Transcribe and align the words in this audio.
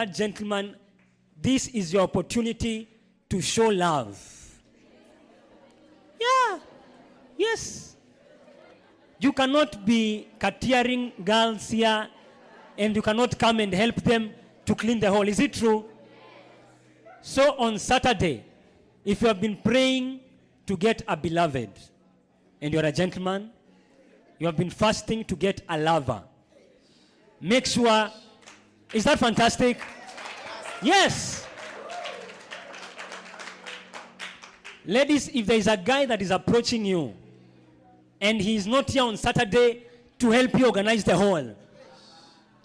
that 0.00 0.14
gentleman, 0.14 0.74
this 1.42 1.68
is 1.68 1.92
your 1.92 2.02
opportunity 2.02 2.88
to 3.28 3.40
show 3.42 3.68
love. 3.68 4.18
Yeah. 6.18 6.58
Yes. 7.36 7.96
You 9.18 9.32
cannot 9.32 9.84
be 9.84 10.28
catering 10.38 11.12
girls 11.22 11.68
here 11.68 12.08
and 12.78 12.96
you 12.96 13.02
cannot 13.02 13.38
come 13.38 13.60
and 13.60 13.74
help 13.74 13.96
them 13.96 14.30
to 14.64 14.74
clean 14.74 15.00
the 15.00 15.10
hall. 15.10 15.28
Is 15.28 15.38
it 15.38 15.52
true? 15.52 15.84
So 17.20 17.54
on 17.58 17.78
Saturday, 17.78 18.44
if 19.04 19.20
you 19.20 19.28
have 19.28 19.40
been 19.40 19.58
praying 19.62 20.20
to 20.66 20.78
get 20.78 21.02
a 21.06 21.14
beloved 21.14 21.72
and 22.62 22.72
you're 22.72 22.86
a 22.86 22.92
gentleman, 22.92 23.50
you 24.38 24.46
have 24.46 24.56
been 24.56 24.70
fasting 24.70 25.24
to 25.24 25.36
get 25.36 25.60
a 25.68 25.76
lover, 25.76 26.22
make 27.38 27.66
sure. 27.66 28.10
Is 28.92 29.04
that 29.04 29.18
fantastic? 29.18 29.80
Yes. 30.82 31.46
Ladies, 34.84 35.28
if 35.28 35.46
there 35.46 35.56
is 35.56 35.68
a 35.68 35.76
guy 35.76 36.06
that 36.06 36.20
is 36.20 36.30
approaching 36.30 36.84
you 36.84 37.14
and 38.20 38.40
he 38.40 38.56
is 38.56 38.66
not 38.66 38.90
here 38.90 39.04
on 39.04 39.16
Saturday 39.16 39.84
to 40.18 40.30
help 40.30 40.58
you 40.58 40.66
organize 40.66 41.04
the 41.04 41.16
hall, 41.16 41.54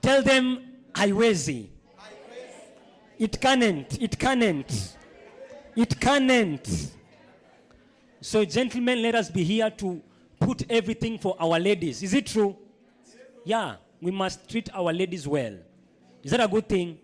tell 0.02 0.24
them, 0.24 0.74
haiwezi. 0.94 1.68
It 3.20 3.40
can't. 3.40 4.02
It 4.02 4.18
can't. 4.18 4.96
It 5.76 6.00
can't. 6.00 6.92
So, 8.22 8.44
gentlemen, 8.44 9.02
let 9.02 9.16
us 9.16 9.30
be 9.30 9.44
here 9.44 9.70
to 9.70 10.02
put 10.40 10.70
everything 10.70 11.20
for 11.20 11.36
our 11.40 11.60
ladies. 11.60 12.02
Is 12.02 12.14
it 12.14 12.26
true? 12.26 12.58
Yeah, 13.44 13.76
we 14.02 14.12
must 14.12 14.50
treat 14.50 14.70
our 14.74 14.92
ladies 14.92 15.28
well. 15.28 15.54
Is 16.26 16.32
that 16.32 16.40
a 16.40 16.48
good 16.48 16.68
thing? 16.68 16.98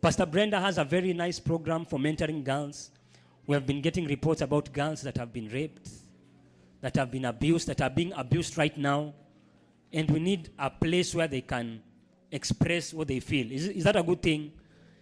Pastor 0.00 0.24
Brenda 0.24 0.60
has 0.60 0.78
a 0.78 0.84
very 0.84 1.12
nice 1.12 1.40
program 1.40 1.84
for 1.84 1.98
mentoring 1.98 2.44
girls. 2.44 2.92
We 3.44 3.54
have 3.54 3.66
been 3.66 3.82
getting 3.82 4.06
reports 4.06 4.40
about 4.40 4.72
girls 4.72 5.02
that 5.02 5.16
have 5.16 5.32
been 5.32 5.48
raped, 5.48 5.90
that 6.80 6.94
have 6.94 7.10
been 7.10 7.24
abused, 7.24 7.66
that 7.66 7.80
are 7.80 7.90
being 7.90 8.12
abused 8.12 8.56
right 8.56 8.78
now. 8.78 9.14
And 9.92 10.08
we 10.12 10.20
need 10.20 10.50
a 10.60 10.70
place 10.70 11.12
where 11.12 11.26
they 11.26 11.40
can 11.40 11.82
express 12.30 12.94
what 12.94 13.08
they 13.08 13.18
feel. 13.18 13.50
Is, 13.50 13.66
is 13.66 13.82
that 13.82 13.96
a 13.96 14.02
good 14.04 14.22
thing? 14.22 14.52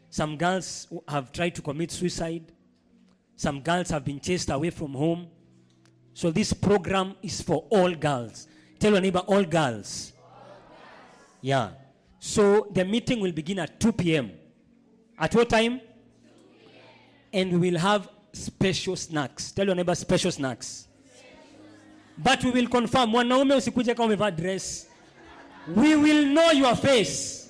Some 0.08 0.38
girls 0.38 0.86
have 1.06 1.32
tried 1.32 1.54
to 1.56 1.60
commit 1.60 1.90
suicide. 1.90 2.50
Some 3.34 3.60
girls 3.60 3.90
have 3.90 4.06
been 4.06 4.20
chased 4.20 4.48
away 4.48 4.70
from 4.70 4.94
home. 4.94 5.26
So 6.14 6.30
this 6.30 6.54
program 6.54 7.14
is 7.20 7.42
for 7.42 7.66
all 7.68 7.94
girls. 7.94 8.48
Tell 8.78 8.92
your 8.92 9.02
neighbor, 9.02 9.18
all 9.18 9.44
girls. 9.44 10.14
Yeah. 11.42 11.72
So 12.26 12.66
the 12.72 12.84
meeting 12.84 13.20
will 13.20 13.30
begin 13.30 13.60
at 13.60 13.78
2 13.78 13.92
p.m. 13.92 14.32
At 15.16 15.32
what 15.32 15.48
time? 15.48 15.80
And 17.32 17.52
we 17.52 17.70
will 17.70 17.78
have 17.78 18.08
special 18.32 18.96
snacks. 18.96 19.52
Tell 19.52 19.64
your 19.64 19.76
neighbor 19.76 19.94
special 19.94 20.32
snacks. 20.32 20.88
But 22.18 22.42
we 22.42 22.50
will 22.50 22.66
confirm. 22.66 23.10
Mwanaume 23.10 23.54
usikuje 23.54 23.94
kama 23.94 24.06
umevaa 24.06 24.30
dress. 24.30 24.88
We 25.76 25.94
will 25.94 26.26
know 26.26 26.50
your 26.50 26.74
face. 26.76 27.48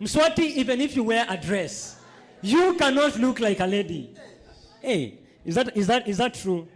Mswati, 0.00 0.46
even 0.56 0.80
if 0.80 0.96
you 0.96 1.02
wear 1.04 1.26
a 1.28 1.36
dress, 1.36 1.96
you 2.42 2.74
cannot 2.74 3.16
look 3.18 3.40
like 3.40 3.58
a 3.60 3.66
lady. 3.66 4.14
Hey, 4.80 5.18
is 5.44 5.56
that, 5.56 5.76
is 5.76 5.88
that, 5.88 6.06
is 6.08 6.18
that 6.18 6.34
true? 6.34 6.68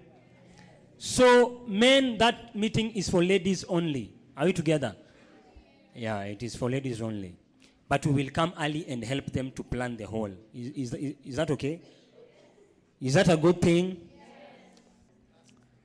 So, 0.98 1.60
men, 1.68 2.18
that 2.18 2.56
meeting 2.56 2.90
is 2.90 3.08
for 3.08 3.22
ladies 3.22 3.64
only. 3.68 4.12
Are 4.36 4.46
we 4.46 4.52
together? 4.52 4.96
Yeah, 5.96 6.20
it 6.25 6.43
is 6.43 6.54
for 6.54 6.70
ladies 6.70 7.00
only. 7.00 7.34
But 7.88 8.04
we 8.04 8.25
will 8.25 8.31
come 8.31 8.52
early 8.60 8.84
and 8.87 9.02
help 9.02 9.26
them 9.32 9.50
to 9.52 9.62
plan 9.62 9.96
the 9.96 10.04
whole. 10.04 10.31
Is, 10.52 10.93
is, 10.93 11.16
is 11.25 11.37
that 11.37 11.50
okay? 11.52 11.81
Is 13.00 13.14
that 13.14 13.28
a 13.28 13.37
good 13.37 13.62
thing? 13.62 14.08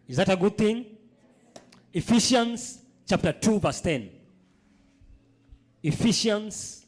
Is 0.07 0.17
that 0.17 0.29
a 0.29 0.35
good 0.35 0.57
thing? 0.57 0.85
Ephesians 1.93 2.79
chapter 3.07 3.31
2, 3.31 3.59
verse 3.59 3.81
10. 3.81 4.09
Ephesians 5.83 6.85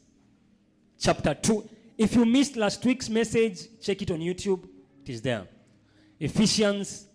chapter 0.98 1.34
2. 1.34 1.70
If 1.96 2.14
you 2.16 2.24
missed 2.26 2.56
last 2.56 2.84
week's 2.84 3.08
message, 3.08 3.80
check 3.80 4.02
it 4.02 4.10
on 4.10 4.18
YouTube. 4.18 4.64
It 5.02 5.10
is 5.10 5.22
there. 5.22 5.46
Ephesians 6.20 7.06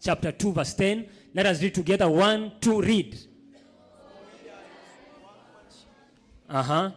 chapter 0.00 0.32
2, 0.32 0.52
verse 0.52 0.74
10. 0.74 1.06
Let 1.34 1.46
us 1.46 1.62
read 1.62 1.74
together. 1.74 2.08
One, 2.08 2.52
two, 2.60 2.80
read. 2.80 3.18
Uh 6.52 6.62
huh. 6.62 6.90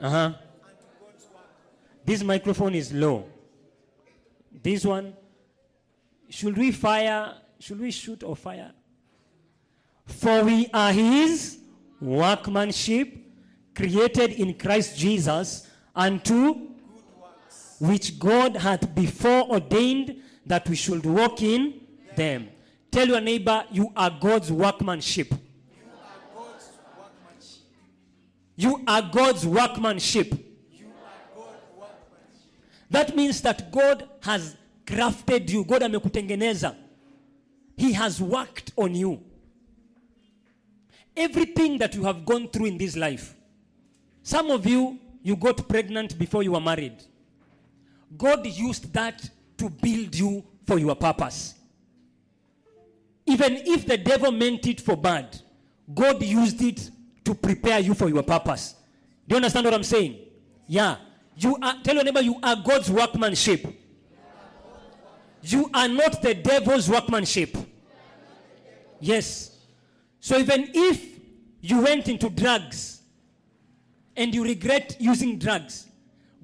Uh 0.00 0.10
huh. 0.10 0.32
This 2.04 2.22
microphone 2.22 2.76
is 2.76 2.92
low. 2.92 3.24
This 4.62 4.84
one, 4.84 5.14
should 6.28 6.56
we 6.56 6.70
fire? 6.70 7.34
Should 7.58 7.80
we 7.80 7.90
shoot 7.90 8.22
or 8.22 8.36
fire? 8.36 8.70
For 10.06 10.44
we 10.44 10.68
are 10.72 10.92
his 10.92 11.58
workmanship, 12.00 13.16
created 13.74 14.34
in 14.34 14.54
Christ 14.54 14.96
Jesus 14.96 15.66
unto 15.96 16.68
which 17.80 18.16
God 18.20 18.56
hath 18.56 18.94
before 18.94 19.50
ordained 19.50 20.22
that 20.46 20.68
we 20.68 20.76
should 20.76 21.04
walk 21.04 21.42
in 21.42 21.80
them. 22.14 22.48
Tell 22.92 23.08
your 23.08 23.20
neighbor, 23.20 23.64
you 23.72 23.92
are 23.96 24.10
God's 24.10 24.52
workmanship. 24.52 25.34
You 28.56 28.82
are 28.86 29.02
God's 29.02 29.46
workmanship. 29.46 30.32
That 32.90 33.16
means 33.16 33.40
that 33.40 33.72
God 33.72 34.08
has 34.20 34.56
crafted 34.84 35.48
you. 35.48 35.64
God 35.64 35.82
amekutengeneza. 35.82 36.76
He 37.76 37.92
has 37.92 38.20
worked 38.20 38.72
on 38.76 38.94
you. 38.94 39.22
Everything 41.16 41.78
that 41.78 41.94
you 41.94 42.04
have 42.04 42.24
gone 42.24 42.48
through 42.48 42.66
in 42.66 42.78
this 42.78 42.96
life. 42.96 43.34
Some 44.22 44.50
of 44.50 44.66
you, 44.66 44.98
you 45.22 45.36
got 45.36 45.66
pregnant 45.68 46.18
before 46.18 46.42
you 46.42 46.52
were 46.52 46.60
married. 46.60 47.02
God 48.16 48.46
used 48.46 48.92
that 48.92 49.28
to 49.56 49.70
build 49.70 50.14
you 50.14 50.44
for 50.66 50.78
your 50.78 50.94
purpose. 50.94 51.54
Even 53.26 53.56
if 53.56 53.86
the 53.86 53.96
devil 53.96 54.32
meant 54.32 54.66
it 54.66 54.80
for 54.80 54.96
bad, 54.96 55.40
God 55.94 56.22
used 56.22 56.60
it 56.62 56.90
to 57.24 57.34
prepare 57.34 57.80
you 57.80 57.94
for 57.94 58.08
your 58.08 58.22
purpose. 58.22 58.74
Do 59.26 59.34
you 59.34 59.36
understand 59.36 59.64
what 59.64 59.74
I'm 59.74 59.84
saying? 59.84 60.18
Yeah. 60.66 60.96
You 61.36 61.56
are 61.62 61.76
tell 61.82 61.94
your 61.94 62.04
neighbor 62.04 62.20
you 62.20 62.38
are 62.42 62.56
God's 62.56 62.90
workmanship. 62.90 63.66
You 65.42 65.70
are 65.74 65.88
not 65.88 66.22
the 66.22 66.34
devil's 66.34 66.88
workmanship. 66.88 67.56
Yes. 69.00 69.58
So 70.20 70.38
even 70.38 70.70
if 70.72 71.18
you 71.60 71.80
went 71.80 72.08
into 72.08 72.28
drugs 72.28 73.02
and 74.16 74.34
you 74.34 74.44
regret 74.44 74.96
using 75.00 75.38
drugs, 75.38 75.88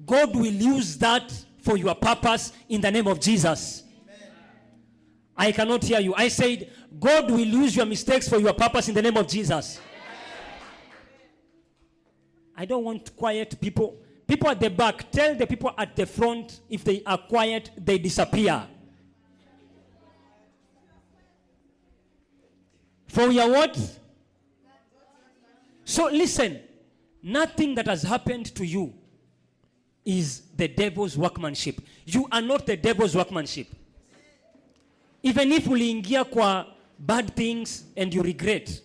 God 0.05 0.35
will 0.35 0.45
use 0.45 0.97
that 0.97 1.31
for 1.59 1.77
your 1.77 1.95
purpose 1.95 2.51
in 2.67 2.81
the 2.81 2.91
name 2.91 3.07
of 3.07 3.19
Jesus. 3.19 3.83
I 5.37 5.53
cannot 5.53 5.83
hear 5.83 5.99
you. 6.01 6.13
I 6.15 6.27
said, 6.27 6.69
God 6.99 7.31
will 7.31 7.39
use 7.39 7.75
your 7.75 7.85
mistakes 7.85 8.27
for 8.27 8.39
your 8.39 8.53
purpose 8.53 8.89
in 8.89 8.95
the 8.95 9.01
name 9.01 9.15
of 9.15 9.27
Jesus. 9.27 9.79
I 12.59 12.65
don't 12.65 12.83
want 12.83 13.15
quiet 13.15 13.55
people. 13.61 13.95
People 14.27 14.49
at 14.49 14.59
the 14.59 14.69
back, 14.69 15.09
tell 15.11 15.33
the 15.33 15.47
people 15.47 15.73
at 15.77 15.95
the 15.95 16.05
front 16.05 16.59
if 16.69 16.83
they 16.83 17.01
are 17.05 17.17
quiet, 17.17 17.71
they 17.77 17.97
disappear. 17.97 18.67
For 23.07 23.29
your 23.31 23.49
what? 23.49 23.79
So 25.85 26.07
listen, 26.07 26.59
nothing 27.23 27.75
that 27.75 27.87
has 27.87 28.03
happened 28.03 28.53
to 28.55 28.65
you 28.65 28.93
is 30.03 30.41
the 30.57 30.67
devil's 30.67 31.17
workmanship. 31.17 31.79
You 32.05 32.27
are 32.29 32.41
not 32.41 32.65
the 32.65 32.75
devil's 32.75 33.15
workmanship. 33.15 33.67
Even 35.23 35.53
if 35.53 35.63
uliingia 35.63 36.29
kwa 36.29 36.67
bad 36.99 37.33
things 37.37 37.85
and 37.95 38.13
you 38.13 38.21
regret, 38.21 38.81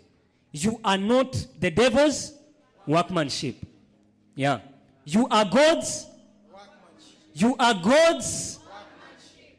you 0.53 0.79
are 0.85 0.99
not 0.99 1.33
the 1.59 1.73
devil's 1.73 2.35
workmanship. 2.87 3.57
Yeah. 4.35 4.61
You 5.05 5.27
are 5.31 5.45
God's. 5.45 6.07
You 7.33 7.57
are 7.59 7.75
God's. 7.75 8.59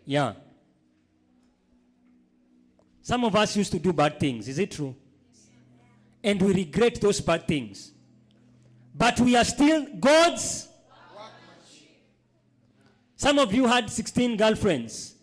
Yeah. 0.05 0.33
Some 3.01 3.23
of 3.23 3.35
us 3.35 3.55
used 3.55 3.71
to 3.71 3.79
do 3.79 3.93
bad 3.93 4.19
things. 4.19 4.47
Is 4.47 4.57
it 4.57 4.71
true? 4.71 4.95
And 6.23 6.41
we 6.41 6.53
regret 6.53 6.99
those 7.01 7.21
bad 7.21 7.47
things. 7.47 7.91
But 8.95 9.19
we 9.19 9.35
are 9.35 9.43
still 9.43 9.85
God's. 9.99 10.67
Some 13.15 13.39
of 13.39 13.53
you 13.53 13.67
had 13.67 13.89
16 13.89 14.37
girlfriends. 14.37 15.15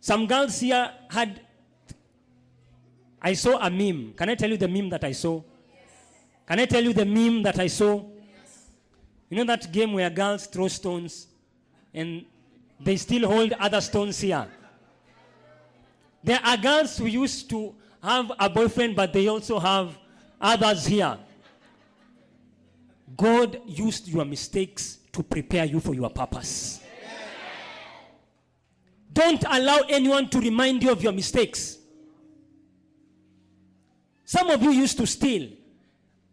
Some 0.00 0.26
girls 0.26 0.58
here 0.58 0.90
had. 1.10 1.40
I 3.20 3.34
saw 3.34 3.58
a 3.64 3.70
meme. 3.70 4.14
Can 4.16 4.30
I 4.30 4.34
tell 4.34 4.50
you 4.50 4.56
the 4.56 4.66
meme 4.68 4.90
that 4.90 5.04
I 5.04 5.12
saw? 5.12 5.42
Can 6.46 6.60
I 6.60 6.66
tell 6.66 6.82
you 6.82 6.92
the 6.92 7.04
meme 7.04 7.42
that 7.44 7.58
I 7.58 7.66
saw? 7.66 8.04
You 9.30 9.38
know 9.38 9.44
that 9.44 9.72
game 9.72 9.94
where 9.94 10.10
girls 10.10 10.46
throw 10.46 10.68
stones 10.68 11.26
and 11.94 12.24
they 12.78 12.96
still 12.96 13.28
hold 13.28 13.52
other 13.52 13.80
stones 13.80 14.20
here? 14.20 14.46
There 16.22 16.40
are 16.44 16.56
girls 16.56 16.98
who 16.98 17.06
used 17.06 17.48
to 17.50 17.74
have 18.02 18.30
a 18.38 18.50
boyfriend, 18.50 18.94
but 18.96 19.12
they 19.12 19.28
also 19.28 19.58
have 19.58 19.98
others 20.40 20.86
here. 20.86 21.18
God 23.16 23.60
used 23.66 24.08
your 24.08 24.24
mistakes 24.24 24.98
to 25.12 25.22
prepare 25.22 25.64
you 25.64 25.80
for 25.80 25.94
your 25.94 26.10
purpose. 26.10 26.80
Don't 29.12 29.44
allow 29.48 29.80
anyone 29.88 30.28
to 30.30 30.40
remind 30.40 30.82
you 30.82 30.90
of 30.90 31.02
your 31.02 31.12
mistakes. 31.12 31.78
Some 34.24 34.48
of 34.48 34.62
you 34.62 34.70
used 34.70 34.96
to 34.98 35.06
steal. 35.06 35.50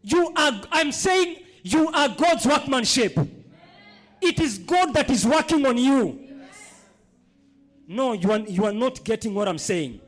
You 0.09 0.33
are, 0.35 0.61
I'm 0.71 0.91
saying, 0.91 1.37
you 1.61 1.87
are 1.89 2.09
God's 2.09 2.45
workmanship. 2.45 3.17
It 4.21 4.39
is 4.39 4.57
God 4.57 4.93
that 4.95 5.09
is 5.09 5.25
working 5.25 5.65
on 5.67 5.77
you. 5.77 6.19
No, 7.87 8.13
you 8.13 8.31
are, 8.31 8.39
you 8.39 8.65
are 8.65 8.73
not 8.73 9.03
getting 9.03 9.35
what 9.35 9.47
I'm 9.47 9.59
saying. 9.59 10.01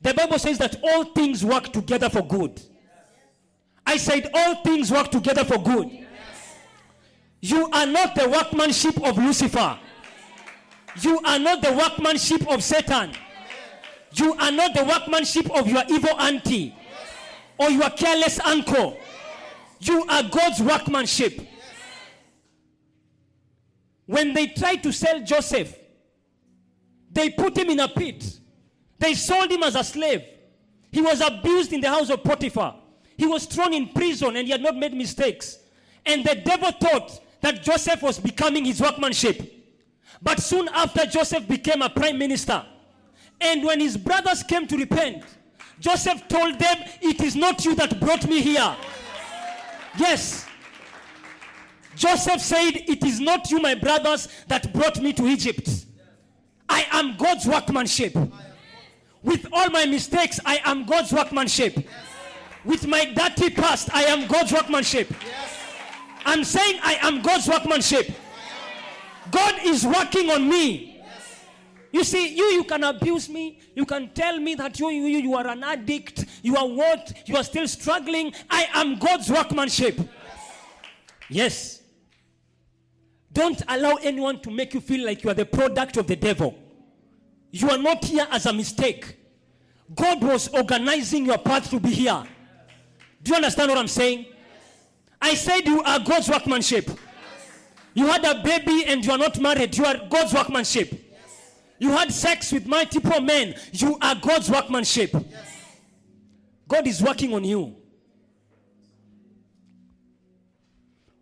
The 0.00 0.14
Bible 0.14 0.38
says 0.38 0.56
that 0.58 0.76
all 0.82 1.04
things 1.04 1.44
work 1.44 1.72
together 1.72 2.08
for 2.08 2.22
good. 2.26 2.60
I 3.86 3.98
said, 3.98 4.30
all 4.32 4.62
things 4.62 4.90
work 4.90 5.10
together 5.10 5.44
for 5.44 5.58
good. 5.58 5.90
You 7.40 7.68
are 7.70 7.86
not 7.86 8.14
the 8.14 8.28
workmanship 8.28 9.02
of 9.06 9.18
Lucifer. 9.18 9.78
You 11.02 11.20
are 11.24 11.38
not 11.38 11.62
the 11.62 11.72
workmanship 11.72 12.50
of 12.50 12.62
Satan. 12.62 13.12
You 14.14 14.34
are 14.34 14.50
not 14.50 14.74
the 14.74 14.84
workmanship 14.84 15.50
of 15.54 15.68
your 15.68 15.82
evil 15.90 16.18
auntie 16.18 16.74
or 17.58 17.70
your 17.70 17.90
careless 17.90 18.38
uncle. 18.40 18.98
You 19.80 20.04
are 20.08 20.22
God's 20.22 20.60
workmanship. 20.60 21.40
When 24.06 24.34
they 24.34 24.48
tried 24.48 24.82
to 24.84 24.92
sell 24.92 25.20
Joseph, 25.20 25.76
they 27.10 27.30
put 27.30 27.56
him 27.56 27.70
in 27.70 27.80
a 27.80 27.88
pit. 27.88 28.38
They 28.98 29.14
sold 29.14 29.50
him 29.50 29.62
as 29.62 29.74
a 29.74 29.84
slave. 29.84 30.22
He 30.90 31.02
was 31.02 31.20
abused 31.20 31.72
in 31.72 31.80
the 31.80 31.88
house 31.88 32.10
of 32.10 32.22
Potiphar. 32.22 32.76
He 33.16 33.26
was 33.26 33.46
thrown 33.46 33.72
in 33.72 33.88
prison 33.88 34.36
and 34.36 34.46
he 34.46 34.52
had 34.52 34.62
not 34.62 34.76
made 34.76 34.94
mistakes. 34.94 35.58
And 36.04 36.24
the 36.24 36.36
devil 36.36 36.70
thought 36.72 37.20
that 37.40 37.62
Joseph 37.62 38.02
was 38.02 38.18
becoming 38.18 38.64
his 38.64 38.80
workmanship. 38.80 39.52
But 40.22 40.40
soon 40.40 40.68
after, 40.68 41.04
Joseph 41.06 41.46
became 41.46 41.82
a 41.82 41.90
prime 41.90 42.18
minister. 42.18 42.64
And 43.40 43.64
when 43.64 43.80
his 43.80 43.96
brothers 43.96 44.42
came 44.42 44.66
to 44.66 44.76
repent, 44.76 45.24
Joseph 45.80 46.26
told 46.28 46.58
them, 46.58 46.76
It 47.00 47.20
is 47.20 47.36
not 47.36 47.64
you 47.64 47.74
that 47.76 48.00
brought 48.00 48.26
me 48.28 48.40
here. 48.40 48.76
Yes. 49.98 50.46
Joseph 51.94 52.40
said, 52.40 52.72
It 52.74 53.04
is 53.04 53.20
not 53.20 53.50
you, 53.50 53.60
my 53.60 53.74
brothers, 53.74 54.28
that 54.48 54.72
brought 54.72 55.00
me 55.00 55.12
to 55.14 55.26
Egypt. 55.26 55.86
I 56.68 56.86
am 56.92 57.16
God's 57.16 57.46
workmanship. 57.46 58.14
With 59.22 59.46
all 59.52 59.70
my 59.70 59.86
mistakes, 59.86 60.38
I 60.44 60.60
am 60.64 60.84
God's 60.84 61.12
workmanship. 61.12 61.86
with 62.64 62.86
my 62.86 63.04
dirty 63.04 63.50
past, 63.50 63.88
I 63.94 64.04
am 64.04 64.26
God's 64.26 64.52
workmanship. 64.52 65.12
I'm 66.24 66.42
saying 66.42 66.80
I 66.82 66.98
am 67.02 67.22
God's 67.22 67.46
workmanship. 67.46 68.10
God 69.30 69.54
is 69.64 69.86
working 69.86 70.30
on 70.30 70.48
me. 70.48 70.95
You 71.92 72.04
see, 72.04 72.34
you 72.36 72.44
you 72.44 72.64
can 72.64 72.84
abuse 72.84 73.28
me. 73.28 73.60
You 73.74 73.86
can 73.86 74.10
tell 74.10 74.38
me 74.38 74.54
that 74.56 74.78
you, 74.78 74.90
you 74.90 75.18
you 75.18 75.34
are 75.34 75.46
an 75.46 75.62
addict. 75.62 76.26
You 76.42 76.56
are 76.56 76.68
what? 76.68 77.12
You 77.26 77.36
are 77.36 77.44
still 77.44 77.66
struggling. 77.68 78.32
I 78.50 78.66
am 78.74 78.98
God's 78.98 79.30
workmanship. 79.30 79.98
Yes. 81.28 81.82
Don't 83.32 83.60
allow 83.68 83.96
anyone 83.96 84.40
to 84.40 84.50
make 84.50 84.74
you 84.74 84.80
feel 84.80 85.04
like 85.04 85.22
you 85.22 85.30
are 85.30 85.34
the 85.34 85.44
product 85.44 85.96
of 85.96 86.06
the 86.06 86.16
devil. 86.16 86.58
You 87.50 87.70
are 87.70 87.78
not 87.78 88.04
here 88.04 88.26
as 88.30 88.46
a 88.46 88.52
mistake. 88.52 89.16
God 89.94 90.22
was 90.22 90.48
organizing 90.48 91.26
your 91.26 91.38
path 91.38 91.70
to 91.70 91.78
be 91.78 91.90
here. 91.90 92.24
Do 93.22 93.30
you 93.30 93.36
understand 93.36 93.70
what 93.70 93.78
I'm 93.78 93.88
saying? 93.88 94.26
I 95.20 95.34
said 95.34 95.66
you 95.66 95.82
are 95.82 96.00
God's 96.00 96.28
workmanship. 96.28 96.90
You 97.94 98.06
had 98.06 98.24
a 98.24 98.42
baby 98.42 98.84
and 98.86 99.04
you 99.04 99.12
are 99.12 99.18
not 99.18 99.40
married. 99.40 99.76
You 99.76 99.84
are 99.84 99.96
God's 100.08 100.34
workmanship. 100.34 101.05
You 101.78 101.90
had 101.90 102.12
sex 102.12 102.52
with 102.52 102.66
multiple 102.66 103.20
men. 103.20 103.54
You 103.72 103.98
are 104.00 104.14
God's 104.14 104.50
workmanship. 104.50 105.14
God 106.68 106.86
is 106.86 107.02
working 107.02 107.34
on 107.34 107.44
you. 107.44 107.76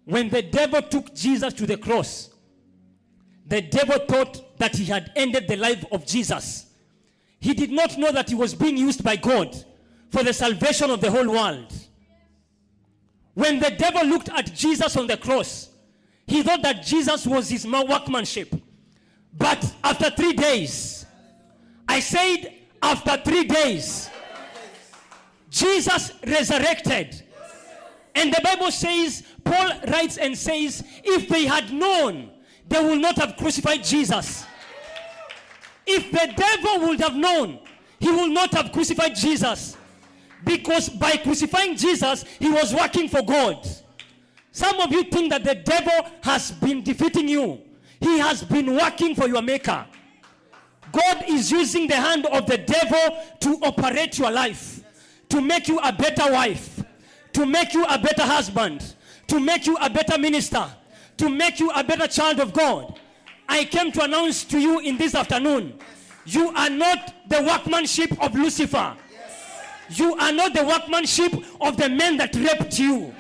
When 0.05 0.29
the 0.29 0.43
devil 0.43 0.83
took 0.83 1.15
Jesus 1.15 1.55
to 1.55 1.67
the 1.67 1.77
cross, 1.77 2.31
the 3.47 3.63
devil 3.63 3.99
thought 4.07 4.59
that 4.59 4.77
he 4.77 4.85
had 4.85 5.13
ended 5.17 5.49
the 5.49 5.57
life 5.57 5.85
of 5.91 6.07
Jesus. 6.07 6.67
He 7.41 7.53
did 7.53 7.71
not 7.71 7.99
know 7.99 8.13
that 8.13 8.29
he 8.29 8.35
was 8.35 8.55
being 8.55 8.77
used 8.77 9.03
by 9.05 9.17
God 9.17 9.55
for 10.11 10.23
the 10.23 10.33
salvation 10.33 10.91
of 10.91 11.01
the 11.01 11.11
whole 11.11 11.29
world. 11.31 11.73
When 13.35 13.59
the 13.59 13.71
devil 13.71 14.07
looked 14.07 14.29
at 14.29 14.55
Jesus 14.55 14.97
on 14.97 15.07
the 15.07 15.17
cross, 15.17 15.71
he 16.27 16.43
thought 16.43 16.63
that 16.63 16.85
Jesus 16.85 17.27
was 17.27 17.51
his 17.51 17.67
ma- 17.67 17.83
workmanship. 17.85 18.55
But 19.37 19.75
after 19.83 20.11
three 20.11 20.33
days, 20.33 21.07
I 21.89 22.01
said, 22.01 22.53
after 22.83 23.17
three 23.19 23.45
days, 23.45 24.11
Jesus 25.51 26.13
resurrected. 26.27 27.23
And 28.15 28.33
the 28.33 28.41
Bible 28.43 28.71
says, 28.71 29.25
Paul 29.43 29.73
writes 29.89 30.19
and 30.19 30.37
says, 30.37 30.85
if 31.03 31.29
they 31.29 31.47
had 31.47 31.73
known, 31.73 32.31
they 32.69 32.83
would 32.83 33.01
not 33.01 33.17
have 33.19 33.37
crucified 33.37 33.83
Jesus. 33.85 34.45
If 35.87 36.11
the 36.11 36.33
devil 36.35 36.89
would 36.89 37.01
have 37.01 37.15
known, 37.15 37.59
he 37.99 38.11
would 38.11 38.31
not 38.31 38.55
have 38.55 38.73
crucified 38.73 39.15
Jesus. 39.15 39.77
Because 40.45 40.89
by 40.89 41.17
crucifying 41.17 41.77
Jesus, 41.77 42.25
he 42.39 42.51
was 42.51 42.75
working 42.75 43.09
for 43.09 43.23
God. 43.23 43.67
Some 44.53 44.79
of 44.81 44.93
you 44.93 45.05
think 45.05 45.31
that 45.31 45.43
the 45.43 45.55
devil 45.57 46.11
has 46.23 46.53
been 46.53 46.83
defeating 46.83 47.29
you. 47.29 47.61
He 48.05 48.19
has 48.19 48.45
been 48.45 48.77
working 48.77 49.15
for 49.15 49.27
your 49.27 49.41
maker. 49.41 49.87
God 50.93 51.25
is 51.27 51.51
using 51.51 51.87
the 51.89 51.97
hand 51.97 52.27
of 52.27 52.45
the 52.47 52.59
devil 52.59 53.19
to 53.41 53.59
operate 53.63 54.19
your 54.19 54.31
life, 54.31 54.81
to 55.31 55.41
make 55.41 55.69
you 55.69 55.79
a 55.79 55.91
better 55.91 56.31
wife, 56.31 56.85
to 57.33 57.47
make 57.47 57.73
you 57.73 57.83
a 57.87 57.99
better 57.99 58.25
husband, 58.25 58.95
to 59.29 59.41
make 59.41 59.67
you 59.67 59.79
a 59.81 59.89
better 59.89 60.19
minister, 60.19 60.67
to 61.17 61.31
make 61.31 61.59
you 61.59 61.71
a 61.71 61.83
better 61.83 62.07
child 62.07 62.41
of 62.41 62.53
God. 62.53 63.01
I 63.49 63.65
came 63.65 63.91
to 63.93 64.05
announce 64.05 64.45
to 64.45 64.59
you 64.59 64.81
in 64.81 64.99
this 64.99 65.15
afternoon 65.15 65.79
you 66.27 66.51
are 66.51 66.71
not 66.71 67.15
the 67.27 67.43
workmanship 67.43 68.23
of 68.23 68.35
Lucifer. 68.35 68.95
You 69.89 70.15
are 70.17 70.33
not 70.33 70.53
the 70.53 70.65
workmanship 70.65 71.33
of 71.59 71.79
the 71.79 71.89
men 71.89 72.19
that 72.19 72.37
raped 72.37 72.79
you. 72.79 73.15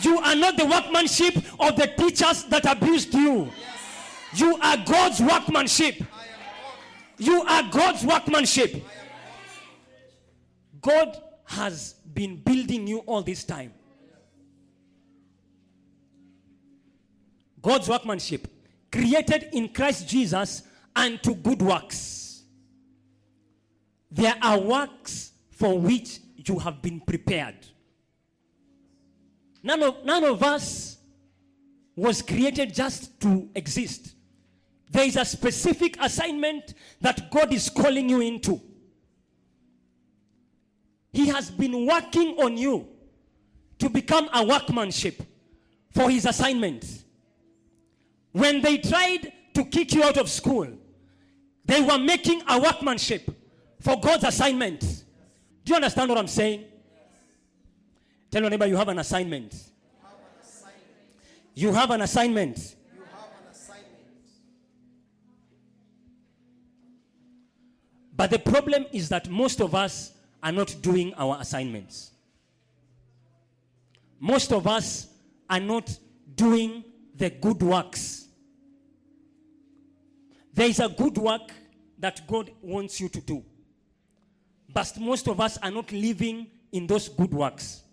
You 0.00 0.18
are 0.18 0.34
not 0.34 0.56
the 0.56 0.66
workmanship 0.66 1.36
of 1.60 1.76
the 1.76 1.86
teachers 1.96 2.44
that 2.44 2.64
abused 2.66 3.14
you. 3.14 3.50
You 4.34 4.56
are 4.60 4.76
God's 4.84 5.20
workmanship. 5.20 6.02
You 7.18 7.42
are 7.42 7.62
God's 7.70 8.04
workmanship. 8.04 8.84
God 10.80 11.20
has 11.44 11.94
been 12.14 12.36
building 12.36 12.86
you 12.86 12.98
all 13.00 13.22
this 13.22 13.44
time. 13.44 13.72
God's 17.60 17.88
workmanship, 17.88 18.46
created 18.92 19.48
in 19.52 19.68
Christ 19.70 20.08
Jesus 20.08 20.62
unto 20.94 21.34
good 21.34 21.60
works. 21.60 22.42
There 24.10 24.34
are 24.40 24.58
works 24.58 25.32
for 25.50 25.78
which 25.78 26.20
you 26.36 26.58
have 26.60 26.80
been 26.80 27.00
prepared. 27.00 27.56
None 29.62 29.82
of, 29.82 30.04
none 30.04 30.24
of 30.24 30.42
us 30.42 30.98
was 31.96 32.22
created 32.22 32.72
just 32.72 33.20
to 33.20 33.48
exist. 33.54 34.14
There 34.90 35.04
is 35.04 35.16
a 35.16 35.24
specific 35.24 35.96
assignment 36.00 36.74
that 37.00 37.30
God 37.30 37.52
is 37.52 37.68
calling 37.68 38.08
you 38.08 38.20
into. 38.20 38.60
He 41.12 41.26
has 41.28 41.50
been 41.50 41.86
working 41.86 42.36
on 42.38 42.56
you 42.56 42.88
to 43.78 43.88
become 43.88 44.28
a 44.32 44.44
workmanship 44.44 45.22
for 45.90 46.10
his 46.10 46.24
assignment. 46.26 47.04
When 48.32 48.60
they 48.60 48.78
tried 48.78 49.32
to 49.54 49.64
kick 49.64 49.94
you 49.94 50.02
out 50.02 50.16
of 50.16 50.28
school, 50.28 50.68
they 51.64 51.82
were 51.82 51.98
making 51.98 52.42
a 52.48 52.58
workmanship 52.60 53.28
for 53.80 53.98
God's 54.00 54.24
assignment. 54.24 54.80
Do 55.64 55.70
you 55.70 55.76
understand 55.76 56.08
what 56.08 56.18
I'm 56.18 56.28
saying? 56.28 56.64
Tell 58.30 58.42
your 58.42 58.50
neighbor 58.50 58.66
you 58.66 58.76
have 58.76 58.88
an 58.88 58.98
assignment. 58.98 59.54
You 61.54 61.72
have 61.72 61.90
an 61.90 62.02
assignment. 62.02 62.76
But 68.18 68.30
the 68.30 68.38
problem 68.40 68.84
is 68.92 69.08
that 69.10 69.30
most 69.30 69.60
of 69.60 69.76
us 69.76 70.12
are 70.42 70.50
not 70.50 70.74
doing 70.82 71.14
our 71.14 71.38
assignments. 71.40 72.10
Most 74.18 74.52
of 74.52 74.66
us 74.66 75.06
are 75.48 75.60
not 75.60 75.96
doing 76.34 76.82
the 77.14 77.30
good 77.30 77.62
works. 77.62 78.26
There 80.52 80.66
is 80.66 80.80
a 80.80 80.88
good 80.88 81.16
work 81.16 81.52
that 82.00 82.26
God 82.26 82.50
wants 82.60 83.00
you 83.00 83.08
to 83.08 83.20
do. 83.20 83.44
But 84.68 84.98
most 84.98 85.28
of 85.28 85.40
us 85.40 85.56
are 85.58 85.70
not 85.70 85.92
living 85.92 86.48
in 86.72 86.88
those 86.88 87.08
good 87.08 87.32
works. 87.32 87.84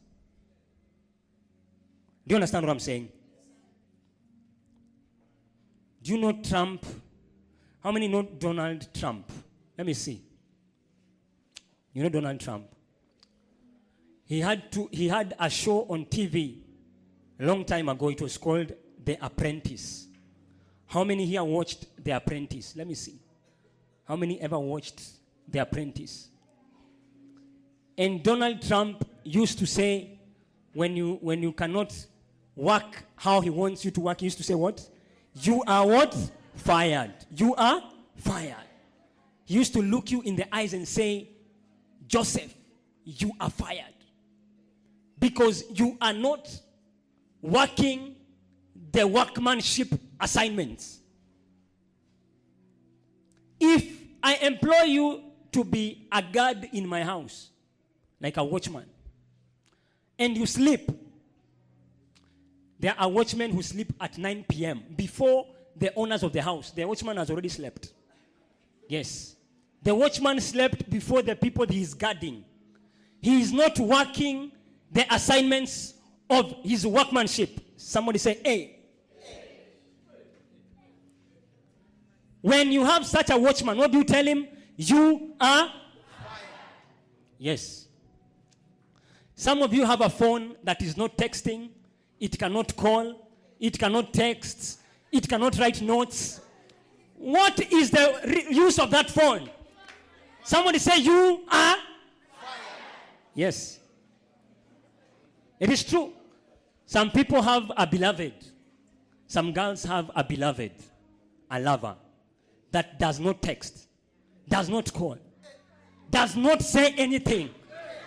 Do 2.25 2.33
you 2.33 2.37
understand 2.37 2.65
what 2.65 2.71
I'm 2.71 2.79
saying? 2.79 3.09
Do 6.01 6.13
you 6.13 6.17
know 6.17 6.31
Trump? 6.31 6.83
How 7.83 7.91
many 7.91 8.07
know 8.07 8.23
Donald 8.23 8.87
Trump? 8.91 9.31
Let 9.77 9.87
me 9.87 9.93
see. 9.93 10.21
You 11.93 12.03
know 12.03 12.09
Donald 12.09 12.39
Trump? 12.39 12.67
He 14.25 14.41
had 14.41 14.71
to 14.71 14.89
he 14.91 15.07
had 15.07 15.35
a 15.39 15.49
show 15.49 15.85
on 15.89 16.05
TV 16.05 16.59
a 17.39 17.45
long 17.45 17.63
time 17.63 17.89
ago. 17.89 18.09
It 18.09 18.21
was 18.21 18.37
called 18.37 18.73
The 19.03 19.17
Apprentice. 19.23 20.07
How 20.87 21.03
many 21.03 21.25
here 21.25 21.43
watched 21.43 21.85
The 22.03 22.11
Apprentice? 22.11 22.75
Let 22.75 22.87
me 22.87 22.95
see. 22.95 23.19
How 24.05 24.15
many 24.15 24.39
ever 24.41 24.59
watched 24.59 25.01
The 25.47 25.59
Apprentice? 25.59 26.29
And 27.97 28.21
Donald 28.23 28.61
Trump 28.61 29.07
used 29.23 29.57
to 29.59 29.65
say, 29.65 30.19
when 30.73 30.95
you 30.95 31.17
when 31.21 31.41
you 31.41 31.53
cannot 31.53 31.95
work 32.55 33.05
how 33.15 33.41
he 33.41 33.49
wants 33.49 33.85
you 33.85 33.91
to 33.91 34.01
work, 34.01 34.19
he 34.19 34.25
used 34.25 34.37
to 34.37 34.43
say 34.43 34.55
what? 34.55 34.87
You 35.41 35.63
are 35.67 35.85
what? 35.85 36.15
Fired. 36.55 37.13
You 37.35 37.55
are 37.55 37.81
fired. 38.17 38.64
Used 39.47 39.73
to 39.73 39.81
look 39.81 40.11
you 40.11 40.21
in 40.21 40.35
the 40.35 40.53
eyes 40.55 40.73
and 40.73 40.87
say, 40.87 41.29
Joseph, 42.07 42.53
you 43.03 43.31
are 43.39 43.49
fired. 43.49 43.93
Because 45.19 45.63
you 45.73 45.97
are 46.01 46.13
not 46.13 46.49
working 47.41 48.15
the 48.91 49.07
workmanship 49.07 49.89
assignments. 50.19 50.99
If 53.59 54.01
I 54.21 54.35
employ 54.35 54.81
you 54.83 55.23
to 55.51 55.63
be 55.63 56.07
a 56.11 56.21
guard 56.21 56.67
in 56.73 56.87
my 56.87 57.03
house, 57.03 57.49
like 58.19 58.37
a 58.37 58.43
watchman, 58.43 58.85
and 60.17 60.35
you 60.35 60.45
sleep, 60.45 60.89
there 62.79 62.95
are 62.97 63.09
watchmen 63.09 63.51
who 63.51 63.61
sleep 63.61 63.93
at 63.99 64.17
9 64.17 64.45
p.m. 64.49 64.83
before 64.95 65.47
the 65.75 65.93
owners 65.95 66.23
of 66.23 66.33
the 66.33 66.41
house. 66.41 66.71
The 66.71 66.85
watchman 66.85 67.17
has 67.17 67.29
already 67.29 67.49
slept. 67.49 67.93
Yes. 68.87 69.34
The 69.85 69.93
watchman 69.93 70.41
slept 70.41 70.89
before 70.89 71.21
the 71.21 71.35
people 71.35 71.67
he 71.67 71.79
is 71.79 71.93
guarding. 71.93 72.43
He 73.21 73.39
is 73.39 73.53
not 73.53 73.77
working 73.77 74.51
the 74.91 75.05
assignments 75.13 75.93
of 76.27 76.55
his 76.63 76.87
workmanship. 76.87 77.59
Somebody 77.77 78.17
say, 78.17 78.39
hey. 78.43 78.79
When 82.41 82.71
you 82.71 82.83
have 82.83 83.05
such 83.05 83.29
a 83.29 83.37
watchman, 83.37 83.77
what 83.77 83.91
do 83.91 83.99
you 83.99 84.03
tell 84.03 84.25
him? 84.25 84.47
You 84.75 85.35
are. 85.39 85.71
Yes. 87.37 87.85
Some 89.35 89.61
of 89.61 89.71
you 89.71 89.85
have 89.85 90.01
a 90.01 90.09
phone 90.09 90.55
that 90.63 90.81
is 90.81 90.97
not 90.97 91.15
texting, 91.15 91.69
it 92.19 92.39
cannot 92.39 92.75
call, 92.75 93.29
it 93.59 93.77
cannot 93.77 94.15
text, 94.15 94.79
it 95.11 95.29
cannot 95.29 95.59
write 95.59 95.79
notes. 95.83 96.41
What 97.13 97.71
is 97.71 97.91
the 97.91 98.19
re- 98.25 98.47
use 98.49 98.79
of 98.79 98.89
that 98.89 99.11
phone? 99.11 99.51
Somebody 100.45 100.79
say, 100.79 100.99
You 100.99 101.41
are. 101.51 101.75
Yes. 103.33 103.79
It 105.59 105.69
is 105.69 105.83
true. 105.83 106.13
Some 106.85 107.11
people 107.11 107.41
have 107.41 107.71
a 107.75 107.87
beloved. 107.87 108.33
Some 109.27 109.51
girls 109.53 109.83
have 109.83 110.11
a 110.15 110.23
beloved, 110.23 110.71
a 111.49 111.59
lover, 111.59 111.95
that 112.71 112.99
does 112.99 113.19
not 113.19 113.41
text, 113.41 113.87
does 114.47 114.69
not 114.69 114.93
call, 114.93 115.17
does 116.11 116.35
not 116.35 116.61
say 116.61 116.93
anything, 116.95 117.49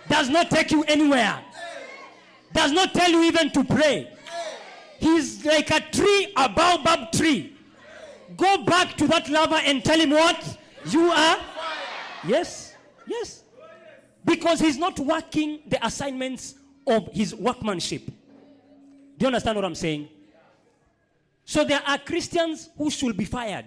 does 0.08 0.28
not 0.28 0.48
take 0.48 0.70
you 0.70 0.84
anywhere, 0.84 1.40
does 2.52 2.70
not 2.70 2.94
tell 2.94 3.10
you 3.10 3.24
even 3.24 3.50
to 3.50 3.64
pray. 3.64 4.12
He's 5.00 5.44
like 5.44 5.70
a 5.72 5.80
tree, 5.80 6.32
a 6.36 6.48
baobab 6.48 7.10
tree. 7.10 7.56
Go 8.36 8.62
back 8.64 8.96
to 8.98 9.08
that 9.08 9.28
lover 9.28 9.60
and 9.64 9.84
tell 9.84 9.98
him 9.98 10.10
what? 10.10 10.58
You 10.86 11.10
are? 11.10 11.36
Yes, 12.26 12.74
yes. 13.06 13.42
Because 14.24 14.60
he's 14.60 14.78
not 14.78 14.98
working 14.98 15.60
the 15.66 15.84
assignments 15.84 16.54
of 16.86 17.08
his 17.12 17.34
workmanship. 17.34 18.06
Do 18.06 19.24
you 19.24 19.26
understand 19.26 19.56
what 19.56 19.64
I'm 19.64 19.74
saying? 19.74 20.08
So 21.44 21.64
there 21.64 21.80
are 21.86 21.98
Christians 21.98 22.70
who 22.76 22.90
should 22.90 23.16
be 23.16 23.24
fired 23.24 23.64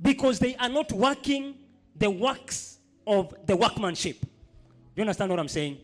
because 0.00 0.38
they 0.38 0.54
are 0.56 0.68
not 0.68 0.92
working 0.92 1.54
the 1.96 2.10
works 2.10 2.78
of 3.06 3.34
the 3.46 3.56
workmanship. 3.56 4.20
Do 4.20 4.28
you 4.96 5.02
understand 5.02 5.30
what 5.30 5.40
I'm 5.40 5.48
saying? 5.48 5.78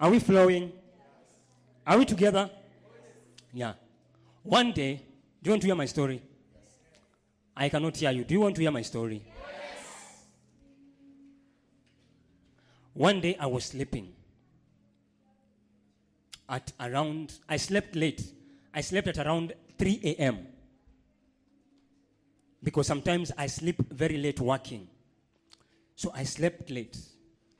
Are 0.00 0.10
we 0.10 0.18
flowing? 0.18 0.72
Are 1.86 1.98
we 1.98 2.04
together? 2.04 2.50
Yeah. 3.52 3.74
One 4.42 4.72
day, 4.72 5.02
do 5.42 5.48
you 5.48 5.52
want 5.52 5.62
to 5.62 5.66
hear 5.68 5.76
my 5.76 5.86
story? 5.86 6.22
I 7.56 7.68
cannot 7.68 7.96
hear 7.96 8.10
you. 8.10 8.24
Do 8.24 8.34
you 8.34 8.40
want 8.40 8.54
to 8.56 8.62
hear 8.62 8.70
my 8.70 8.82
story? 8.82 9.22
One 13.00 13.22
day 13.22 13.34
I 13.40 13.46
was 13.46 13.64
sleeping 13.64 14.12
at 16.50 16.70
around, 16.78 17.32
I 17.48 17.56
slept 17.56 17.96
late. 17.96 18.22
I 18.74 18.82
slept 18.82 19.08
at 19.08 19.16
around 19.16 19.54
3 19.78 20.00
a.m. 20.04 20.46
Because 22.62 22.86
sometimes 22.86 23.32
I 23.38 23.46
sleep 23.46 23.76
very 23.90 24.18
late 24.18 24.38
working. 24.38 24.86
So 25.96 26.12
I 26.14 26.24
slept 26.24 26.68
late 26.68 26.98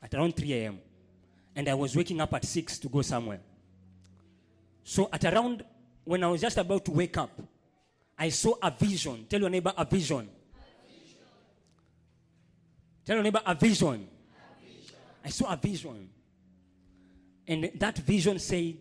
at 0.03 0.13
around 0.13 0.35
3 0.35 0.53
a.m. 0.53 0.79
And 1.55 1.67
I 1.67 1.73
was 1.73 1.95
waking 1.95 2.21
up 2.21 2.35
at 2.35 2.45
6 2.45 2.77
to 2.77 2.87
go 2.89 3.01
somewhere. 3.01 3.39
So 4.83 5.09
at 5.11 5.25
around, 5.25 5.65
when 6.03 6.23
I 6.23 6.27
was 6.27 6.41
just 6.41 6.57
about 6.59 6.85
to 6.85 6.91
wake 6.91 7.17
up, 7.17 7.31
I 8.15 8.29
saw 8.29 8.53
a 8.61 8.69
vision. 8.69 9.25
Tell 9.27 9.39
your 9.39 9.49
neighbor 9.49 9.73
a 9.75 9.85
vision. 9.85 10.29
Tell 13.03 13.15
your 13.15 13.23
neighbor 13.23 13.41
a 13.43 13.55
vision. 13.55 14.07
I 15.23 15.29
saw 15.29 15.51
a 15.53 15.57
vision. 15.57 16.09
And 17.47 17.71
that 17.75 17.97
vision 17.99 18.39
said, 18.39 18.77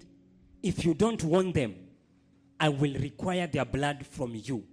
if 0.63 0.85
you 0.85 0.95
don't 0.95 1.23
want 1.25 1.55
them, 1.55 1.75
I 2.59 2.69
will 2.69 2.95
require 2.95 3.47
their 3.47 3.65
blood 3.65 4.07
from 4.07 4.35
you. 4.35 4.65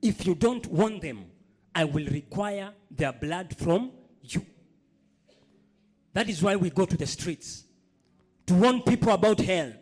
If 0.00 0.26
you 0.26 0.34
don't 0.34 0.66
want 0.66 1.02
them, 1.02 1.26
I 1.74 1.84
will 1.84 2.06
require 2.06 2.72
their 2.90 3.12
blood 3.12 3.54
from 3.56 3.92
you. 4.22 4.44
That 6.12 6.28
is 6.28 6.42
why 6.42 6.56
we 6.56 6.70
go 6.70 6.86
to 6.86 6.96
the 6.96 7.06
streets 7.06 7.64
to 8.46 8.54
warn 8.54 8.82
people 8.82 9.12
about 9.12 9.40
hell. 9.40 9.72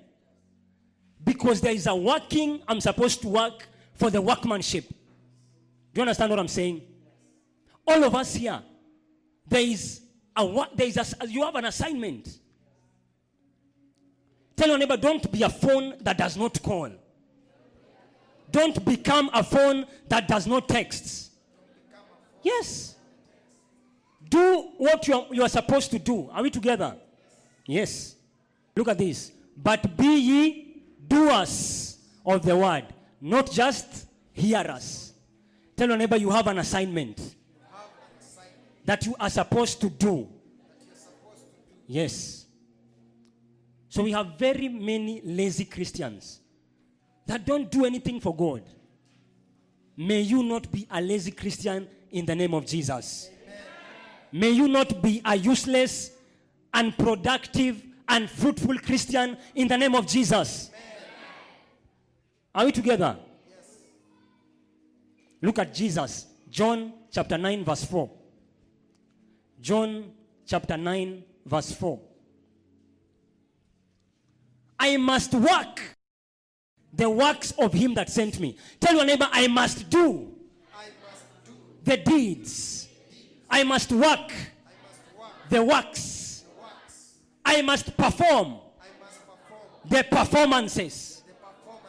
Because 1.22 1.60
there 1.60 1.72
is 1.72 1.86
a 1.86 1.94
working, 1.94 2.62
I'm 2.68 2.80
supposed 2.80 3.22
to 3.22 3.28
work 3.28 3.68
for 3.94 4.10
the 4.10 4.20
workmanship. 4.20 4.88
Do 4.88 4.94
you 5.94 6.02
understand 6.02 6.30
what 6.30 6.38
I'm 6.38 6.48
saying? 6.48 6.82
All 7.86 8.02
of 8.04 8.14
us 8.14 8.34
here, 8.34 8.60
there 9.48 9.60
is 9.60 10.00
a 10.36 10.66
there 10.74 10.86
is 10.86 10.96
a, 10.96 11.26
you 11.28 11.42
have 11.44 11.54
an 11.54 11.66
assignment. 11.66 12.38
Tell 14.56 14.68
your 14.68 14.78
neighbor, 14.78 14.96
don't 14.96 15.30
be 15.30 15.42
a 15.42 15.50
phone 15.50 15.94
that 16.00 16.16
does 16.16 16.36
not 16.36 16.62
call. 16.62 16.90
Don't 18.50 18.82
become 18.84 19.28
a 19.34 19.44
phone 19.44 19.86
that 20.08 20.28
does 20.28 20.46
not 20.46 20.68
text. 20.68 21.32
Yes. 22.42 22.94
Do 24.28 24.70
what 24.78 25.06
you 25.06 25.14
are, 25.14 25.26
you 25.30 25.42
are 25.42 25.48
supposed 25.48 25.90
to 25.90 25.98
do. 25.98 26.30
Are 26.30 26.42
we 26.42 26.50
together? 26.50 26.96
Yes. 27.66 28.16
Look 28.74 28.88
at 28.88 28.98
this. 28.98 29.32
But 29.56 29.96
be 29.96 30.06
ye 30.06 30.82
doers 31.06 31.98
of 32.24 32.42
the 32.42 32.56
word, 32.56 32.84
not 33.20 33.50
just 33.50 34.06
hearers. 34.32 35.12
Tell 35.76 35.88
your 35.88 35.96
neighbor 35.96 36.16
you 36.16 36.30
have 36.30 36.46
an 36.46 36.58
assignment 36.58 37.36
that 38.86 39.04
you 39.04 39.14
are 39.20 39.28
supposed 39.28 39.80
to 39.80 39.90
do. 39.90 40.28
Yes. 41.86 42.46
So 43.88 44.02
we 44.02 44.12
have 44.12 44.38
very 44.38 44.68
many 44.68 45.20
lazy 45.24 45.64
Christians 45.64 46.40
that 47.26 47.44
don't 47.44 47.70
do 47.70 47.84
anything 47.84 48.20
for 48.20 48.34
God. 48.34 48.62
May 49.96 50.20
you 50.20 50.42
not 50.42 50.70
be 50.70 50.86
a 50.90 51.00
lazy 51.00 51.32
Christian 51.32 51.88
in 52.10 52.24
the 52.24 52.34
name 52.34 52.54
of 52.54 52.66
Jesus. 52.66 53.30
May 54.30 54.50
you 54.50 54.68
not 54.68 55.02
be 55.02 55.22
a 55.24 55.34
useless, 55.34 56.12
unproductive, 56.72 57.82
unfruitful 58.08 58.78
Christian 58.78 59.36
in 59.54 59.66
the 59.66 59.76
name 59.76 59.94
of 59.94 60.06
Jesus. 60.06 60.70
Are 62.54 62.64
we 62.64 62.72
together? 62.72 63.16
Yes. 63.48 63.66
Look 65.42 65.58
at 65.58 65.74
Jesus. 65.74 66.26
John 66.50 66.92
chapter 67.10 67.38
9, 67.38 67.64
verse 67.64 67.84
4. 67.84 68.10
John 69.66 70.12
chapter 70.46 70.76
9, 70.76 71.24
verse 71.44 71.72
4. 71.72 72.00
I 74.78 74.96
must 74.96 75.34
work 75.34 75.80
the 76.92 77.10
works 77.10 77.50
of 77.58 77.72
him 77.72 77.94
that 77.94 78.08
sent 78.08 78.38
me. 78.38 78.56
Tell 78.78 78.94
your 78.94 79.04
neighbor, 79.04 79.26
I 79.28 79.48
must 79.48 79.90
do 79.90 80.32
the 81.82 81.96
deeds. 81.96 82.86
I 83.50 83.64
must 83.64 83.90
work 83.90 84.30
the 85.48 85.64
works. 85.64 86.44
I 87.44 87.60
must 87.62 87.96
perform 87.96 88.58
the 89.84 90.04
performances. 90.08 91.24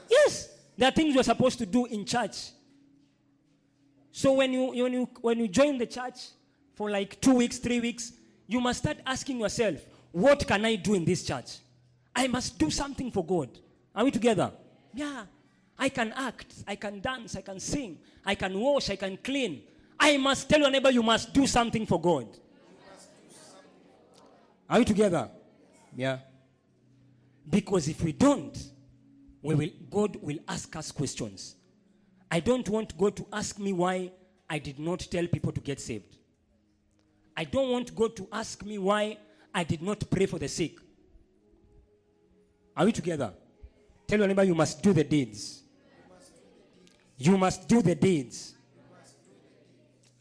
Yes, 0.10 0.50
there 0.76 0.88
are 0.88 0.92
things 0.92 1.14
you're 1.14 1.24
supposed 1.24 1.60
to 1.60 1.68
do 1.68 1.86
in 1.86 2.06
church. 2.06 2.38
So 4.12 4.34
when 4.34 4.52
you, 4.52 4.66
when 4.84 4.94
you 4.94 5.10
when 5.22 5.38
you 5.38 5.48
join 5.48 5.78
the 5.78 5.86
church 5.86 6.30
for 6.78 6.92
like 6.92 7.20
two 7.20 7.34
weeks, 7.34 7.58
three 7.58 7.80
weeks, 7.80 8.14
you 8.46 8.62
must 8.62 8.80
start 8.80 9.00
asking 9.04 9.40
yourself, 9.40 9.82
what 10.12 10.48
can 10.48 10.64
I 10.64 10.76
do 10.76 10.94
in 10.94 11.04
this 11.04 11.24
church? 11.24 11.58
I 12.16 12.28
must 12.28 12.60
do 12.60 12.70
something 12.70 13.12
for 13.12 13.26
God. 13.26 13.50
Are 13.96 14.04
we 14.04 14.12
together? 14.12 14.52
Yeah. 14.94 15.26
I 15.78 15.90
can 15.90 16.14
act, 16.16 16.54
I 16.68 16.76
can 16.76 17.00
dance, 17.00 17.36
I 17.36 17.42
can 17.42 17.60
sing, 17.60 17.98
I 18.24 18.36
can 18.36 18.60
wash, 18.60 18.92
I 18.92 18.96
can 18.96 19.18
clean. 19.18 19.64
I 20.00 20.18
must 20.18 20.48
tell 20.48 20.60
your 20.60 20.70
neighbor 20.70 20.92
you 20.92 21.02
must 21.02 21.34
do 21.34 21.48
something 21.48 21.86
for 21.88 22.00
God. 22.00 22.28
Are 24.70 24.78
we 24.78 24.86
together? 24.86 25.30
Yeah. 25.96 26.20
Because 27.50 27.88
if 27.88 28.04
we 28.04 28.12
don't, 28.12 28.56
we 29.42 29.56
will, 29.56 29.70
God 29.90 30.16
will 30.22 30.40
ask 30.48 30.76
us 30.76 30.92
questions. 30.92 31.56
I 32.30 32.40
don't 32.40 32.68
want 32.70 32.96
God 32.98 33.16
to 33.16 33.26
ask 33.34 33.58
me 33.58 33.74
why 33.74 34.12
I 34.48 34.60
did 34.60 34.78
not 34.78 35.00
tell 35.00 35.26
people 35.28 35.52
to 35.52 35.62
get 35.62 35.80
saved. 35.80 36.17
I 37.38 37.44
don't 37.44 37.70
want 37.70 37.96
God 37.96 38.16
to 38.16 38.28
ask 38.32 38.66
me 38.66 38.80
why 38.80 39.16
I 39.54 39.64
did 39.64 39.84
not 39.84 40.10
pray 40.10 40.26
for 40.26 40.40
the 40.40 40.48
sick. 40.48 40.80
Are 42.76 42.84
we 42.84 42.92
together? 42.92 43.32
Tell 44.08 44.18
your 44.18 44.28
neighbor 44.28 44.44
you 44.44 44.56
must 44.56 44.82
do 44.82 44.92
the 44.92 45.04
deeds. 45.04 45.62
You 47.16 47.38
must 47.38 47.68
do 47.68 47.84
the 47.84 47.94
deeds. 47.94 48.56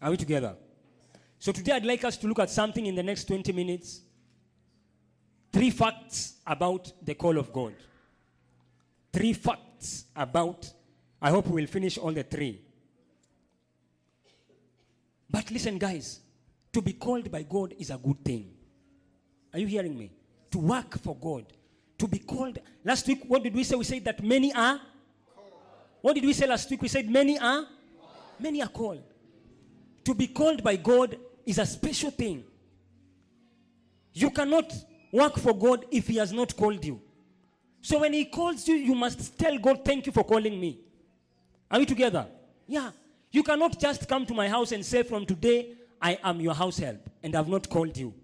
Are 0.01 0.11
we 0.11 0.19
together? 0.19 0.57
So 1.39 1.53
today 1.53 1.73
I'd 1.73 1.87
like 1.87 2.05
us 2.05 2.19
to 2.19 2.27
look 2.27 2.39
at 2.39 2.51
something 2.51 2.85
in 2.85 2.95
the 2.95 3.03
next 3.03 3.25
20 3.25 3.51
minutes. 3.53 4.03
Three 5.53 5.71
facts 5.71 6.35
about 6.47 6.93
the 7.03 7.15
call 7.15 7.39
of 7.39 7.51
God. 7.51 7.75
Three 9.11 9.33
facts 9.33 10.05
about, 10.15 10.71
I 11.23 11.31
hope 11.31 11.47
we 11.47 11.63
will 11.63 11.69
finish 11.69 11.97
all 11.97 12.13
the 12.13 12.25
three. 12.25 12.61
But 15.31 15.51
listen, 15.51 15.79
guys, 15.79 16.21
to 16.77 16.83
be 16.83 16.93
called 16.93 17.31
by 17.31 17.43
God 17.43 17.75
is 17.79 17.89
a 17.89 17.97
good 17.97 18.23
thing. 18.23 18.51
Are 19.51 19.59
you 19.59 19.67
hearing 19.67 19.97
me? 19.97 20.13
To 20.51 20.59
work 20.59 20.99
for 20.99 21.17
God. 21.17 21.47
To 21.97 22.07
be 22.07 22.19
called. 22.19 22.59
Last 22.85 23.07
week, 23.09 23.23
what 23.27 23.43
did 23.43 23.55
we 23.55 23.65
say? 23.65 23.77
We 23.77 23.85
said 23.85 24.05
that 24.05 24.23
many 24.23 24.53
are. 24.53 24.79
What 26.03 26.17
did 26.17 26.25
we 26.27 26.35
say 26.35 26.47
last 26.47 26.71
week? 26.71 26.83
We 26.83 26.89
said 26.89 27.09
many 27.09 27.39
are. 27.39 27.67
Many 28.39 28.61
are 28.61 28.69
called. 28.69 29.03
To 30.05 30.13
be 30.13 30.27
called 30.27 30.63
by 30.63 30.77
God 30.77 31.17
is 31.47 31.59
a 31.59 31.65
special 31.65 32.11
thing. 32.11 32.45
You 34.13 34.31
cannot 34.31 34.71
work 35.11 35.39
for 35.39 35.57
God 35.57 35.87
if 35.91 36.09
He 36.09 36.19
has 36.19 36.31
not 36.31 36.55
called 36.55 36.85
you. 36.85 37.01
So 37.81 38.01
when 38.01 38.13
He 38.13 38.27
calls 38.27 38.69
you, 38.69 38.75
you 38.75 38.95
must 38.95 39.39
tell 39.39 39.57
God, 39.57 39.83
Thank 39.83 40.05
you 40.05 40.13
for 40.13 40.25
calling 40.25 40.61
me. 40.61 40.79
Are 41.71 41.79
we 41.79 41.87
together? 41.87 42.27
Yeah. 42.67 42.91
You 43.33 43.43
cannot 43.43 43.81
just 43.81 44.07
come 44.07 44.27
to 44.27 44.35
my 44.35 44.47
house 44.47 44.73
and 44.73 44.85
say, 44.85 45.05
From 45.05 45.25
today, 45.25 45.73
I 46.01 46.19
am 46.23 46.41
your 46.41 46.55
house 46.55 46.79
help 46.79 47.09
and 47.23 47.35
I 47.35 47.39
have 47.39 47.49
not 47.49 47.69
called 47.69 47.97
you. 47.97 48.15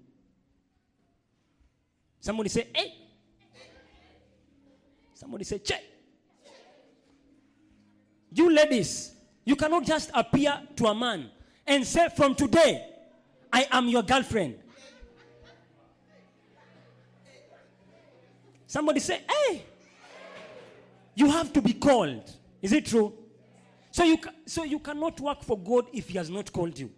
Somebody 2.21 2.49
say, 2.49 2.69
Hey. 2.75 2.95
Somebody 5.15 5.45
say, 5.45 5.59
check. 5.59 5.83
You 8.33 8.51
ladies, 8.51 9.15
you 9.45 9.57
cannot 9.57 9.85
just 9.85 10.11
appear 10.15 10.61
to 10.77 10.87
a 10.87 10.95
man 10.95 11.31
and 11.67 11.87
say, 11.87 12.09
From 12.17 12.35
today, 12.35 12.87
I 13.53 13.67
am 13.71 13.89
your 13.89 14.03
girlfriend. 14.03 14.59
Somebody 18.67 19.01
say, 19.01 19.21
Hey. 19.29 19.65
You 21.15 21.31
have 21.31 21.53
to 21.53 21.61
be 21.61 21.75
called. 21.75 22.31
Is 22.63 22.73
it 22.73 22.87
true? 22.87 23.13
So 23.91 24.05
you, 24.05 24.17
so 24.47 24.65
you 24.65 24.79
cannot 24.79 25.21
work 25.21 25.43
for 25.43 25.59
God 25.59 25.87
if 25.93 26.09
He 26.09 26.19
has 26.19 26.31
not 26.31 26.51
called 26.53 26.79
you. 26.79 26.91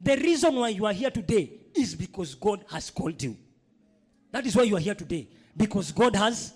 The 0.00 0.16
reason 0.16 0.54
why 0.54 0.68
you 0.68 0.86
are 0.86 0.92
here 0.92 1.10
today 1.10 1.52
is 1.74 1.94
because 1.94 2.34
God 2.34 2.64
has 2.70 2.90
called 2.90 3.20
you. 3.22 3.36
That 4.30 4.46
is 4.46 4.54
why 4.54 4.64
you 4.64 4.76
are 4.76 4.80
here 4.80 4.94
today. 4.94 5.28
Because 5.56 5.92
God 5.92 6.14
has. 6.16 6.52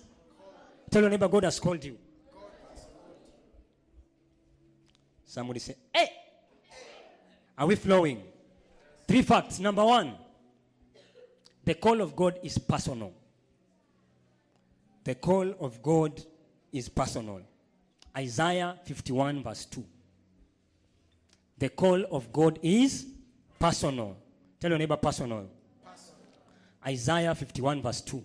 Tell 0.89 1.01
your 1.01 1.09
neighbor, 1.09 1.27
God 1.27 1.43
has 1.43 1.59
called 1.59 1.83
you. 1.83 1.97
Somebody 5.25 5.59
say, 5.59 5.75
Hey! 5.93 6.09
Are 7.57 7.67
we 7.67 7.75
flowing? 7.75 8.21
Three 9.07 9.21
facts. 9.21 9.59
Number 9.59 9.83
one, 9.83 10.15
the 11.63 11.73
call 11.73 12.01
of 12.01 12.15
God 12.15 12.39
is 12.43 12.57
personal. 12.57 13.13
The 15.03 15.15
call 15.15 15.53
of 15.59 15.81
God 15.81 16.21
is 16.71 16.89
personal. 16.89 17.41
Isaiah 18.15 18.77
51, 18.85 19.43
verse 19.43 19.65
2. 19.65 19.83
The 21.57 21.69
call 21.69 22.05
of 22.11 22.31
God 22.31 22.59
is 22.61 23.07
personal. 23.63 24.17
Tell 24.59 24.71
your 24.71 24.77
neighbor, 24.79 24.97
personal. 24.97 25.47
Isaiah 26.85 27.33
51, 27.33 27.81
verse 27.81 28.01
2. 28.01 28.21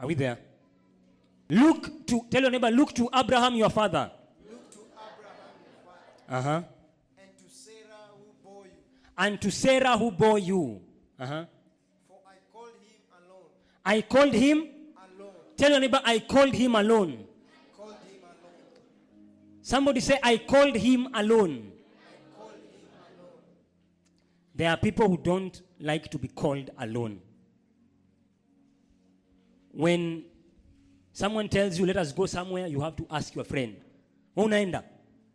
Are 0.00 0.06
we 0.08 0.14
there? 0.14 0.36
Look 1.48 2.06
to, 2.08 2.22
tell 2.28 2.42
your 2.42 2.50
neighbor, 2.50 2.70
look 2.70 2.92
to 2.94 3.08
Abraham, 3.14 3.54
your 3.54 3.70
father. 3.70 4.10
Look 4.50 4.70
to 4.72 4.78
Abraham 4.94 5.54
your 5.62 5.82
father, 5.86 6.02
Uh 6.28 6.42
huh. 6.42 6.62
and 7.18 7.38
to 7.38 7.48
Sarah 7.54 8.02
who 8.16 8.50
bore 8.50 8.64
you. 8.64 8.70
And 9.16 9.40
to 9.40 9.50
Sarah 9.52 9.96
who 9.96 10.10
bore 10.10 10.38
you. 10.40 10.80
Uh 11.18 11.26
huh. 11.26 11.44
For 12.08 12.18
I 12.26 12.34
called 12.52 12.72
him 12.82 13.00
alone. 13.20 13.46
I 13.84 14.00
called 14.02 14.34
him. 14.34 14.58
Alone. 15.18 15.32
Tell 15.56 15.70
your 15.70 15.80
neighbor, 15.80 16.00
I 16.04 16.18
called 16.18 16.54
him 16.54 16.74
alone. 16.74 17.26
Called 17.76 17.90
him 17.90 18.22
alone. 18.24 18.82
Somebody 19.62 20.00
say, 20.00 20.18
I 20.20 20.38
called 20.38 20.74
him 20.74 21.08
alone. 21.14 21.72
There 24.54 24.70
are 24.70 24.76
people 24.76 25.08
who 25.08 25.16
don't 25.16 25.60
like 25.78 26.10
to 26.10 26.18
be 26.18 26.28
called 26.28 26.70
alone. 26.78 27.20
When 29.72 30.24
someone 31.12 31.48
tells 31.48 31.78
you, 31.78 31.86
let 31.86 31.96
us 31.96 32.12
go 32.12 32.26
somewhere, 32.26 32.66
you 32.66 32.80
have 32.80 32.96
to 32.96 33.06
ask 33.10 33.34
your 33.34 33.44
friend, 33.44 33.76
"Wewe 34.36 34.44
unaenda? 34.46 34.84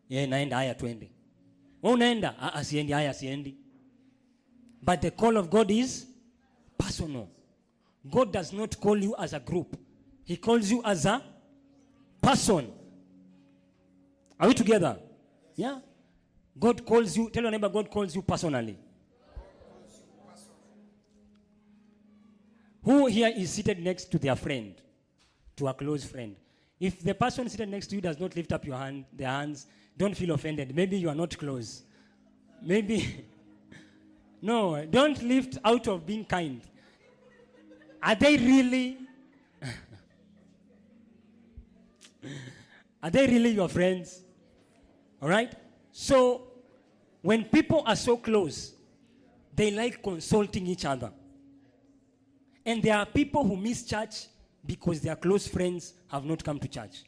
Yeah, 0.10 0.28
naenda, 0.28 0.56
haya 0.56 0.76
twende. 0.76 1.10
Wewe 1.82 1.94
unaenda? 1.94 2.36
Ah, 2.40 2.52
ah, 2.56 2.64
haya. 2.64 3.54
But 4.82 5.02
the 5.02 5.12
call 5.12 5.38
of 5.38 5.50
God 5.50 5.72
is 5.72 6.06
personal. 6.78 7.28
God 8.10 8.32
does 8.32 8.54
not 8.54 8.80
call 8.80 8.98
you 8.98 9.16
as 9.18 9.34
a 9.34 9.40
group. 9.40 9.78
He 10.24 10.38
calls 10.38 10.70
you 10.70 10.82
as 10.84 11.06
a 11.06 11.24
person. 12.22 12.72
Are 14.40 14.48
we 14.48 14.54
together? 14.54 15.00
Yeah. 15.56 15.80
God 16.60 16.86
calls 16.86 17.18
you, 17.18 17.30
tell 17.30 17.44
your 17.44 17.52
neighbor, 17.52 17.70
God 17.70 17.90
calls 17.90 18.16
you 18.16 18.22
personally. 18.22 18.78
Who 22.86 23.08
here 23.08 23.34
is 23.36 23.50
seated 23.50 23.84
next 23.84 24.12
to 24.12 24.20
their 24.20 24.36
friend, 24.36 24.76
to 25.56 25.68
a 25.68 25.74
close 25.74 26.06
friend? 26.06 26.36
If 26.80 27.02
the 27.02 27.16
person 27.16 27.50
seated 27.50 27.70
next 27.70 27.88
to 27.88 27.96
you 27.96 28.02
does 28.02 28.20
not 28.20 28.36
lift 28.36 28.54
up 28.54 28.64
your 28.64 28.78
hand, 28.78 29.06
their 29.12 29.30
hands, 29.30 29.66
don't 29.98 30.16
feel 30.16 30.36
offended. 30.36 30.76
Maybe 30.76 30.98
you 31.00 31.10
are 31.10 31.16
not 31.16 31.36
close. 31.36 31.82
Maybe. 32.62 33.26
no, 34.42 34.86
don't 34.86 35.20
lift 35.24 35.58
out 35.66 35.88
of 35.88 36.06
being 36.06 36.26
kind. 36.26 36.62
Are 38.04 38.14
they 38.14 38.38
really? 38.38 39.00
are 43.02 43.10
they 43.10 43.26
really 43.26 43.50
your 43.50 43.70
friends? 43.70 44.22
All 45.24 45.30
right? 45.30 45.52
So, 45.92 46.50
when 47.24 47.46
people 47.46 47.82
are 47.88 47.96
so 47.96 48.16
close, 48.18 48.74
they 49.56 49.72
like 49.72 50.04
consulting 50.04 50.68
each 50.68 50.86
other. 50.86 51.12
And 52.66 52.82
there 52.82 52.98
are 52.98 53.06
people 53.06 53.44
who 53.44 53.56
miss 53.56 53.84
church 53.84 54.28
because 54.66 55.02
their 55.02 55.16
close 55.16 55.48
friends 55.48 55.94
have 56.08 56.26
not 56.26 56.44
come 56.44 56.60
to 56.60 56.68
church. 56.68 57.04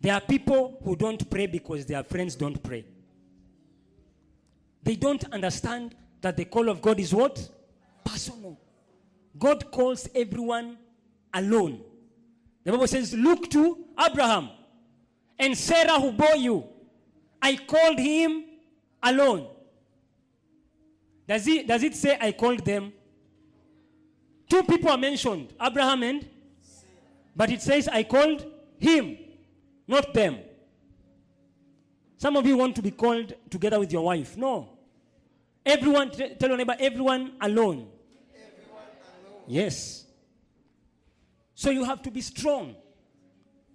There 0.00 0.14
are 0.14 0.20
people 0.20 0.78
who 0.84 0.96
don't 0.96 1.30
pray 1.30 1.46
because 1.46 1.86
their 1.86 2.02
friends 2.02 2.34
don't 2.34 2.62
pray. 2.62 2.84
They 4.82 4.96
don't 4.96 5.24
understand 5.32 5.94
that 6.20 6.36
the 6.36 6.44
call 6.44 6.68
of 6.68 6.80
God 6.80 6.98
is 7.00 7.14
what? 7.14 7.48
Personal. 8.04 8.58
God 9.38 9.70
calls 9.70 10.08
everyone 10.14 10.78
alone. 11.32 11.82
The 12.64 12.72
Bible 12.72 12.86
says, 12.86 13.14
Look 13.14 13.50
to 13.50 13.84
Abraham 13.98 14.50
and 15.38 15.56
Sarah 15.56 15.98
who 16.00 16.12
bore 16.12 16.36
you. 16.36 16.64
I 17.40 17.56
called 17.56 17.98
him 17.98 18.44
alone. 19.02 19.48
Does, 21.26 21.44
he, 21.44 21.62
does 21.62 21.82
it 21.82 21.94
say 21.94 22.18
I 22.20 22.32
called 22.32 22.64
them? 22.64 22.92
Two 24.50 24.64
people 24.64 24.90
are 24.90 24.98
mentioned, 24.98 25.54
Abraham 25.62 26.02
and 26.02 26.28
but 27.36 27.50
it 27.50 27.62
says 27.62 27.86
I 27.88 28.02
called 28.02 28.44
him, 28.78 29.16
not 29.86 30.12
them. 30.12 30.38
Some 32.16 32.36
of 32.36 32.44
you 32.44 32.56
want 32.56 32.74
to 32.76 32.82
be 32.82 32.90
called 32.90 33.32
together 33.48 33.78
with 33.78 33.92
your 33.92 34.02
wife. 34.02 34.36
No. 34.36 34.68
Everyone, 35.64 36.10
t- 36.10 36.34
tell 36.34 36.48
your 36.48 36.58
neighbor, 36.58 36.76
everyone 36.78 37.32
alone. 37.40 37.86
Yes. 39.46 40.04
So 41.54 41.70
you 41.70 41.84
have 41.84 42.02
to 42.02 42.10
be 42.10 42.20
strong 42.20 42.74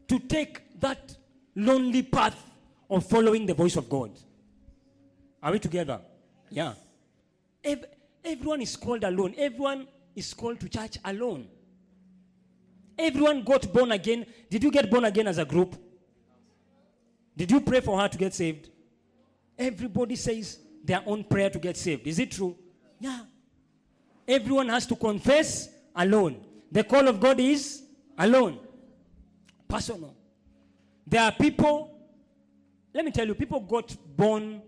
to 0.09 0.19
take 0.19 0.79
that 0.81 1.15
lonely 1.55 2.03
path 2.03 2.37
of 2.89 3.05
following 3.05 3.45
the 3.45 3.53
voice 3.53 3.77
of 3.77 3.89
God. 3.89 4.11
Are 5.41 5.53
we 5.53 5.59
together? 5.59 6.01
Yeah. 6.49 6.73
Ev- 7.63 7.85
everyone 8.23 8.61
is 8.61 8.75
called 8.75 9.03
alone. 9.03 9.33
Everyone 9.37 9.87
is 10.15 10.33
called 10.33 10.59
to 10.61 10.69
church 10.69 10.97
alone. 11.03 11.47
Everyone 12.97 13.43
got 13.43 13.71
born 13.73 13.91
again. 13.91 14.25
Did 14.49 14.63
you 14.63 14.71
get 14.71 14.89
born 14.89 15.05
again 15.05 15.27
as 15.27 15.37
a 15.37 15.45
group? 15.45 15.75
Did 17.35 17.51
you 17.51 17.59
pray 17.59 17.81
for 17.81 17.99
her 17.99 18.07
to 18.07 18.17
get 18.17 18.33
saved? 18.33 18.69
Everybody 19.57 20.15
says 20.15 20.59
their 20.83 21.01
own 21.05 21.23
prayer 21.23 21.49
to 21.49 21.59
get 21.59 21.75
saved. 21.75 22.07
Is 22.07 22.19
it 22.19 22.31
true? 22.31 22.55
Yeah. 22.99 23.21
Everyone 24.27 24.69
has 24.69 24.85
to 24.87 24.95
confess 24.95 25.69
alone. 25.95 26.43
The 26.71 26.83
call 26.83 27.07
of 27.07 27.19
God 27.19 27.39
is 27.39 27.83
alone, 28.17 28.59
personal. 29.67 30.15
There 31.05 31.21
are 31.21 31.31
people, 31.31 31.97
let 32.93 33.05
me 33.05 33.11
tell 33.11 33.27
you, 33.27 33.35
people 33.35 33.59
got 33.59 33.95
born 34.15 34.61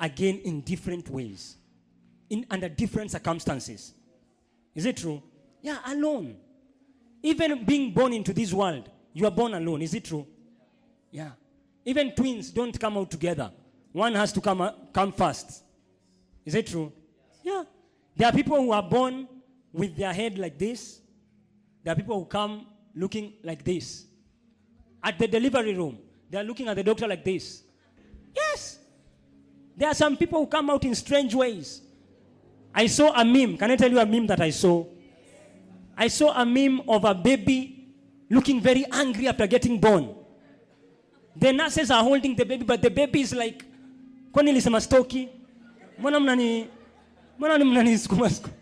again 0.00 0.40
in 0.44 0.62
different 0.62 1.08
ways, 1.08 1.56
in 2.30 2.46
under 2.50 2.68
different 2.68 3.10
circumstances. 3.10 3.94
Is 4.74 4.86
it 4.86 4.96
true? 4.96 5.22
Yeah, 5.62 5.78
alone. 5.86 6.36
Even 7.22 7.64
being 7.64 7.92
born 7.92 8.12
into 8.12 8.32
this 8.32 8.52
world, 8.52 8.88
you 9.12 9.26
are 9.26 9.30
born 9.30 9.54
alone. 9.54 9.82
Is 9.82 9.94
it 9.94 10.04
true? 10.04 10.26
Yeah. 11.10 11.30
Even 11.84 12.12
twins 12.14 12.50
don't 12.50 12.78
come 12.78 12.96
out 12.96 13.10
together. 13.10 13.50
One 13.92 14.14
has 14.14 14.32
to 14.32 14.40
come, 14.40 14.60
uh, 14.60 14.72
come 14.92 15.12
first. 15.12 15.62
Is 16.44 16.54
it 16.54 16.66
true? 16.66 16.92
Yeah. 17.42 17.64
There 18.14 18.28
are 18.28 18.32
people 18.32 18.56
who 18.56 18.72
are 18.72 18.82
born 18.82 19.26
with 19.72 19.96
their 19.96 20.12
head 20.12 20.38
like 20.38 20.58
this. 20.58 21.00
There 21.82 21.92
are 21.92 21.96
people 21.96 22.18
who 22.18 22.26
come 22.26 22.66
looking 22.94 23.34
like 23.42 23.64
this. 23.64 24.06
At 25.02 25.18
the 25.18 25.28
delivery 25.28 25.74
room, 25.74 25.98
they 26.30 26.38
are 26.38 26.44
looking 26.44 26.68
at 26.68 26.76
the 26.76 26.82
doctor 26.82 27.06
like 27.06 27.24
this. 27.24 27.62
Yes. 28.34 28.78
There 29.76 29.88
are 29.88 29.94
some 29.94 30.16
people 30.16 30.40
who 30.40 30.46
come 30.46 30.70
out 30.70 30.84
in 30.84 30.94
strange 30.94 31.34
ways. 31.34 31.82
I 32.74 32.86
saw 32.86 33.12
a 33.18 33.24
meme. 33.24 33.56
Can 33.56 33.70
I 33.70 33.76
tell 33.76 33.90
you 33.90 33.98
a 33.98 34.06
meme 34.06 34.26
that 34.28 34.40
I 34.40 34.50
saw? 34.50 34.84
I 35.96 36.08
saw 36.08 36.32
a 36.40 36.46
meme 36.46 36.82
of 36.88 37.04
a 37.04 37.14
baby 37.14 37.88
looking 38.30 38.60
very 38.60 38.84
angry 38.92 39.26
after 39.28 39.46
getting 39.46 39.80
born. 39.80 40.14
The 41.34 41.52
nurses 41.52 41.90
are 41.90 42.02
holding 42.02 42.34
the 42.36 42.44
baby, 42.44 42.64
but 42.64 42.82
the 42.82 42.90
baby 42.90 43.20
is 43.20 43.34
like, 43.34 43.64
kwani 44.32 44.52
nilisema 44.52 44.80
stoki? 44.80 45.28
Mbona 45.98 46.20
mnani 46.20 46.66
mbona 47.38 47.58
ni 47.58 47.64
mnanisukuma 47.64 48.30
sukuma? 48.30 48.54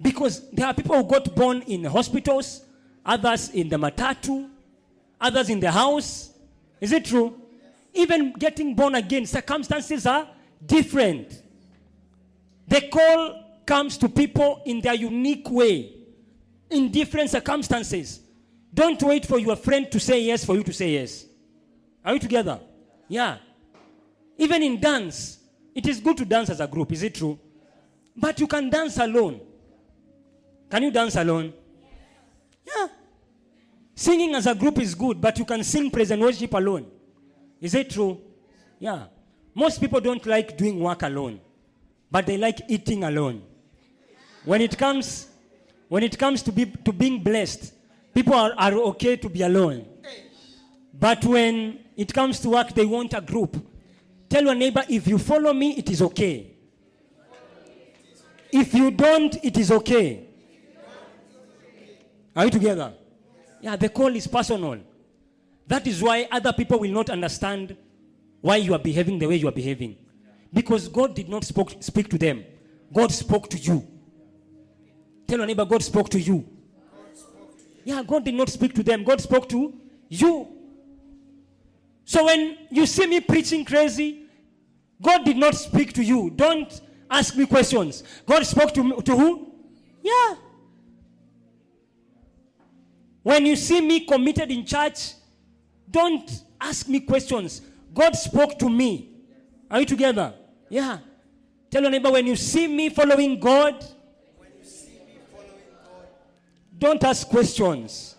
Because 0.00 0.48
there 0.52 0.66
are 0.66 0.74
people 0.74 0.96
who 0.96 1.04
got 1.04 1.34
born 1.34 1.62
in 1.66 1.84
hospitals, 1.84 2.64
others 3.04 3.50
in 3.50 3.68
the 3.68 3.76
matatu, 3.76 4.48
others 5.20 5.48
in 5.50 5.60
the 5.60 5.70
house. 5.70 6.30
Is 6.80 6.92
it 6.92 7.04
true? 7.04 7.34
Even 7.94 8.32
getting 8.38 8.74
born 8.74 8.94
again, 8.94 9.26
circumstances 9.26 10.06
are 10.06 10.28
different. 10.64 11.42
The 12.68 12.82
call 12.92 13.62
comes 13.66 13.96
to 13.98 14.08
people 14.08 14.62
in 14.66 14.80
their 14.80 14.94
unique 14.94 15.50
way, 15.50 15.94
in 16.70 16.90
different 16.90 17.30
circumstances. 17.30 18.20
Don't 18.72 19.02
wait 19.02 19.24
for 19.24 19.38
your 19.38 19.56
friend 19.56 19.90
to 19.90 19.98
say 19.98 20.20
yes 20.20 20.44
for 20.44 20.54
you 20.54 20.62
to 20.62 20.72
say 20.72 20.92
yes. 20.92 21.24
Are 22.04 22.12
we 22.12 22.18
together? 22.18 22.60
Yeah. 23.08 23.38
Even 24.36 24.62
in 24.62 24.78
dance, 24.78 25.38
it 25.74 25.86
is 25.86 25.98
good 25.98 26.18
to 26.18 26.26
dance 26.26 26.50
as 26.50 26.60
a 26.60 26.66
group, 26.66 26.92
is 26.92 27.02
it 27.02 27.14
true? 27.14 27.38
But 28.14 28.38
you 28.38 28.46
can 28.46 28.68
dance 28.68 28.98
alone. 28.98 29.40
Can 30.70 30.82
you 30.82 30.90
dance 30.90 31.16
alone? 31.16 31.54
Yeah. 32.66 32.88
Singing 33.94 34.34
as 34.34 34.46
a 34.46 34.54
group 34.54 34.78
is 34.78 34.94
good, 34.94 35.20
but 35.20 35.38
you 35.38 35.44
can 35.46 35.64
sing 35.64 35.90
praise 35.90 36.10
and 36.10 36.20
worship 36.20 36.52
alone. 36.52 36.86
Is 37.60 37.74
it 37.74 37.90
true? 37.90 38.20
Yeah. 38.78 39.06
Most 39.54 39.80
people 39.80 40.00
don't 40.00 40.24
like 40.26 40.56
doing 40.56 40.78
work 40.78 41.02
alone, 41.02 41.40
but 42.10 42.26
they 42.26 42.36
like 42.36 42.60
eating 42.68 43.04
alone. 43.04 43.42
When 44.44 44.60
it 44.60 44.78
comes, 44.78 45.28
when 45.88 46.02
it 46.02 46.18
comes 46.18 46.42
to, 46.42 46.52
be, 46.52 46.66
to 46.66 46.92
being 46.92 47.22
blessed, 47.22 47.72
people 48.14 48.34
are, 48.34 48.52
are 48.56 48.72
okay 48.74 49.16
to 49.16 49.28
be 49.28 49.42
alone. 49.42 49.86
But 50.98 51.24
when 51.24 51.80
it 51.96 52.12
comes 52.12 52.40
to 52.40 52.50
work, 52.50 52.74
they 52.74 52.84
want 52.86 53.14
a 53.14 53.20
group. 53.20 53.56
Tell 54.28 54.42
your 54.42 54.54
neighbor, 54.54 54.84
if 54.88 55.06
you 55.06 55.18
follow 55.18 55.52
me, 55.52 55.72
it 55.78 55.90
is 55.90 56.02
okay. 56.02 56.54
If 58.50 58.74
you 58.74 58.90
don't, 58.90 59.36
it 59.44 59.56
is 59.58 59.70
okay. 59.70 60.26
Are 62.34 62.44
you 62.44 62.50
together? 62.50 62.94
Yeah, 63.60 63.76
the 63.76 63.88
call 63.88 64.14
is 64.14 64.26
personal. 64.26 64.78
That 65.66 65.86
is 65.86 66.02
why 66.02 66.26
other 66.30 66.52
people 66.52 66.78
will 66.78 66.92
not 66.92 67.10
understand 67.10 67.76
why 68.40 68.56
you 68.56 68.72
are 68.74 68.78
behaving 68.78 69.18
the 69.18 69.26
way 69.26 69.36
you 69.36 69.48
are 69.48 69.52
behaving. 69.52 69.96
Because 70.52 70.88
God 70.88 71.14
did 71.14 71.28
not 71.28 71.44
spoke, 71.44 71.74
speak 71.80 72.08
to 72.10 72.18
them, 72.18 72.44
God 72.92 73.12
spoke 73.12 73.48
to 73.50 73.58
you. 73.58 73.86
Tell 75.26 75.38
your 75.38 75.46
neighbor, 75.46 75.64
God 75.64 75.82
spoke 75.82 76.08
to 76.10 76.20
you. 76.20 76.48
Yeah, 77.84 78.02
God 78.02 78.24
did 78.24 78.34
not 78.34 78.48
speak 78.48 78.74
to 78.74 78.82
them, 78.82 79.04
God 79.04 79.20
spoke 79.20 79.48
to 79.50 79.74
you. 80.08 80.48
So 82.04 82.24
when 82.24 82.56
you 82.70 82.86
see 82.86 83.06
me 83.06 83.20
preaching 83.20 83.64
crazy, 83.64 84.26
God 85.00 85.24
did 85.24 85.36
not 85.36 85.54
speak 85.54 85.92
to 85.94 86.02
you. 86.02 86.30
Don't 86.30 86.80
ask 87.10 87.36
me 87.36 87.46
questions. 87.46 88.02
God 88.26 88.44
spoke 88.46 88.72
to, 88.74 89.02
to 89.02 89.16
who? 89.16 89.52
Yeah. 90.02 90.34
When 93.22 93.44
you 93.44 93.56
see 93.56 93.80
me 93.80 94.00
committed 94.00 94.50
in 94.50 94.64
church, 94.64 95.12
don't 95.90 96.30
ask 96.60 96.88
me 96.88 97.00
questions. 97.00 97.60
God 97.92 98.16
spoke 98.16 98.58
to 98.58 98.70
me. 98.70 99.17
Are 99.70 99.80
you 99.80 99.86
together? 99.86 100.34
Yeah. 100.68 100.98
Tell 101.70 101.82
your 101.82 101.90
neighbor 101.90 102.10
when 102.10 102.26
you 102.26 102.36
see 102.36 102.66
me 102.66 102.88
following 102.88 103.38
God, 103.38 103.84
don't 106.78 107.02
ask 107.02 107.28
questions. 107.28 108.14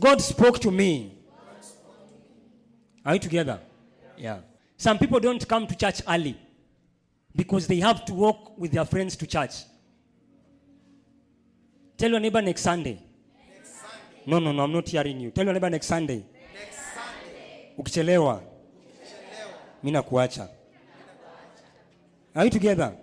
God 0.00 0.20
spoke 0.20 0.60
to 0.60 0.70
me. 0.70 1.18
Are 3.04 3.14
you 3.14 3.20
together? 3.20 3.60
Yeah. 4.16 4.38
Some 4.76 4.98
people 4.98 5.18
don't 5.18 5.46
come 5.46 5.66
to 5.66 5.74
church 5.76 6.02
early 6.08 6.36
because 7.34 7.66
they 7.66 7.80
have 7.80 8.04
to 8.04 8.14
walk 8.14 8.56
with 8.58 8.70
their 8.72 8.84
friends 8.84 9.16
to 9.16 9.26
church. 9.26 9.64
Tell 11.96 12.10
your 12.10 12.20
neighbor 12.20 12.40
next 12.40 12.62
Sunday. 12.62 13.02
No, 14.26 14.38
no, 14.38 14.52
no, 14.52 14.64
I'm 14.64 14.72
not 14.72 14.88
hearing 14.88 15.18
you. 15.20 15.30
Tell 15.30 15.44
your 15.44 15.54
neighbor 15.54 15.70
next 15.70 15.86
Sunday. 15.86 16.24
next 16.54 16.78
Sunday. 16.94 17.72
Ukichelewa, 17.78 18.42
mimi 19.82 19.96
nakuacha. 19.98 20.48
Are 22.34 22.44
you 22.44 22.50
together? 22.50 22.94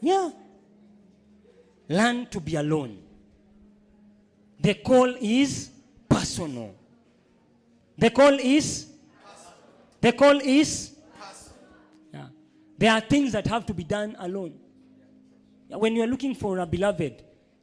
Yeah. 0.00 0.30
Learn 1.88 2.26
to 2.26 2.40
be 2.40 2.56
alone. 2.56 2.98
The 4.60 4.74
call 4.74 5.14
is 5.20 5.70
personal. 6.08 6.74
The 7.98 8.10
call 8.10 8.38
is 8.38 8.88
the 10.00 10.12
call 10.12 10.40
is 10.40 10.94
yeah. 12.12 12.26
There 12.78 12.92
are 12.92 13.00
things 13.00 13.32
that 13.32 13.46
have 13.46 13.64
to 13.66 13.74
be 13.74 13.84
done 13.84 14.16
alone. 14.18 14.54
When 15.68 15.96
you 15.96 16.02
are 16.02 16.06
looking 16.06 16.34
for 16.34 16.58
a 16.58 16.66
beloved, 16.66 17.22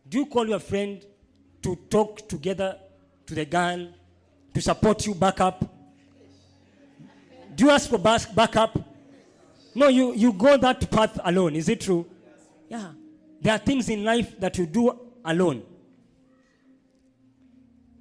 do 0.10 0.20
you 0.20 0.26
call 0.26 0.48
your 0.48 0.60
friend 0.60 1.06
to 1.62 1.76
talk 1.90 2.28
together 2.28 2.78
to 3.26 3.36
the 3.36 3.46
girl, 3.46 3.88
to 4.54 4.62
support 4.62 5.06
you 5.06 5.16
back 5.16 5.40
up? 5.40 5.73
Do 7.56 7.66
you 7.66 7.72
ask 7.72 7.90
for 7.90 7.98
bas- 7.98 8.26
backup? 8.26 8.78
No, 9.76 9.88
you, 9.88 10.14
you 10.14 10.34
go 10.34 10.58
that 10.58 10.90
path 10.92 11.20
alone. 11.24 11.56
Is 11.56 11.70
it 11.70 11.82
true? 11.82 12.06
Yeah. 12.70 12.92
There 13.42 13.54
are 13.54 13.60
things 13.60 13.90
in 13.90 14.04
life 14.04 14.40
that 14.40 14.58
you 14.58 14.66
do 14.66 14.98
alone. 15.26 15.64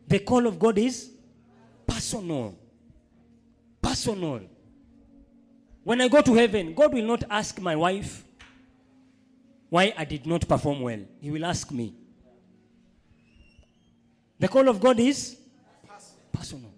The 0.06 0.18
call 0.18 0.46
of 0.46 0.58
God 0.58 0.78
is 0.78 1.10
personal. 1.86 2.54
Personal. 3.80 4.42
When 5.84 6.00
I 6.00 6.08
go 6.08 6.20
to 6.20 6.34
heaven, 6.34 6.74
God 6.74 6.92
will 6.92 7.04
not 7.04 7.24
ask 7.28 7.60
my 7.60 7.74
wife 7.74 8.24
why 9.68 9.94
I 9.96 10.04
did 10.04 10.26
not 10.26 10.46
perform 10.46 10.82
well. 10.82 11.00
He 11.20 11.30
will 11.30 11.44
ask 11.44 11.70
me. 11.70 11.94
The 14.38 14.48
call 14.48 14.68
of 14.68 14.80
God 14.80 15.00
is 15.00 15.36
personal. 16.32 16.71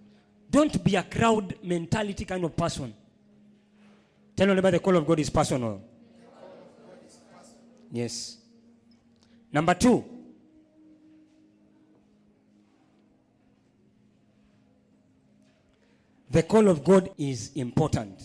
Don't 0.54 0.84
be 0.84 0.94
a 0.94 1.02
crowd 1.02 1.56
mentality 1.64 2.24
kind 2.24 2.44
of 2.44 2.56
person. 2.56 2.94
Tell 4.36 4.46
neighbor 4.46 4.70
the 4.70 4.78
call 4.78 4.96
of 4.96 5.04
God 5.04 5.18
is 5.18 5.28
personal. 5.28 5.82
Yes. 7.90 8.36
Number 9.52 9.74
two. 9.74 10.04
The 16.30 16.44
call 16.44 16.68
of 16.68 16.84
God 16.84 17.10
is 17.18 17.50
important. 17.56 18.22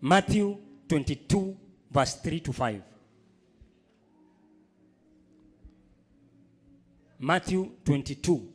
Matthew 0.00 0.56
22, 0.88 1.58
verse 1.90 2.14
3 2.14 2.40
to 2.40 2.52
5. 2.54 2.82
Matthew 7.18 7.70
22. 7.84 8.53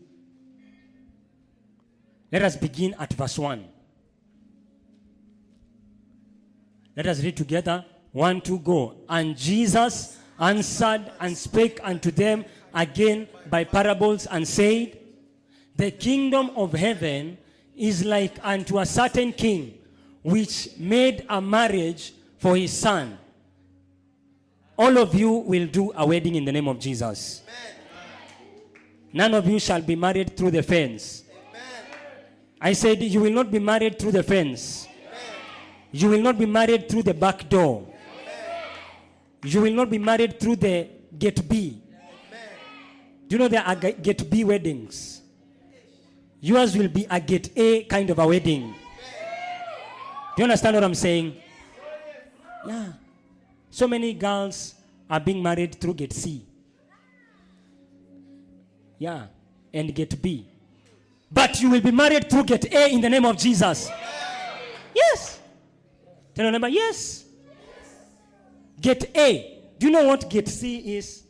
Let 2.32 2.44
us 2.44 2.56
begin 2.56 2.96
at 3.00 3.14
verse 3.14 3.40
1. 3.40 3.66
Let 6.96 7.08
us 7.08 7.24
read 7.24 7.38
together. 7.38 7.86
One, 8.12 8.42
two, 8.42 8.60
go. 8.60 8.98
And 9.08 9.38
Jesus 9.38 10.18
answered 10.40 11.12
and 11.20 11.38
spake 11.38 11.80
unto 11.84 12.12
them 12.12 12.46
again 12.74 13.28
by 13.50 13.64
parables 13.64 14.26
and 14.28 14.48
said, 14.48 14.98
The 15.76 15.92
kingdom 15.92 16.52
of 16.56 16.74
heaven 16.74 17.38
is 17.76 18.04
like 18.06 18.38
unto 18.44 18.80
a 18.80 18.86
certain 18.86 19.32
king 19.34 19.80
which 20.22 20.70
made 20.78 21.26
a 21.30 21.42
marriage 21.42 22.14
for 22.38 22.56
his 22.58 22.74
son. 22.74 23.18
All 24.78 24.98
of 24.98 25.14
you 25.16 25.32
will 25.32 25.68
do 25.68 25.92
a 25.96 26.06
wedding 26.06 26.36
in 26.36 26.46
the 26.46 26.52
name 26.52 26.68
of 26.68 26.80
Jesus. 26.80 27.44
None 29.12 29.34
of 29.34 29.48
you 29.48 29.60
shall 29.60 29.82
be 29.82 29.96
married 29.96 30.38
through 30.38 30.52
the 30.52 30.64
fence. 30.64 31.24
I 32.62 32.74
said, 32.74 33.02
You 33.02 33.22
will 33.22 33.32
not 33.32 33.52
be 33.52 33.60
married 33.60 33.98
through 34.00 34.12
the 34.12 34.24
fence. 34.24 34.88
You 35.92 36.10
will 36.10 36.22
not 36.22 36.38
be 36.38 36.46
married 36.46 36.90
through 36.90 37.04
the 37.04 37.14
back 37.14 37.50
door. 37.50 37.88
You 39.44 39.62
will 39.62 39.74
not 39.74 39.90
be 39.90 39.98
married 39.98 40.40
through 40.40 40.58
the 40.58 40.88
gate 41.18 41.48
B. 41.48 41.82
Do 43.28 43.36
you 43.36 43.38
know 43.40 43.48
there 43.48 43.64
are 43.64 43.76
ga- 43.76 43.94
gate 43.94 44.30
B 44.30 44.44
weddings? 44.44 45.22
Yours 46.42 46.76
will 46.78 46.88
be 46.88 47.06
a 47.10 47.20
gate 47.20 47.52
A 47.56 47.84
kind 47.84 48.10
of 48.10 48.20
a 48.20 48.28
wedding. 48.28 48.74
Do 50.36 50.38
you 50.38 50.44
understand 50.44 50.76
what 50.76 50.84
I'm 50.84 50.96
saying? 50.96 51.36
Yeah. 52.68 52.94
So 53.70 53.88
many 53.88 54.14
girls 54.14 54.76
are 55.10 55.20
being 55.20 55.42
married 55.42 55.76
through 55.80 55.94
gate 55.96 56.14
C. 56.14 56.46
Yeah. 58.98 59.28
And 59.74 59.94
gate 59.94 60.22
B. 60.22 60.48
But 61.32 61.62
you 61.62 61.70
will 61.70 61.82
be 61.82 61.92
married 61.92 62.30
through 62.30 62.46
gate 62.46 62.74
A 62.74 62.92
in 62.92 63.02
the 63.02 63.10
name 63.10 63.26
of 63.26 63.38
Jesus. 63.38 63.90
Yes. 64.96 65.40
Tell 66.34 66.46
your 66.46 66.52
neighbor, 66.52 66.68
yes. 66.68 67.26
Gate 68.82 69.12
A. 69.16 69.62
Do 69.78 69.88
you 69.88 69.92
know 69.92 70.08
what 70.08 70.30
gate 70.30 70.48
C 70.48 70.98
is? 70.98 71.24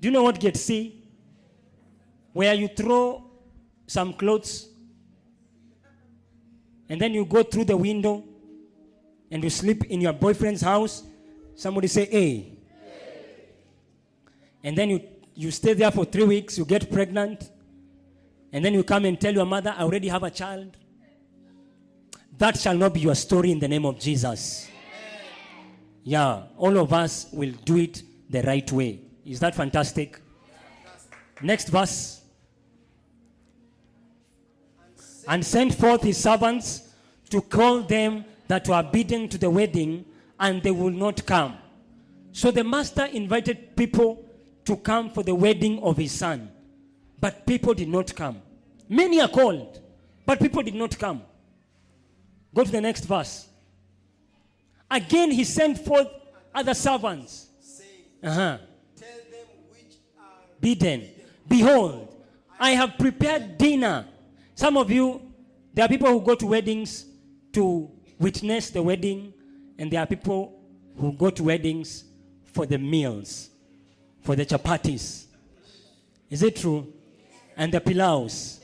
Do 0.00 0.08
you 0.08 0.12
know 0.12 0.22
what 0.22 0.40
gate 0.40 0.56
C? 0.56 1.04
Where 2.32 2.54
you 2.54 2.68
throw 2.68 3.30
some 3.86 4.14
clothes 4.14 4.68
and 6.88 7.00
then 7.00 7.14
you 7.14 7.24
go 7.24 7.42
through 7.42 7.64
the 7.64 7.76
window 7.76 8.24
and 9.30 9.42
you 9.42 9.50
sleep 9.50 9.84
in 9.84 10.00
your 10.00 10.12
boyfriend's 10.12 10.60
house. 10.60 11.04
Somebody 11.54 11.88
say 11.88 12.08
A. 12.12 12.58
and 14.64 14.76
then 14.76 14.90
you, 14.90 15.00
you 15.34 15.50
stay 15.50 15.72
there 15.74 15.90
for 15.90 16.04
three 16.04 16.24
weeks, 16.24 16.58
you 16.58 16.64
get 16.64 16.90
pregnant, 16.90 17.50
and 18.52 18.64
then 18.64 18.74
you 18.74 18.84
come 18.84 19.04
and 19.06 19.20
tell 19.20 19.32
your 19.32 19.46
mother, 19.46 19.74
I 19.76 19.82
already 19.82 20.08
have 20.08 20.22
a 20.22 20.30
child. 20.30 20.76
That 22.38 22.58
shall 22.58 22.76
not 22.76 22.94
be 22.94 23.00
your 23.00 23.14
story 23.14 23.50
in 23.50 23.58
the 23.58 23.68
name 23.68 23.86
of 23.86 23.98
Jesus. 23.98 24.68
Yeah, 26.04 26.42
all 26.56 26.76
of 26.78 26.92
us 26.92 27.28
will 27.32 27.52
do 27.64 27.78
it 27.78 28.02
the 28.28 28.42
right 28.42 28.70
way. 28.72 29.00
Is 29.24 29.40
that 29.40 29.54
fantastic? 29.54 30.20
Next 31.40 31.68
verse. 31.68 32.22
And 35.26 35.44
sent 35.44 35.74
forth 35.74 36.02
his 36.02 36.18
servants 36.18 36.92
to 37.30 37.40
call 37.40 37.80
them 37.80 38.24
that 38.48 38.68
were 38.68 38.82
bidden 38.82 39.28
to 39.28 39.38
the 39.38 39.48
wedding, 39.48 40.04
and 40.38 40.62
they 40.62 40.70
will 40.70 40.90
not 40.90 41.24
come. 41.24 41.56
So 42.32 42.50
the 42.50 42.64
master 42.64 43.04
invited 43.06 43.76
people 43.76 44.24
to 44.64 44.76
come 44.76 45.10
for 45.10 45.22
the 45.22 45.34
wedding 45.34 45.78
of 45.82 45.96
his 45.96 46.12
son, 46.12 46.50
but 47.22 47.46
people 47.46 47.72
did 47.72 47.88
not 47.88 48.12
come. 48.16 48.42
Many 48.88 49.20
are 49.20 49.28
called, 49.28 49.80
but 50.26 50.40
people 50.40 50.60
did 50.60 50.74
not 50.74 50.98
come. 50.98 51.22
Go 52.52 52.64
to 52.64 52.70
the 52.70 52.80
next 52.80 53.04
verse. 53.04 53.46
Again, 54.90 55.30
he 55.30 55.44
sent 55.44 55.78
forth 55.78 56.08
other 56.52 56.74
servants. 56.74 57.46
saying, 57.60 58.06
Uh-huh. 58.24 58.58
Tell 58.96 59.08
them 59.30 59.46
which 59.70 59.94
are 60.18 60.40
Bidden. 60.60 61.08
Behold, 61.48 62.12
I 62.58 62.72
have 62.72 62.98
prepared 62.98 63.56
dinner. 63.56 64.04
Some 64.56 64.76
of 64.76 64.90
you, 64.90 65.22
there 65.72 65.84
are 65.84 65.88
people 65.88 66.08
who 66.08 66.20
go 66.20 66.34
to 66.34 66.46
weddings 66.46 67.06
to 67.52 67.88
witness 68.18 68.70
the 68.70 68.82
wedding, 68.82 69.32
and 69.78 69.92
there 69.92 70.00
are 70.00 70.06
people 70.06 70.60
who 70.98 71.12
go 71.12 71.30
to 71.30 71.44
weddings 71.44 72.02
for 72.52 72.66
the 72.66 72.78
meals, 72.78 73.50
for 74.22 74.34
the 74.34 74.44
chapatis. 74.44 75.26
Is 76.28 76.42
it 76.42 76.56
true? 76.56 76.92
And 77.56 77.72
the 77.72 77.80
pilaus. 77.80 78.60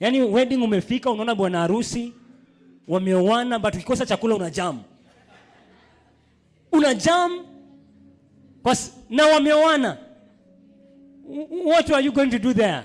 Yaani 0.00 0.22
wedding 0.22 0.62
umefika 0.62 1.10
unaona 1.10 1.34
bwana 1.34 1.58
harusi 1.58 2.12
wameoana 2.88 3.58
but 3.58 3.74
ukikosa 3.74 4.06
chakula 4.06 4.34
una 4.34 4.50
jam. 4.50 4.82
Una 6.72 6.94
jam 6.94 7.46
kwa 8.62 8.76
na 9.10 9.26
wameoana. 9.26 9.98
What 11.24 11.90
are 11.90 12.04
you 12.04 12.12
going 12.12 12.30
to 12.30 12.38
do 12.38 12.52
there? 12.52 12.84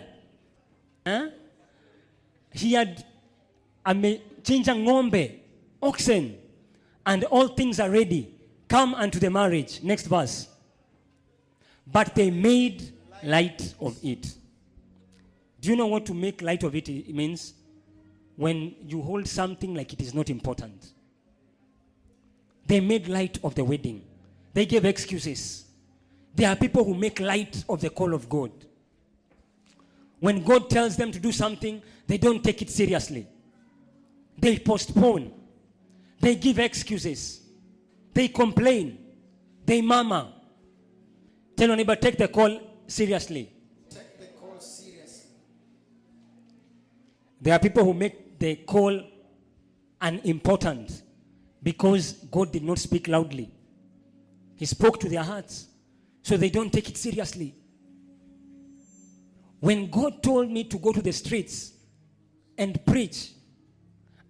Huh? 1.06 1.30
He 2.52 2.74
had 2.74 3.04
amechinja 3.86 4.76
ng'ombe, 4.76 5.40
oxen, 5.82 6.36
and 7.06 7.24
all 7.26 7.48
things 7.48 7.80
are 7.80 7.90
ready. 7.90 8.34
Come 8.68 8.94
unto 8.94 9.20
the 9.20 9.30
marriage. 9.30 9.82
Next 9.82 10.08
verse. 10.08 10.48
But 11.86 12.14
they 12.16 12.30
made 12.32 12.92
light 13.24 13.74
of 13.80 13.98
it. 14.04 14.28
Do 15.62 15.70
you 15.70 15.76
know 15.76 15.88
what 15.88 16.06
to 16.08 16.14
make 16.14 16.42
light 16.42 16.64
of 16.64 16.76
it 16.76 16.88
means? 17.14 17.54
When 18.36 18.76
you 18.86 19.02
hold 19.02 19.28
something 19.28 19.74
like 19.74 19.94
it 19.94 20.02
is 20.02 20.14
not 20.14 20.30
important. 20.30 20.94
They 22.68 22.80
made 22.80 23.08
light 23.08 23.40
of 23.44 23.56
the 23.56 23.64
wedding. 23.64 24.04
They 24.54 24.66
gave 24.66 24.86
excuses. 24.86 25.66
There 26.36 26.50
are 26.50 26.56
people 26.56 26.84
who 26.84 26.94
make 26.94 27.20
light 27.20 27.64
of 27.68 27.82
the 27.82 27.90
call 27.90 28.14
of 28.14 28.30
God. 28.30 28.52
When 30.20 30.44
God 30.44 30.70
tells 30.70 30.96
them 30.96 31.12
to 31.12 31.20
do 31.20 31.32
something, 31.32 31.82
they 32.06 32.18
don't 32.18 32.44
take 32.44 32.62
it 32.62 32.70
seriously. 32.70 33.28
They 34.38 34.60
postpone. 34.60 35.32
They 36.20 36.36
give 36.36 36.60
excuses. 36.60 37.42
They 38.14 38.28
complain. 38.28 38.98
They 39.66 39.82
murmur. 39.82 40.28
Tell 41.56 41.68
your 41.68 41.78
neighbor, 41.78 41.96
take 41.96 42.18
the 42.18 42.28
call 42.28 42.60
seriously. 42.88 43.52
take 43.90 44.20
the 44.20 44.28
call 44.40 44.60
seriously. 44.60 45.30
There 47.40 47.54
are 47.54 47.60
people 47.60 47.84
who 47.84 47.94
make 47.94 48.40
the 48.40 48.56
call 48.56 49.02
unimportant 50.02 51.02
because 51.62 52.14
God 52.32 52.52
did 52.52 52.64
not 52.64 52.80
speak 52.80 53.08
loudly. 53.08 53.52
He 54.56 54.66
spoke 54.66 55.00
to 55.02 55.10
their 55.10 55.24
hearts, 55.24 55.68
so 56.22 56.38
they 56.38 56.50
don't 56.50 56.72
take 56.72 56.90
it 56.90 56.98
seriously. 56.98 57.56
When 59.60 59.90
God 59.90 60.22
told 60.22 60.50
me 60.50 60.64
to 60.66 60.78
go 60.78 60.92
to 60.92 61.02
the 61.02 61.12
streets 61.12 61.74
and 62.58 62.84
preach, 62.86 63.32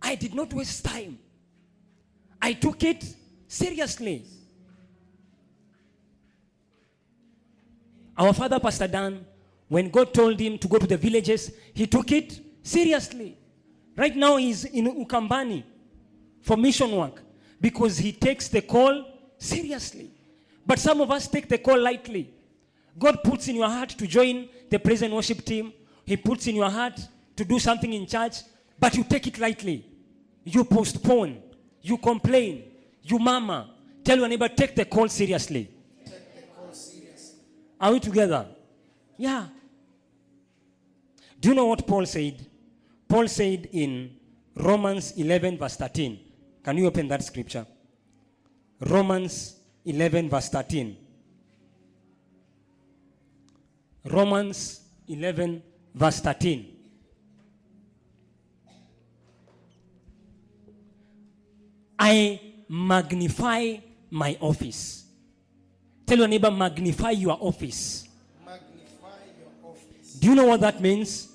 I 0.01 0.15
did 0.15 0.33
not 0.33 0.53
waste 0.53 0.85
time. 0.85 1.19
I 2.41 2.53
took 2.53 2.83
it 2.83 3.03
seriously. 3.47 4.25
Our 8.17 8.33
father, 8.33 8.59
Pastor 8.59 8.87
Dan, 8.87 9.25
when 9.67 9.89
God 9.89 10.13
told 10.13 10.39
him 10.39 10.57
to 10.57 10.67
go 10.67 10.77
to 10.77 10.87
the 10.87 10.97
villages, 10.97 11.51
he 11.73 11.87
took 11.87 12.11
it 12.11 12.39
seriously. 12.67 13.37
Right 13.95 14.15
now, 14.15 14.35
he's 14.37 14.65
in 14.65 14.85
Ukambani 15.05 15.63
for 16.41 16.57
mission 16.57 16.91
work 16.91 17.21
because 17.59 17.97
he 17.97 18.11
takes 18.11 18.47
the 18.47 18.61
call 18.61 19.05
seriously. 19.37 20.11
But 20.65 20.79
some 20.79 21.01
of 21.01 21.09
us 21.09 21.27
take 21.27 21.47
the 21.47 21.57
call 21.57 21.79
lightly. 21.79 22.33
God 22.99 23.23
puts 23.23 23.47
in 23.47 23.55
your 23.55 23.69
heart 23.69 23.89
to 23.89 24.05
join 24.07 24.49
the 24.69 24.79
praise 24.79 25.01
and 25.01 25.13
worship 25.13 25.45
team, 25.45 25.71
He 26.05 26.17
puts 26.17 26.47
in 26.47 26.55
your 26.55 26.69
heart 26.69 26.99
to 27.35 27.45
do 27.45 27.59
something 27.59 27.91
in 27.91 28.05
church, 28.05 28.37
but 28.79 28.95
you 28.95 29.03
take 29.03 29.27
it 29.27 29.39
lightly. 29.39 29.85
You 30.43 30.63
postpone, 30.63 31.41
you 31.81 31.97
complain, 31.97 32.63
you 33.03 33.19
murmur. 33.19 33.67
Tell 34.03 34.17
your 34.17 34.27
neighbor. 34.27 34.47
Take 34.49 34.75
the 34.75 34.85
call 34.85 35.07
seriously. 35.09 35.69
Are 37.79 37.91
we 37.91 37.99
together? 37.99 38.47
Yeah. 39.17 39.47
Do 41.39 41.49
you 41.49 41.55
know 41.55 41.65
what 41.65 41.85
Paul 41.85 42.05
said? 42.05 42.46
Paul 43.07 43.27
said 43.27 43.69
in 43.71 44.15
Romans 44.55 45.13
11, 45.17 45.57
verse 45.57 45.75
13. 45.77 46.19
Can 46.63 46.77
you 46.77 46.87
open 46.87 47.07
that 47.07 47.23
scripture? 47.23 47.65
Romans 48.79 49.55
11, 49.85 50.29
verse 50.29 50.49
13. 50.49 50.97
Romans 54.05 54.81
11, 55.07 55.63
verse 55.93 56.19
13. 56.19 56.73
I 61.99 62.39
magnify 62.69 63.77
my 64.11 64.37
office. 64.39 65.05
Tell 66.05 66.19
your 66.19 66.27
neighbor, 66.27 66.51
magnify 66.51 67.11
your 67.11 67.37
office. 67.39 68.07
Magnify 68.45 69.07
your 69.39 69.71
office. 69.71 70.13
Do 70.13 70.27
you 70.27 70.35
know 70.35 70.45
what 70.45 70.61
that 70.61 70.79
means? 70.81 71.29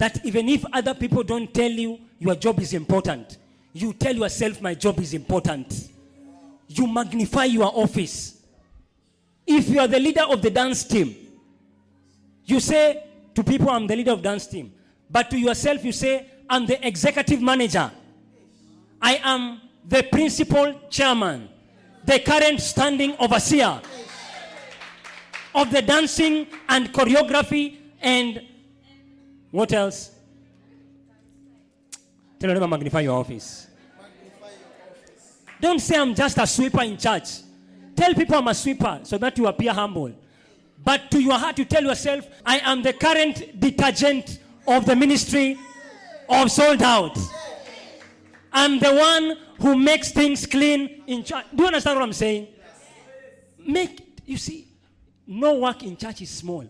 That 0.00 0.24
even 0.24 0.48
if 0.48 0.64
other 0.72 0.94
people 0.94 1.22
don't 1.22 1.52
tell 1.52 1.70
you 1.70 2.00
your 2.18 2.34
job 2.34 2.58
is 2.58 2.72
important, 2.72 3.36
you 3.74 3.92
tell 3.92 4.16
yourself, 4.16 4.58
my 4.62 4.72
job 4.72 4.98
is 4.98 5.12
important. 5.12 5.90
You 6.68 6.86
magnify 6.86 7.44
your 7.44 7.66
office. 7.66 8.40
If 9.46 9.68
you 9.68 9.78
are 9.78 9.86
the 9.86 9.98
leader 10.00 10.22
of 10.22 10.40
the 10.40 10.48
dance 10.48 10.84
team, 10.84 11.14
you 12.46 12.60
say 12.60 13.04
to 13.34 13.44
people, 13.44 13.68
I'm 13.68 13.86
the 13.86 13.94
leader 13.94 14.12
of 14.12 14.22
dance 14.22 14.46
team. 14.46 14.72
But 15.10 15.28
to 15.32 15.38
yourself, 15.38 15.84
you 15.84 15.92
say, 15.92 16.30
I'm 16.48 16.64
the 16.64 16.84
executive 16.86 17.42
manager. 17.42 17.90
I 19.02 19.20
am 19.22 19.60
the 19.86 20.02
principal 20.04 20.80
chairman, 20.88 21.46
the 22.06 22.20
current 22.20 22.62
standing 22.62 23.16
overseer 23.18 23.82
of 25.54 25.70
the 25.70 25.82
dancing 25.82 26.46
and 26.70 26.90
choreography 26.90 27.76
and 28.00 28.46
what 29.50 29.72
else? 29.72 30.10
Tell 32.38 32.54
them 32.54 32.70
magnify 32.70 33.00
your 33.00 33.18
office. 33.18 33.66
Magnify 33.98 34.46
your 34.46 34.90
office. 34.90 35.38
Don't 35.60 35.78
say 35.78 35.98
I'm 35.98 36.14
just 36.14 36.38
a 36.38 36.46
sweeper 36.46 36.82
in 36.82 36.96
church. 36.96 37.28
Tell 37.96 38.14
people 38.14 38.36
I'm 38.36 38.48
a 38.48 38.54
sweeper 38.54 39.00
so 39.02 39.18
that 39.18 39.36
you 39.36 39.46
appear 39.46 39.72
humble. 39.72 40.14
But 40.82 41.10
to 41.10 41.20
your 41.20 41.38
heart, 41.38 41.58
you 41.58 41.66
tell 41.66 41.82
yourself, 41.82 42.26
I 42.46 42.60
am 42.60 42.82
the 42.82 42.94
current 42.94 43.60
detergent 43.60 44.38
of 44.66 44.86
the 44.86 44.96
ministry 44.96 45.58
of 46.28 46.50
sold 46.50 46.80
out. 46.80 47.18
I'm 48.52 48.78
the 48.78 48.94
one 48.94 49.36
who 49.60 49.76
makes 49.76 50.12
things 50.12 50.46
clean 50.46 51.02
in 51.06 51.22
church. 51.24 51.44
Do 51.54 51.62
you 51.62 51.66
understand 51.66 51.98
what 51.98 52.04
I'm 52.04 52.12
saying? 52.12 52.48
Make, 53.58 54.20
you 54.24 54.38
see, 54.38 54.66
no 55.26 55.58
work 55.58 55.82
in 55.82 55.96
church 55.96 56.22
is 56.22 56.30
small. 56.30 56.66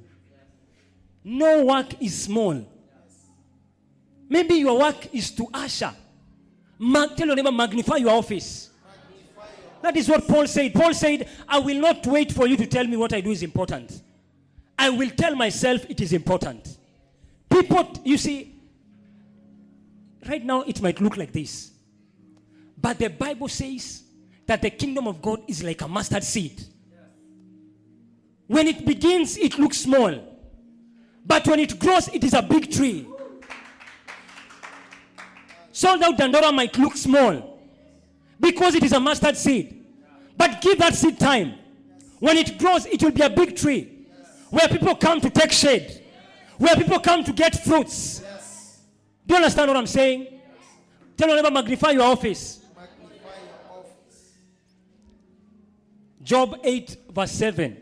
No 1.23 1.65
work 1.65 2.01
is 2.03 2.23
small. 2.23 2.67
Maybe 4.29 4.55
your 4.55 4.79
work 4.79 5.13
is 5.15 5.31
to 5.33 5.47
usher. 5.53 5.93
Ma- 6.79 7.07
tell 7.09 7.27
your 7.27 7.37
neighbor, 7.37 7.53
magnify 7.53 7.97
your 7.97 8.11
office. 8.11 8.71
That 9.83 9.97
is 9.97 10.09
what 10.09 10.27
Paul 10.27 10.47
said. 10.47 10.73
Paul 10.75 10.95
said, 10.95 11.29
I 11.49 11.59
will 11.59 11.81
not 11.81 12.07
wait 12.07 12.33
for 12.33 12.47
you 12.47 12.57
to 12.57 12.67
tell 12.67 12.87
me 12.87 12.97
what 12.97 13.13
I 13.13 13.21
do 13.21 13.31
is 13.31 13.43
important. 13.43 14.03
I 14.79 14.89
will 14.91 15.11
tell 15.11 15.35
myself 15.35 15.85
it 15.89 16.01
is 16.01 16.13
important. 16.13 16.79
People, 17.51 17.93
you 18.05 18.17
see, 18.17 18.55
right 20.29 20.45
now 20.45 20.63
it 20.63 20.81
might 20.81 21.01
look 21.01 21.17
like 21.17 21.33
this. 21.33 21.73
But 22.81 22.99
the 22.99 23.09
Bible 23.09 23.49
says 23.49 24.05
that 24.47 24.63
the 24.63 24.71
kingdom 24.71 25.07
of 25.07 25.21
God 25.21 25.43
is 25.49 25.63
like 25.63 25.83
a 25.83 25.89
mustard 25.89 26.25
seed. 26.25 26.63
When 28.47 28.67
it 28.69 28.87
begins, 28.87 29.37
it 29.37 29.59
looks 29.59 29.79
small. 29.79 30.30
But 31.25 31.47
when 31.47 31.61
it 31.61 31.79
grows, 31.79 32.09
it 32.09 32.25
is 32.25 32.35
a 32.35 32.43
big 32.43 32.71
tree. 32.71 33.07
Sold 35.73 36.03
out 36.03 36.19
Dandora 36.19 36.53
might 36.53 36.77
look 36.79 36.97
small 36.97 37.59
because 38.39 38.75
it 38.75 38.83
is 38.83 38.93
a 38.93 39.01
mustard 39.01 39.37
seed. 39.37 39.85
But 40.37 40.61
give 40.61 40.79
that 40.79 40.95
seed 40.95 41.19
time. 41.19 41.55
When 42.19 42.37
it 42.37 42.59
grows, 42.59 42.87
it 42.87 43.03
will 43.03 43.13
be 43.13 43.23
a 43.23 43.31
big 43.31 43.57
tree 43.57 44.07
where 44.51 44.69
people 44.69 44.95
come 44.95 45.21
to 45.21 45.31
take 45.31 45.53
shade, 45.53 46.03
where 46.59 46.75
people 46.77 46.99
come 46.99 47.25
to 47.25 47.33
get 47.33 47.63
fruits. 47.65 48.21
Do 49.27 49.35
you 49.35 49.37
understand 49.37 49.69
what 49.69 49.77
I'm 49.77 49.87
saying? 49.87 50.27
Tell 51.17 51.29
your 51.29 51.37
neighbor, 51.37 51.51
magnify 51.51 51.91
your 51.91 52.03
office. 52.03 52.61
Magnify 52.75 53.37
your 53.45 53.79
office. 53.79 54.33
Job 56.23 56.59
8, 56.65 56.97
verse 57.11 57.33
7. 57.33 57.77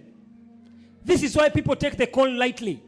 This 1.04 1.22
is 1.22 1.34
why 1.36 1.48
people 1.48 1.74
take 1.74 1.96
the 1.96 2.06
call 2.06 2.30
lightly. 2.30 2.82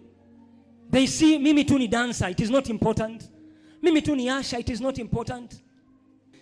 They 0.91 1.07
see 1.07 1.39
Mimi 1.39 1.65
tu 1.65 1.79
ni 1.79 1.87
dancer, 1.87 2.29
it 2.29 2.41
is 2.41 2.51
not 2.51 2.69
important. 2.69 3.29
Mimi 3.81 4.03
tu 4.03 4.17
ni 4.17 4.27
asha, 4.27 4.59
it 4.59 4.69
is 4.71 4.81
not 4.81 4.99
important. 4.99 5.61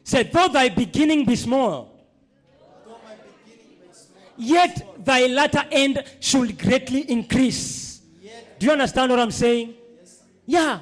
Said, 0.03 0.33
though 0.33 0.49
thy 0.49 0.71
beginning 0.71 1.27
be 1.27 1.37
small, 1.37 1.95
yet 4.39 5.05
thy 5.05 5.27
latter 5.27 5.65
end 5.71 6.03
should 6.21 6.59
greatly 6.59 7.11
increase. 7.11 8.01
Do 8.59 8.67
you 8.67 8.73
understand 8.73 9.11
what 9.11 9.21
I'm 9.21 9.31
saying? 9.31 9.75
Yeah. 10.47 10.81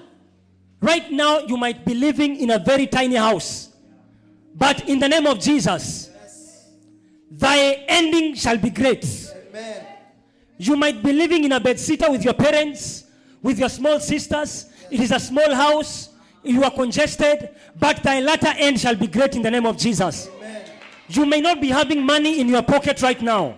Right 0.81 1.11
now, 1.11 1.41
you 1.41 1.57
might 1.57 1.85
be 1.85 1.95
living 1.95 2.37
in 2.37 2.51
a 2.51 2.59
very 2.59 2.87
tiny 2.87 3.17
house. 3.17 3.71
But 4.55 4.89
in 4.89 4.99
the 4.99 5.09
name 5.09 5.27
of 5.27 5.41
Jesus, 5.41 6.11
thy 7.31 7.85
ending 7.89 8.35
shall 8.35 8.57
be 8.57 8.71
great. 8.71 9.05
Amen. 9.49 9.87
You 10.57 10.77
might 10.77 11.03
be 11.03 11.13
living 11.13 11.45
in 11.45 11.53
a 11.53 11.61
bed 11.61 11.79
sitter 11.79 12.11
with 12.11 12.25
your 12.25 12.35
parents, 12.35 13.05
with 13.47 13.61
your 13.61 13.69
small 13.69 14.01
sisters. 14.01 14.67
It 14.91 14.99
is 14.99 15.13
a 15.13 15.21
small 15.21 15.55
house. 15.55 16.09
You 16.43 16.65
are 16.65 16.71
congested, 16.71 17.51
but 17.79 18.03
thy 18.03 18.19
latter 18.19 18.53
end 18.57 18.81
shall 18.81 18.97
be 18.97 19.07
great 19.07 19.37
in 19.37 19.43
the 19.43 19.51
name 19.53 19.67
of 19.67 19.79
Jesus. 19.79 20.29
You 21.09 21.25
may 21.27 21.41
not 21.41 21.61
be 21.61 21.69
having 21.69 22.05
money 22.05 22.41
in 22.41 22.49
your 22.49 22.63
pocket 22.63 23.01
right 23.03 23.23
now. 23.23 23.55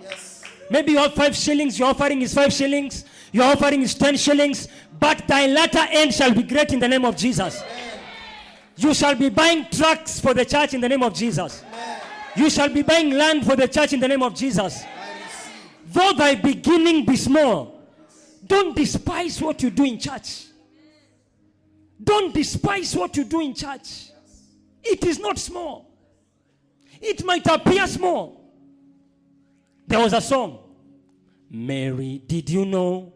Maybe 0.71 0.93
you 0.93 0.99
have 0.99 1.15
five 1.15 1.35
shillings, 1.35 1.79
your 1.79 1.89
offering 1.89 2.21
is 2.21 2.35
five 2.35 2.53
shillings, 2.53 3.07
your 3.33 3.45
offering 3.45 3.81
is 3.81 3.95
ten 3.95 4.19
shillings, 4.19 4.69
but 5.01 5.27
thy 5.27 5.47
latter 5.47 5.87
end 5.91 6.13
shall 6.13 6.35
be 6.35 6.43
great 6.43 6.71
in 6.75 6.81
the 6.81 6.89
name 6.89 7.07
of 7.07 7.17
Jesus. 7.17 7.63
You 8.77 8.93
shall 8.93 9.15
be 9.15 9.31
buying 9.31 9.69
trucks 9.71 10.21
for 10.21 10.35
the 10.35 10.45
church 10.45 10.75
in 10.75 10.83
the 10.83 10.89
name 10.89 11.03
of 11.03 11.15
Jesus. 11.15 11.65
You 12.37 12.51
shall 12.51 12.69
be 12.69 12.83
buying 12.83 13.13
land 13.13 13.47
for 13.47 13.57
the 13.57 13.67
church 13.67 13.95
in 13.95 14.01
the 14.01 14.09
name 14.09 14.23
of 14.23 14.35
Jesus. 14.35 14.85
Though 15.87 16.13
thy 16.13 16.35
beginning 16.35 17.07
be 17.07 17.17
small, 17.17 17.78
don't 18.49 18.75
despise 18.75 19.41
what 19.41 19.63
you 19.63 19.71
do 19.71 19.85
in 19.85 19.99
church. 19.99 20.47
Don't 22.03 22.33
despise 22.33 22.97
what 22.97 23.17
you 23.17 23.25
do 23.25 23.41
in 23.41 23.55
church. 23.55 24.11
It 24.83 25.05
is 25.05 25.19
not 25.19 25.39
small. 25.39 25.91
It 27.01 27.25
might 27.25 27.47
appear 27.47 27.87
small. 27.87 28.41
There 29.87 29.99
was 29.99 30.13
a 30.15 30.21
song. 30.21 30.59
Mary, 31.51 32.23
did 32.27 32.49
you 32.49 32.65
know 32.65 33.13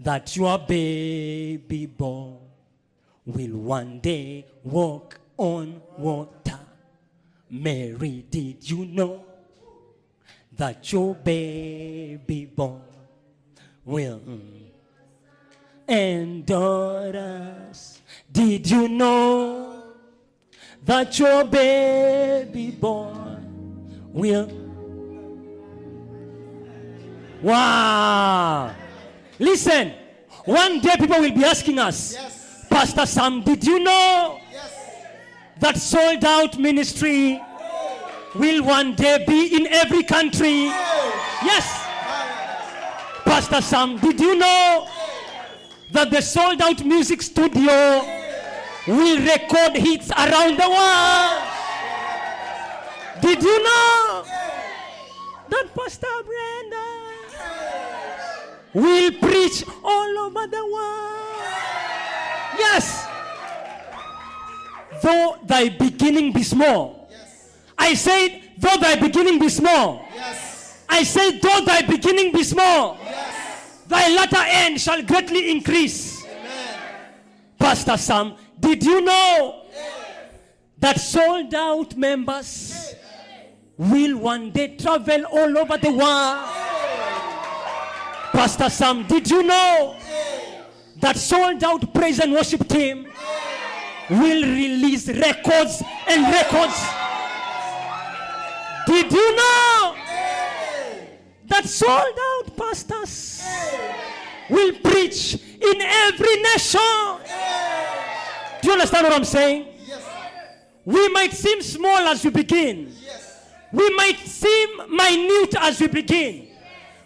that 0.00 0.34
your 0.36 0.58
baby 0.58 1.86
boy 1.86 2.36
will 3.26 3.58
one 3.58 4.00
day 4.00 4.46
walk 4.62 5.18
on 5.36 5.80
water? 5.98 6.58
Mary, 7.50 8.24
did 8.30 8.68
you 8.68 8.86
know 8.86 9.24
that 10.56 10.90
your 10.92 11.14
baby 11.14 12.46
boy 12.46 12.78
will 13.84 14.20
and 15.88 16.46
daughters? 16.46 18.00
Did 18.30 18.70
you 18.70 18.88
know 18.88 19.82
that 20.84 21.18
your 21.18 21.44
baby 21.44 22.70
boy 22.70 23.14
will? 24.12 24.48
Wow! 27.42 28.74
Listen, 29.38 29.92
one 30.44 30.80
day 30.80 30.94
people 30.98 31.18
will 31.20 31.32
be 31.34 31.44
asking 31.44 31.78
us, 31.78 32.14
Yes. 32.14 32.66
Pastor 32.70 33.04
Sam, 33.06 33.42
did 33.42 33.64
you 33.64 33.80
know 33.80 34.38
Yes. 34.50 34.70
that 35.60 35.76
sold 35.76 36.24
out 36.24 36.58
ministry 36.58 37.40
will 38.34 38.62
one 38.64 38.94
day 38.94 39.24
be 39.26 39.56
in 39.56 39.66
every 39.66 40.04
country? 40.04 40.66
Yes. 41.44 41.81
Pastor 43.32 43.62
Sam, 43.62 43.96
did 43.96 44.20
you 44.20 44.34
know 44.36 44.86
that 45.90 46.10
the 46.10 46.20
sold 46.20 46.60
out 46.60 46.84
music 46.84 47.22
studio 47.22 48.04
will 48.86 49.18
record 49.24 49.74
hits 49.74 50.10
around 50.10 50.58
the 50.58 50.68
world? 50.68 51.42
Did 53.22 53.42
you 53.42 53.64
know 53.64 54.24
that 55.48 55.66
Pastor 55.74 56.06
Brenda 56.28 56.84
will 58.74 59.12
preach 59.12 59.64
all 59.82 60.18
over 60.26 60.46
the 60.48 60.66
world? 60.66 61.46
Yes. 62.58 63.06
Though 65.02 65.38
thy 65.42 65.70
beginning 65.70 66.34
be 66.34 66.42
small. 66.42 67.08
I 67.78 67.94
said, 67.94 68.42
though 68.58 68.76
thy 68.76 68.96
beginning 68.96 69.38
be 69.38 69.48
small. 69.48 70.06
Yes. 70.14 70.51
I 70.88 71.02
said, 71.04 71.40
though 71.40 71.60
thy 71.64 71.82
beginning 71.82 72.32
be 72.32 72.42
small, 72.44 72.98
Yes. 73.02 73.78
thy 73.88 74.08
latter 74.14 74.42
end 74.46 74.80
shall 74.80 75.02
greatly 75.02 75.50
increase. 75.50 76.24
Amen. 76.24 76.78
Pastor 77.58 77.96
Sam, 77.96 78.34
did 78.60 78.84
you 78.84 79.00
know 79.00 79.64
that 80.78 81.00
sold 81.00 81.54
out 81.54 81.96
members 81.96 82.94
will 83.78 84.18
one 84.18 84.50
day 84.50 84.76
travel 84.76 85.24
all 85.24 85.58
over 85.58 85.78
the 85.78 85.90
world? 85.90 86.48
Pastor 88.32 88.68
Sam, 88.70 89.04
did 89.06 89.30
you 89.30 89.42
know 89.42 89.96
that 91.00 91.16
sold 91.16 91.62
out 91.64 91.92
praise 91.94 92.18
and 92.20 92.32
worship 92.32 92.66
team 92.68 93.06
will 94.10 94.42
release 94.42 95.08
records 95.08 95.82
and 96.08 96.22
records? 96.32 96.78
Did 98.86 99.12
you 99.12 99.36
know 99.36 99.61
that 101.52 101.66
sold 101.66 102.18
out 102.28 102.56
pastors 102.56 103.44
will 104.48 104.72
preach 104.82 105.34
in 105.34 105.80
every 105.82 106.36
nation? 106.42 106.80
Do 108.60 108.68
you 108.68 108.72
understand 108.72 109.04
what 109.04 109.12
I'm 109.12 109.24
saying? 109.24 109.66
Yes. 109.86 110.02
We 110.84 111.08
might 111.10 111.32
seem 111.32 111.60
small 111.62 111.98
as 112.08 112.24
we 112.24 112.30
begin. 112.30 112.92
Yes. 113.04 113.48
We 113.72 113.88
might 113.96 114.18
seem 114.18 114.68
minute 114.96 115.54
as 115.58 115.80
we 115.80 115.88
begin. 115.88 116.46
Yes. 116.48 116.52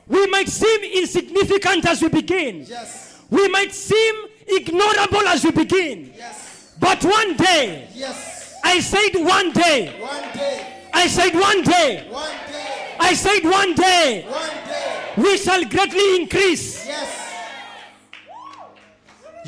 We 0.07 0.27
might 0.29 0.49
seem 0.49 0.81
insignificant 1.03 1.87
as 1.87 2.03
we 2.03 2.09
begin. 2.09 2.65
Yes. 2.69 3.21
We 3.31 3.49
might 3.49 3.73
seem 3.75 4.15
ignorable 4.47 5.25
as 5.27 5.45
we 5.45 5.51
begin. 5.51 6.13
Yes. 6.17 6.75
But 6.79 7.03
one 7.05 7.37
day, 7.37 7.89
Yes. 7.95 8.55
I 8.65 8.81
said 8.81 9.11
one 9.15 9.53
day, 9.53 9.99
One 10.01 10.33
day. 10.35 10.73
I 10.93 11.07
said 11.09 11.35
one 11.35 11.63
day, 11.63 12.07
One 12.11 12.31
day. 12.53 12.66
I 12.99 13.15
said 13.15 13.41
one 13.45 13.75
day, 13.75 14.25
One 14.29 14.41
day. 14.67 15.13
we 15.17 15.37
shall 15.39 15.65
greatly 15.65 16.17
increase. 16.23 16.87
Yes. 16.87 17.23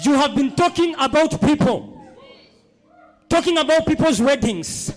You 0.05 0.15
have 0.15 0.35
been 0.37 0.55
talking 0.55 0.95
about 0.99 1.41
people, 1.41 2.07
talking 3.29 3.59
about 3.59 3.87
people's 3.87 4.21
weddings, 4.21 4.93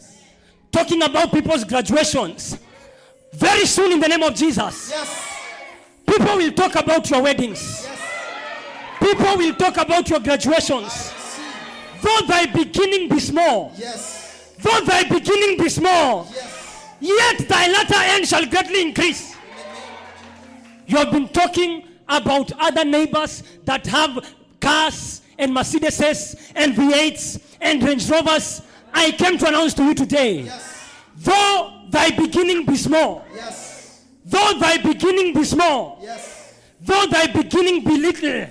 talking 0.71 1.01
about 1.01 1.31
people's 1.31 1.63
graduations. 1.63 2.57
Very 3.33 3.65
soon, 3.65 3.93
in 3.93 3.99
the 3.99 4.07
name 4.07 4.21
of 4.23 4.35
Jesus, 4.35 4.89
Yes. 4.91 5.27
people 6.05 6.35
will 6.37 6.51
talk 6.51 6.75
about 6.75 7.09
your 7.09 7.21
weddings, 7.23 7.87
yes. 7.87 7.99
people 8.99 9.37
will 9.37 9.55
talk 9.55 9.77
about 9.77 10.07
your 10.09 10.19
graduations. 10.19 11.13
Though 12.01 12.21
thy 12.27 12.45
beginning 12.47 13.09
be 13.09 13.19
small, 13.19 13.71
Yes. 13.77 14.53
though 14.59 14.81
thy 14.81 15.03
beginning 15.03 15.57
be 15.57 15.69
small, 15.69 16.27
Yes. 16.33 16.60
Yet 17.01 17.47
thy 17.49 17.67
latter 17.67 17.95
end 17.97 18.27
shall 18.27 18.45
greatly 18.45 18.81
increase. 18.81 19.35
You 20.87 20.97
have 20.97 21.11
been 21.11 21.27
talking 21.29 21.83
about 22.07 22.51
other 22.59 22.85
neighbors 22.85 23.43
that 23.65 23.85
have 23.87 24.33
cars 24.59 25.21
and 25.37 25.51
Mercedeses 25.55 26.51
and 26.55 26.73
V8s 26.75 27.41
and 27.61 27.81
Range 27.83 28.09
Rovers. 28.09 28.61
I 28.93 29.11
came 29.11 29.37
to 29.37 29.47
announce 29.47 29.73
to 29.75 29.83
you 29.83 29.93
today, 29.95 30.41
Yes. 30.41 30.75
though 31.17 31.83
thy 31.89 32.11
beginning 32.11 32.65
be 32.65 32.75
small, 32.75 33.25
Yes. 33.33 34.01
though 34.25 34.53
thy 34.59 34.77
beginning 34.77 35.33
be 35.33 35.45
small, 35.45 35.97
Yes. 36.03 36.53
though 36.81 37.05
thy 37.07 37.27
beginning 37.27 37.83
be 37.85 37.97
little, 37.97 38.47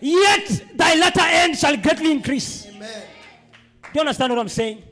yet 0.00 0.62
thy 0.76 0.94
latter 0.94 1.20
end 1.22 1.58
shall 1.58 1.76
greatly 1.76 2.12
increase. 2.12 2.66
Amen. 2.68 3.02
Do 3.82 3.88
you 3.94 4.00
understand 4.00 4.30
what 4.32 4.38
I'm 4.38 4.48
saying? 4.48 4.82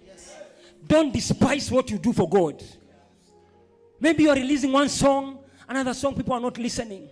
Don't 0.89 1.13
despise 1.13 1.71
what 1.71 1.89
you 1.91 1.99
do 1.99 2.13
for 2.13 2.29
God. 2.29 2.61
Maybe 4.03 4.25
you're 4.25 4.35
releasing 4.35 4.73
one 4.73 4.89
song 4.89 5.39
Another 5.73 5.95
song, 5.95 6.15
people 6.15 6.35
are 6.35 6.41
not 6.41 6.59
listening. 6.59 7.09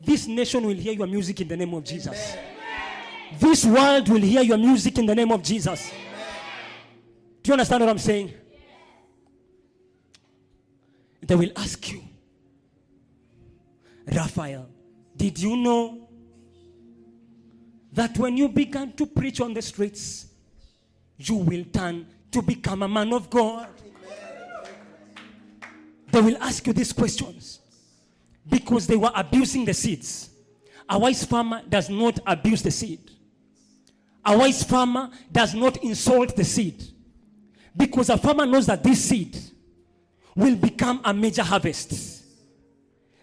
This 0.00 0.26
nation 0.26 0.66
will 0.66 0.74
hear 0.74 0.94
your 0.94 1.06
music 1.06 1.38
in 1.42 1.48
the 1.48 1.56
name 1.56 1.74
of 1.74 1.84
Jesus. 1.84 2.34
This 3.38 3.66
world 3.66 4.08
will 4.08 4.22
hear 4.22 4.40
your 4.40 4.56
music 4.56 4.98
in 4.98 5.04
the 5.04 5.14
name 5.14 5.30
of 5.30 5.42
Jesus. 5.42 5.90
Do 7.42 7.48
you 7.48 7.52
understand 7.52 7.82
what 7.82 7.90
I'm 7.90 7.98
saying? 7.98 8.32
They 11.20 11.34
will 11.34 11.50
ask 11.56 11.92
you, 11.92 12.02
Raphael, 14.10 14.66
did 15.14 15.38
you 15.38 15.58
know 15.58 16.08
that 17.92 18.16
when 18.16 18.38
you 18.38 18.48
began 18.48 18.92
to 18.92 19.04
preach 19.04 19.42
on 19.42 19.52
the 19.52 19.60
streets, 19.60 20.28
you 21.18 21.34
will 21.34 21.64
turn 21.64 22.06
to 22.30 22.40
become 22.40 22.82
a 22.82 22.88
man 22.88 23.12
of 23.12 23.28
God? 23.28 23.68
They 26.16 26.22
will 26.22 26.38
ask 26.42 26.66
you 26.66 26.72
these 26.72 26.94
questions 26.94 27.60
because 28.48 28.86
they 28.86 28.96
were 28.96 29.10
abusing 29.14 29.66
the 29.66 29.74
seeds. 29.74 30.30
A 30.88 30.98
wise 30.98 31.22
farmer 31.26 31.60
does 31.68 31.90
not 31.90 32.20
abuse 32.26 32.62
the 32.62 32.70
seed. 32.70 33.10
A 34.24 34.34
wise 34.34 34.62
farmer 34.64 35.10
does 35.30 35.54
not 35.54 35.76
insult 35.84 36.34
the 36.34 36.42
seed 36.42 36.82
because 37.76 38.08
a 38.08 38.16
farmer 38.16 38.46
knows 38.46 38.64
that 38.64 38.82
this 38.82 39.04
seed 39.04 39.36
will 40.34 40.56
become 40.56 41.02
a 41.04 41.12
major 41.12 41.42
harvest. 41.42 42.24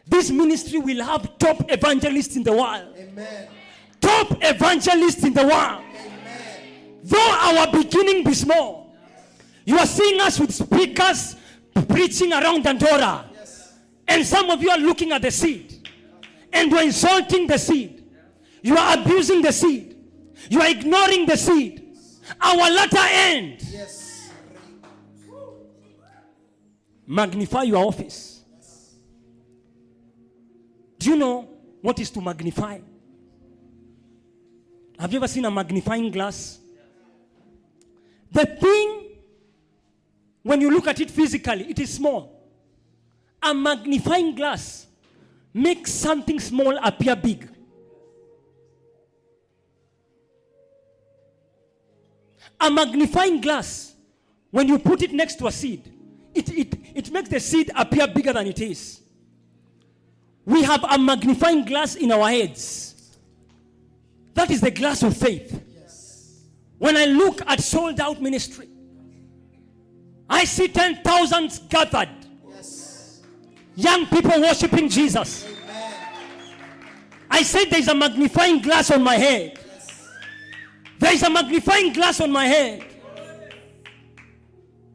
This 0.06 0.30
ministry 0.30 0.78
will 0.78 1.04
have 1.04 1.40
top 1.40 1.66
evangelists 1.72 2.36
in 2.36 2.44
the 2.44 2.52
world. 2.52 2.94
Amen. 2.96 3.48
Top 4.02 4.38
evangelists 4.40 5.24
in 5.24 5.34
the 5.34 5.48
world. 5.48 5.84
Though 7.06 7.38
our 7.42 7.72
beginning 7.72 8.24
be 8.24 8.36
small, 8.36 8.96
you 9.66 9.80
are 9.80 9.88
seeing 9.88 10.22
us 10.22 10.40
with 10.40 10.54
speakers 10.54 11.38
preaching 11.74 12.32
around 12.34 12.64
Dandora. 12.64 13.26
And 14.08 14.26
some 14.26 14.50
of 14.50 14.62
you 14.62 14.70
are 14.70 14.78
looking 14.78 15.12
at 15.12 15.22
the 15.22 15.32
seed 15.32 15.88
and 16.52 16.72
you 16.72 16.78
are 16.78 16.84
insulting 16.84 17.48
the 17.48 17.58
seed. 17.58 18.04
You 18.62 18.78
are 18.78 18.98
abusing 18.98 19.42
the 19.42 19.52
seed. 19.52 19.96
You 20.50 20.62
are 20.62 20.70
ignoring 20.70 21.26
the 21.26 21.36
seed. 21.38 21.98
Our 22.40 22.56
latter 22.56 22.98
end. 23.00 23.58
Yes. 23.70 24.32
Magnify 27.06 27.64
your 27.64 27.86
office. 27.86 28.44
Do 31.00 31.10
you 31.10 31.18
know 31.18 31.50
what 31.82 32.00
is 32.00 32.10
to 32.12 32.22
magnify? 32.22 32.80
Have 34.98 35.12
you 35.12 35.18
ever 35.18 35.28
seen 35.28 35.44
a 35.44 35.52
magnifying 35.52 36.12
glass? 36.12 36.60
The 38.32 38.46
thing, 38.46 38.93
when 40.44 40.62
you 40.62 40.70
look 40.70 40.88
at 40.88 41.00
it 41.00 41.10
physically, 41.10 41.70
it 41.70 41.80
is 41.80 41.94
small. 41.94 42.42
A 43.42 43.54
magnifying 43.54 44.36
glass 44.36 44.88
makes 45.54 45.92
something 45.92 46.40
small 46.40 46.78
appear 46.84 47.16
big. 47.16 47.50
A 52.60 52.70
magnifying 52.70 53.42
glass, 53.42 53.94
when 54.52 54.68
you 54.68 54.80
put 54.80 55.02
it 55.02 55.12
next 55.12 55.36
to 55.36 55.48
a 55.48 55.52
seed, 55.52 55.92
it, 56.34 56.50
it, 56.50 56.74
it 56.96 57.12
makes 57.12 57.30
the 57.30 57.40
seed 57.40 57.72
appear 57.76 58.08
bigger 58.08 58.34
than 58.34 58.48
it 58.48 58.60
is. 58.60 59.02
We 60.46 60.64
have 60.64 60.84
a 60.84 60.98
magnifying 60.98 61.66
glass 61.66 61.96
in 61.96 62.12
our 62.12 62.30
heads. 62.30 63.18
That 64.34 64.52
is 64.52 64.62
the 64.62 64.72
glass 64.72 65.04
of 65.04 65.16
faith. 65.16 65.62
When 66.78 66.98
I 66.98 67.06
look 67.06 67.42
at 67.48 67.62
sold 67.62 68.00
out 68.00 68.22
ministry, 68.22 68.68
I 70.34 70.46
see 70.46 70.68
10,000 70.68 71.62
gathered. 71.70 72.10
Yes. 72.50 73.22
Young 73.76 74.08
people 74.08 74.42
worshiping 74.42 74.90
Jesus. 74.90 75.46
Amen. 75.46 75.94
I 77.30 77.44
said 77.44 77.66
there's 77.70 77.88
a 77.88 77.94
magnifying 77.94 78.60
glass 78.60 78.90
on 78.90 79.04
my 79.04 79.14
head. 79.14 79.60
There's 80.98 81.22
a 81.22 81.30
magnifying 81.30 81.94
glass 81.94 82.20
on 82.20 82.32
my 82.32 82.48
head. 82.48 82.84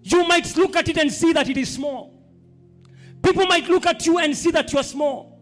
You 0.02 0.26
might 0.26 0.56
look 0.56 0.74
at 0.74 0.88
it 0.88 0.98
and 0.98 1.12
see 1.12 1.32
that 1.32 1.48
it 1.48 1.56
is 1.56 1.72
small. 1.72 2.20
People 3.22 3.46
might 3.46 3.68
look 3.68 3.86
at 3.86 4.04
you 4.06 4.18
and 4.18 4.36
see 4.36 4.50
that 4.50 4.72
you 4.72 4.80
are 4.80 4.84
small. 4.84 5.38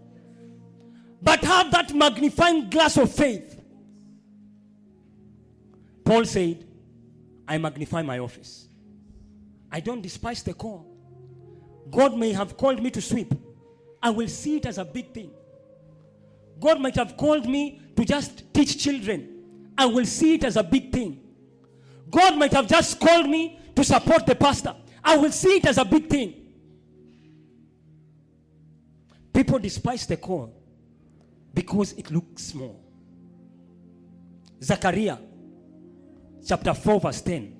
But 1.22 1.42
have 1.42 1.70
that 1.70 1.94
magnifying 1.94 2.68
glass 2.68 2.98
of 2.98 3.10
faith. 3.10 3.62
Paul 6.04 6.26
said, 6.26 6.66
I 7.48 7.56
magnify 7.56 8.02
my 8.02 8.18
office. 8.18 8.68
I 9.70 9.80
don't 9.80 10.00
despise 10.00 10.42
the 10.42 10.54
call. 10.54 10.86
God 11.90 12.16
may 12.16 12.32
have 12.32 12.56
called 12.56 12.82
me 12.82 12.90
to 12.90 13.00
sweep. 13.00 13.34
I 14.02 14.10
will 14.10 14.28
see 14.28 14.56
it 14.56 14.66
as 14.66 14.78
a 14.78 14.84
big 14.84 15.12
thing. 15.12 15.30
God 16.60 16.80
might 16.80 16.96
have 16.96 17.16
called 17.16 17.46
me 17.46 17.80
to 17.96 18.04
just 18.04 18.52
teach 18.52 18.82
children. 18.82 19.72
I 19.76 19.86
will 19.86 20.06
see 20.06 20.34
it 20.34 20.44
as 20.44 20.56
a 20.56 20.62
big 20.62 20.92
thing. 20.92 21.20
God 22.10 22.36
might 22.36 22.52
have 22.52 22.66
just 22.66 22.98
called 23.00 23.28
me 23.28 23.60
to 23.74 23.84
support 23.84 24.26
the 24.26 24.34
pastor. 24.34 24.74
I 25.04 25.16
will 25.16 25.32
see 25.32 25.56
it 25.56 25.66
as 25.66 25.78
a 25.78 25.84
big 25.84 26.08
thing. 26.08 26.34
People 29.32 29.58
despise 29.58 30.06
the 30.06 30.16
call 30.16 30.54
because 31.52 31.92
it 31.92 32.10
looks 32.10 32.44
small. 32.44 32.82
Zechariah 34.62 35.18
chapter 36.46 36.72
4, 36.72 37.00
verse 37.00 37.20
10. 37.20 37.55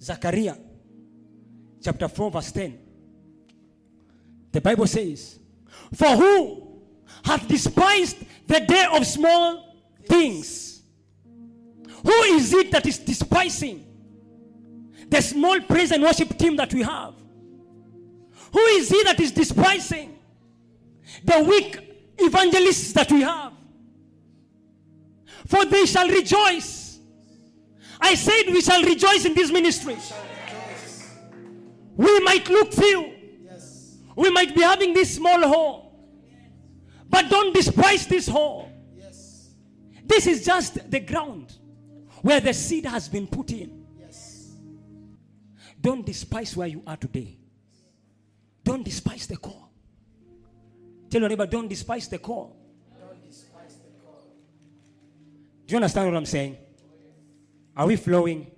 Zechariah 0.00 0.56
chapter 1.82 2.08
4, 2.08 2.30
verse 2.30 2.52
10. 2.52 2.78
The 4.52 4.60
Bible 4.60 4.86
says, 4.86 5.38
For 5.94 6.08
who 6.08 6.82
hath 7.24 7.46
despised 7.46 8.16
the 8.46 8.60
day 8.60 8.86
of 8.92 9.06
small 9.06 9.76
things? 10.06 10.82
Who 12.02 12.22
is 12.34 12.52
it 12.54 12.70
that 12.72 12.86
is 12.86 12.98
despising 12.98 13.86
the 15.08 15.20
small 15.20 15.60
praise 15.60 15.92
and 15.92 16.02
worship 16.02 16.36
team 16.38 16.56
that 16.56 16.72
we 16.72 16.82
have? 16.82 17.14
Who 18.52 18.60
is 18.60 18.88
he 18.88 19.02
that 19.04 19.20
is 19.20 19.32
despising 19.32 20.18
the 21.24 21.44
weak 21.44 21.78
evangelists 22.18 22.92
that 22.94 23.12
we 23.12 23.20
have? 23.20 23.52
For 25.46 25.64
they 25.64 25.84
shall 25.84 26.08
rejoice. 26.08 26.79
I 28.00 28.14
said 28.14 28.44
we 28.46 28.60
shall 28.60 28.82
rejoice 28.82 29.24
in 29.24 29.34
this 29.34 29.50
ministry. 29.50 29.96
We 31.96 32.20
might 32.20 32.48
look 32.48 32.72
few. 32.72 33.12
Yes. 33.44 33.98
We 34.16 34.30
might 34.30 34.54
be 34.54 34.62
having 34.62 34.94
this 34.94 35.14
small 35.14 35.40
hall. 35.46 36.08
But 37.08 37.28
don't 37.28 37.54
despise 37.54 38.06
this 38.06 38.26
hall. 38.26 38.72
Yes. 38.96 39.50
This 40.04 40.26
is 40.26 40.44
just 40.44 40.90
the 40.90 41.00
ground 41.00 41.58
where 42.22 42.40
the 42.40 42.54
seed 42.54 42.86
has 42.86 43.08
been 43.08 43.26
put 43.26 43.50
in. 43.50 43.84
Yes. 43.98 44.52
Don't 45.80 46.06
despise 46.06 46.56
where 46.56 46.68
you 46.68 46.82
are 46.86 46.96
today. 46.96 47.36
Don't 48.64 48.84
despise 48.84 49.26
the 49.26 49.36
call. 49.36 49.70
Tell 51.10 51.20
your 51.20 51.28
neighbor, 51.28 51.46
don't 51.46 51.68
despise 51.68 52.08
the 52.08 52.18
call. 52.18 52.56
Don't 52.98 53.26
despise 53.26 53.76
the 53.76 53.90
call. 54.02 54.22
Do 55.66 55.72
you 55.72 55.76
understand 55.76 56.06
what 56.06 56.16
I'm 56.16 56.26
saying? 56.26 56.56
Are 57.76 57.86
we 57.86 57.96
flowing? 57.96 58.50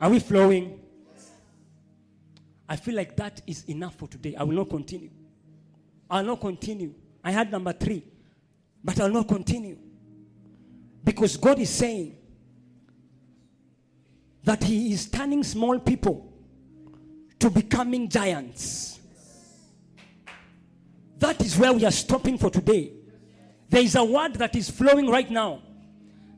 Are 0.00 0.10
we 0.10 0.18
flowing? 0.18 0.80
I 2.68 2.76
feel 2.76 2.94
like 2.94 3.16
that 3.16 3.42
is 3.46 3.64
enough 3.68 3.96
for 3.96 4.08
today. 4.08 4.34
I 4.36 4.44
will 4.44 4.54
not 4.54 4.70
continue. 4.70 5.10
I'll 6.10 6.24
not 6.24 6.40
continue. 6.40 6.94
I 7.22 7.30
had 7.30 7.50
number 7.50 7.72
three, 7.72 8.04
but 8.82 8.98
I'll 9.00 9.10
not 9.10 9.28
continue. 9.28 9.78
Because 11.04 11.36
God 11.36 11.58
is 11.58 11.70
saying 11.70 12.16
that 14.44 14.62
He 14.62 14.92
is 14.92 15.08
turning 15.08 15.44
small 15.44 15.78
people 15.78 16.32
to 17.38 17.50
becoming 17.50 18.08
giants. 18.08 19.00
That 21.18 21.40
is 21.42 21.56
where 21.56 21.72
we 21.72 21.84
are 21.84 21.92
stopping 21.92 22.38
for 22.38 22.50
today. 22.50 22.92
There 23.68 23.82
is 23.82 23.94
a 23.94 24.04
word 24.04 24.34
that 24.34 24.56
is 24.56 24.68
flowing 24.70 25.08
right 25.08 25.30
now 25.30 25.62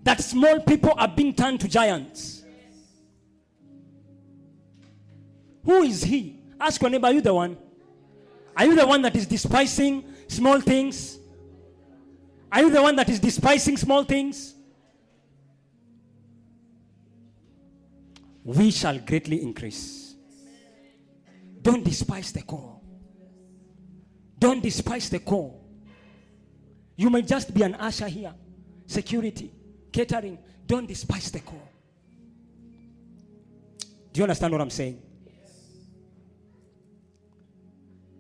that 0.05 0.21
small 0.23 0.61
people 0.61 0.93
are 0.97 1.09
being 1.09 1.35
turned 1.35 1.61
to 1.61 1.69
giants. 1.69 2.45
Who 5.65 5.83
is 5.83 6.05
he? 6.05 6.43
Ask 6.61 6.81
your 6.81 6.91
neighbor, 6.91 7.07
are 7.07 7.13
you 7.13 7.23
the 7.23 7.35
one? 7.35 7.57
Are 8.57 8.67
you 8.67 8.77
the 8.77 8.87
one 8.87 9.03
that 9.03 9.17
is 9.17 9.27
despising 9.27 10.05
small 10.29 10.61
things? 10.61 11.19
Are 12.53 12.61
you 12.61 12.71
the 12.71 12.83
one 12.83 12.95
that 12.97 13.09
is 13.09 13.19
despising 13.19 13.79
small 13.79 14.05
things? 14.05 14.55
We 18.45 18.71
shall 18.71 18.99
greatly 18.99 19.43
increase. 19.43 20.15
Don't 21.63 21.83
despise 21.83 22.31
the 22.31 22.43
call. 22.43 22.85
Don't 24.39 24.63
despise 24.63 25.09
the 25.09 25.19
call. 25.19 25.65
You 26.95 27.09
may 27.09 27.23
just 27.23 27.55
be 27.55 27.63
an 27.63 27.75
usher 27.77 28.07
here, 28.07 28.35
security, 28.87 29.51
catering. 29.95 30.39
Don't 30.67 30.89
despise 30.89 31.31
the 31.31 31.41
call. 31.41 31.69
Do 34.13 34.19
you 34.19 34.25
understand 34.25 34.53
what 34.53 34.61
I'm 34.61 34.71
saying? 34.71 35.01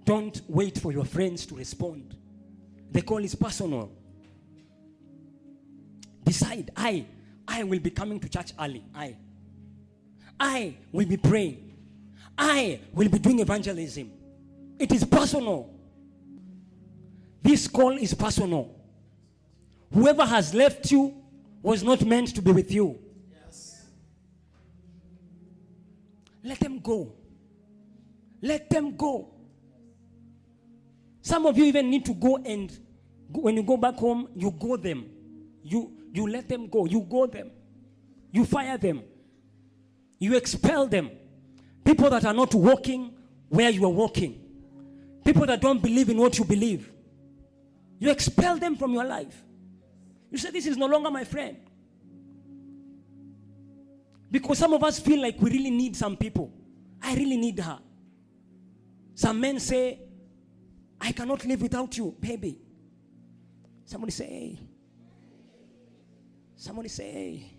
Don't 0.04 0.40
wait 0.48 0.78
for 0.78 0.92
your 0.92 1.04
friends 1.04 1.46
to 1.46 1.56
respond. 1.56 2.16
The 2.92 3.02
call 3.02 3.18
is 3.24 3.34
personal. 3.34 3.90
Decide, 6.22 6.70
I, 6.76 7.06
I 7.48 7.64
will 7.64 7.80
be 7.80 7.90
coming 7.90 8.20
to 8.20 8.28
church 8.28 8.52
early. 8.58 8.84
I, 8.94 9.16
I 10.38 10.76
will 10.92 11.06
be 11.06 11.16
praying. 11.16 11.72
I 12.38 12.80
will 12.92 13.08
be 13.08 13.18
doing 13.18 13.40
evangelism. 13.40 14.10
It 14.78 14.92
is 14.92 15.04
personal. 15.04 15.70
This 17.42 17.66
call 17.66 17.92
is 17.92 18.14
personal. 18.14 18.74
Whoever 19.92 20.24
has 20.24 20.54
left 20.54 20.90
you 20.90 21.23
was 21.64 21.82
not 21.82 22.04
meant 22.04 22.34
to 22.34 22.42
be 22.42 22.52
with 22.52 22.70
you. 22.70 22.98
Let 26.42 26.60
them 26.60 26.78
go. 26.78 27.14
Let 28.42 28.68
them 28.68 28.94
go. 28.96 29.32
Some 31.22 31.46
of 31.46 31.56
you 31.56 31.64
even 31.64 31.88
need 31.88 32.04
to 32.04 32.12
go 32.12 32.36
and 32.36 32.70
when 33.30 33.56
you 33.56 33.62
go 33.62 33.78
back 33.78 33.94
home, 33.94 34.28
you 34.36 34.50
go 34.50 34.76
them. 34.76 35.08
You 35.62 35.90
you 36.12 36.28
let 36.28 36.50
them 36.50 36.68
go. 36.68 36.84
You 36.84 37.00
go 37.00 37.26
them. 37.26 37.50
You 38.30 38.44
fire 38.44 38.76
them. 38.76 39.02
You 40.18 40.36
expel 40.36 40.86
them. 40.86 41.10
People 41.82 42.10
that 42.10 42.26
are 42.26 42.34
not 42.34 42.54
walking 42.54 43.16
where 43.48 43.70
you 43.70 43.86
are 43.86 43.96
walking. 44.02 44.38
People 45.24 45.46
that 45.46 45.62
don't 45.62 45.80
believe 45.80 46.10
in 46.10 46.18
what 46.18 46.38
you 46.38 46.44
believe. 46.44 46.92
You 47.98 48.10
expel 48.10 48.58
them 48.58 48.76
from 48.76 48.92
your 48.92 49.04
life. 49.04 49.42
You 50.34 50.38
say, 50.38 50.50
This 50.50 50.66
is 50.66 50.76
no 50.76 50.86
longer 50.86 51.12
my 51.12 51.22
friend. 51.22 51.56
Because 54.32 54.58
some 54.58 54.72
of 54.72 54.82
us 54.82 54.98
feel 54.98 55.22
like 55.22 55.40
we 55.40 55.48
really 55.48 55.70
need 55.70 55.94
some 55.94 56.16
people. 56.16 56.52
I 57.00 57.14
really 57.14 57.36
need 57.36 57.60
her. 57.60 57.78
Some 59.14 59.40
men 59.40 59.60
say, 59.60 60.00
I 61.00 61.12
cannot 61.12 61.44
live 61.44 61.62
without 61.62 61.96
you, 61.96 62.16
baby. 62.18 62.58
Somebody 63.84 64.10
say, 64.10 64.26
hey. 64.26 64.58
Somebody 66.56 66.88
say, 66.88 67.12
hey. 67.12 67.52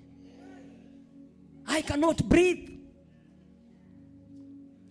I 1.66 1.82
cannot 1.82 2.28
breathe. 2.28 2.72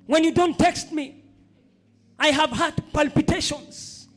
When 0.06 0.24
you 0.24 0.32
don't 0.32 0.58
text 0.58 0.90
me, 0.90 1.22
I 2.18 2.28
have 2.28 2.48
heart 2.48 2.80
palpitations. 2.94 4.08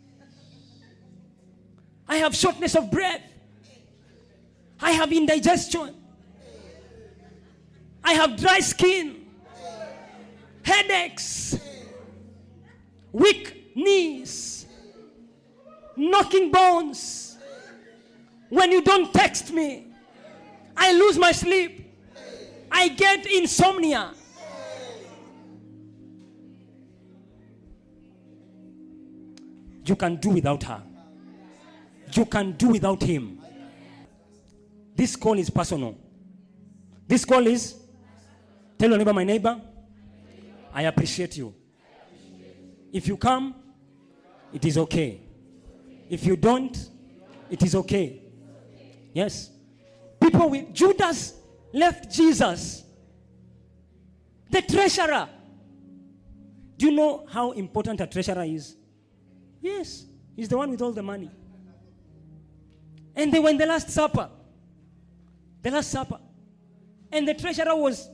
I 2.08 2.16
have 2.16 2.34
shortness 2.34 2.74
of 2.74 2.90
breath. 2.90 3.34
I 4.80 4.92
have 4.92 5.12
indigestion. 5.12 5.96
I 8.04 8.14
have 8.14 8.38
dry 8.38 8.60
skin, 8.60 9.26
headaches, 10.64 11.60
weak 13.12 13.76
knees, 13.76 14.66
knocking 15.96 16.52
bones. 16.52 17.38
When 18.50 18.72
you 18.72 18.82
don't 18.82 19.14
text 19.14 19.52
me, 19.52 19.88
I 20.76 20.94
lose 20.94 21.18
my 21.18 21.34
sleep. 21.34 21.94
I 22.72 22.88
get 22.90 23.26
insomnia. 23.26 24.14
You 29.84 29.96
can 29.96 30.18
do 30.18 30.30
without 30.30 30.64
her. 30.64 30.84
You 32.14 32.26
can 32.26 32.54
do 32.54 32.70
without 32.70 33.02
him. 33.02 33.37
This 34.98 35.16
call 35.16 35.38
is 35.38 35.52
personal. 35.52 35.96
This 37.08 37.24
call 37.24 37.46
is 37.46 37.76
tell 38.80 38.90
your 38.90 38.98
neighbor, 38.98 39.14
my 39.14 39.24
neighbor, 39.24 39.62
I 40.74 40.82
appreciate 40.82 41.38
you. 41.38 41.54
If 42.92 43.08
you 43.08 43.16
come, 43.16 43.54
it 44.52 44.66
is 44.66 44.76
okay. 44.80 45.22
If 46.10 46.26
you 46.26 46.36
don't, 46.36 46.76
it 47.48 47.62
is 47.62 47.76
okay. 47.76 48.24
Yes. 49.14 49.52
People 50.20 50.50
with 50.50 50.74
Judas 50.74 51.36
left 51.72 52.12
Jesus, 52.12 52.84
the 54.50 54.64
treasurer. 54.64 55.30
Do 56.76 56.88
you 56.88 56.92
know 56.92 57.28
how 57.30 57.52
important 57.52 58.02
a 58.02 58.08
treasurer 58.08 58.46
is? 58.46 58.76
Yes, 59.62 60.06
he's 60.36 60.50
the 60.50 60.58
one 60.58 60.72
with 60.72 60.82
all 60.82 60.92
the 60.92 61.04
money. 61.04 61.30
And 63.16 63.32
they 63.32 63.40
were 63.40 63.50
in 63.50 63.58
the 63.58 63.68
Last 63.68 63.92
Supper. 63.92 64.32
The 65.68 65.72
Last 65.72 65.92
Supper. 65.92 66.18
And 67.12 67.28
the 67.28 67.34
treasurer 67.34 67.76
was 67.76 68.10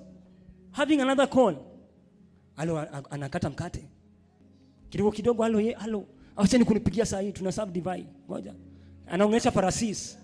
having 0.71 1.01
another 1.01 1.27
call. 1.27 1.53
Halo, 2.57 2.77
a- 2.77 2.89
a- 2.91 3.09
anakata 3.11 3.49
mkate. 3.49 3.83
Kidogo 4.89 5.11
kidogo, 5.11 5.43
alo, 5.45 5.59
ye, 5.59 5.73
alo, 5.75 6.07
Acheni 6.35 6.65
kunipigia 6.65 7.05
saa 7.05 7.19
hii, 7.21 7.31
tuna 7.31 7.51
divai. 7.71 8.07
Ngoja. 8.27 8.53
Anaongelesha 9.07 9.51
parasis 9.51 10.17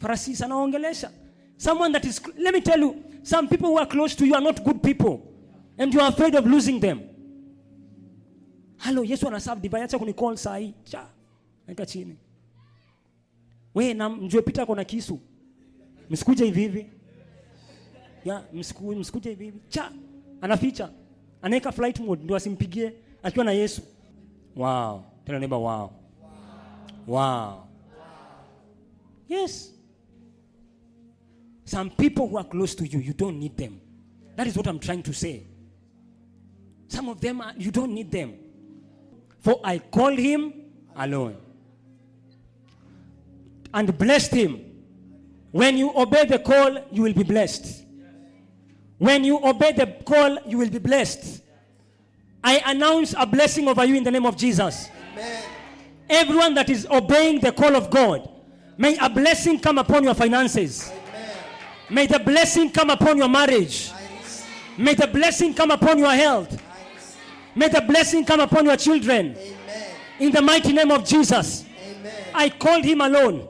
parasis, 0.00 0.42
anaongelesha. 0.42 1.10
Someone 1.56 1.92
that 1.92 2.04
is, 2.04 2.20
let 2.36 2.52
me 2.52 2.60
tell 2.60 2.80
you, 2.80 2.96
some 3.22 3.46
people 3.46 3.68
who 3.68 3.78
are 3.78 3.86
close 3.86 4.16
to 4.16 4.26
you 4.26 4.34
are 4.34 4.42
not 4.44 4.64
good 4.64 4.82
people. 4.82 5.20
And 5.78 5.94
you 5.94 6.00
are 6.00 6.08
afraid 6.08 6.34
of 6.34 6.46
losing 6.46 6.80
them. 6.80 7.00
Halo, 8.78 9.04
Yesu 9.04 9.28
ana 9.28 9.38
divai, 9.38 9.82
acha 9.82 9.98
kunicall 9.98 10.36
saa 10.36 10.56
hii. 10.56 10.74
Cha. 10.84 11.06
nika 11.68 11.86
chini. 11.86 12.16
We 13.72 13.94
na 13.94 14.08
mjue 14.08 14.42
Peter 14.42 14.62
ako 14.62 14.74
kisu. 14.84 15.20
Msikuje 16.10 16.44
hivi 16.44 16.60
hivi. 16.60 16.86
Ya, 18.24 18.44
msiku, 18.52 18.94
msikuje 18.94 19.30
hivi 19.30 19.44
hivi. 19.44 19.60
Cha. 19.68 19.92
Anaficha. 20.40 20.90
Anaweka 21.42 21.72
flight 21.72 22.00
mode 22.00 22.24
ndio 22.24 22.36
asimpigie 22.36 22.92
akiwa 23.22 23.44
na 23.44 23.52
Yesu. 23.52 23.82
Wow. 24.56 25.02
Tena 25.24 25.38
neighbor 25.38 25.58
wow. 25.58 25.90
Wow. 27.06 27.66
Yes. 29.28 29.74
Some 31.64 31.90
people 31.90 32.22
who 32.22 32.38
are 32.38 32.48
close 32.48 32.76
to 32.76 32.84
you, 32.84 33.00
you 33.00 33.12
don't 33.12 33.38
need 33.38 33.56
them. 33.56 33.80
That 34.36 34.46
is 34.46 34.56
what 34.56 34.66
I'm 34.66 34.78
trying 34.78 35.02
to 35.02 35.12
say. 35.12 35.42
Some 36.88 37.08
of 37.10 37.20
them, 37.20 37.40
are, 37.40 37.54
you 37.58 37.70
don't 37.70 37.92
need 37.92 38.10
them. 38.10 38.34
For 39.40 39.60
I 39.64 39.78
called 39.78 40.18
him 40.18 40.52
alone 40.96 41.36
and 43.74 43.98
blessed 43.98 44.32
him. 44.34 44.60
When 45.50 45.76
you 45.76 45.92
obey 45.94 46.26
the 46.26 46.38
call, 46.38 46.84
you 46.90 47.02
will 47.02 47.12
be 47.12 47.22
blessed. 47.22 47.84
When 48.98 49.24
you 49.24 49.44
obey 49.44 49.72
the 49.72 49.86
call, 50.04 50.38
you 50.46 50.58
will 50.58 50.70
be 50.70 50.78
blessed. 50.78 51.42
I 52.42 52.62
announce 52.66 53.14
a 53.18 53.26
blessing 53.26 53.68
over 53.68 53.84
you 53.84 53.96
in 53.96 54.04
the 54.04 54.10
name 54.10 54.26
of 54.26 54.36
Jesus. 54.36 54.88
Amen. 55.12 55.44
Everyone 56.08 56.54
that 56.54 56.70
is 56.70 56.86
obeying 56.90 57.40
the 57.40 57.52
call 57.52 57.74
of 57.74 57.90
God, 57.90 58.28
may 58.78 58.96
a 58.98 59.08
blessing 59.10 59.58
come 59.58 59.78
upon 59.78 60.04
your 60.04 60.14
finances. 60.14 60.90
Amen. 60.90 61.30
May 61.90 62.06
the 62.06 62.18
blessing 62.20 62.70
come 62.70 62.90
upon 62.90 63.18
your 63.18 63.28
marriage. 63.28 63.90
May 64.78 64.94
the 64.94 65.06
blessing 65.06 65.54
come 65.54 65.70
upon 65.70 65.98
your 65.98 66.12
health. 66.12 66.62
May 67.54 67.68
the 67.68 67.80
blessing 67.80 68.24
come 68.24 68.40
upon 68.40 68.66
your 68.66 68.76
children. 68.76 69.36
Amen. 69.36 69.94
In 70.20 70.30
the 70.30 70.42
mighty 70.42 70.72
name 70.72 70.90
of 70.90 71.04
Jesus. 71.04 71.64
I 72.34 72.50
called 72.50 72.84
him 72.84 73.00
alone 73.00 73.48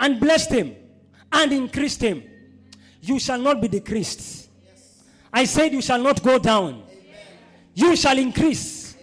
and 0.00 0.18
blessed 0.18 0.50
him 0.50 0.74
and 1.30 1.52
increased 1.52 2.00
him. 2.00 2.24
You 3.02 3.18
shall 3.20 3.38
not 3.38 3.60
be 3.60 3.68
decreased. 3.68 4.48
I 5.32 5.44
said, 5.44 5.72
You 5.72 5.82
shall 5.82 6.02
not 6.02 6.22
go 6.22 6.38
down. 6.38 6.82
You 7.74 7.94
shall 7.94 8.18
increase. 8.18 8.96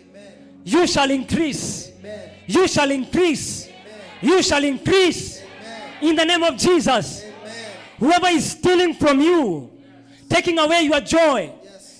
You 0.65 0.85
shall 0.85 1.09
increase. 1.09 1.91
You 2.47 2.67
shall 2.67 2.91
increase. 2.91 3.69
You 4.21 4.43
shall 4.43 4.63
increase. 4.63 5.41
In 6.01 6.15
the 6.15 6.25
name 6.25 6.43
of 6.43 6.57
Jesus. 6.57 7.25
Whoever 7.99 8.27
is 8.27 8.51
stealing 8.51 8.93
from 8.93 9.21
you, 9.21 9.71
taking 10.29 10.59
away 10.59 10.81
your 10.81 10.99
joy, 10.99 11.51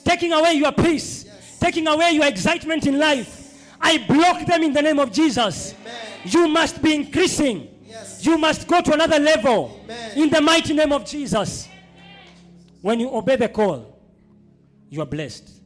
taking 0.04 0.32
away 0.32 0.54
your 0.54 0.72
peace, 0.72 1.26
taking 1.60 1.88
away 1.88 2.12
your 2.12 2.26
excitement 2.26 2.86
in 2.86 3.00
life, 3.00 3.66
I 3.82 3.98
block 4.08 4.46
them 4.46 4.64
in 4.64 4.74
the 4.74 4.82
name 4.82 5.00
of 5.00 5.12
Jesus. 5.12 5.74
You 6.26 6.48
must 6.48 6.82
be 6.82 6.94
increasing. 6.94 7.77
You 8.22 8.38
must 8.38 8.68
go 8.68 8.82
to 8.82 8.94
another 8.94 9.20
level 9.20 9.86
in 10.16 10.30
the 10.30 10.42
mighty 10.42 10.74
name 10.74 10.92
of 10.92 11.06
Jesus. 11.06 11.68
When 12.82 13.00
you 13.00 13.14
obey 13.14 13.36
the 13.36 13.50
call, 13.50 14.00
you 14.90 15.02
are 15.02 15.06
blessed. 15.06 15.62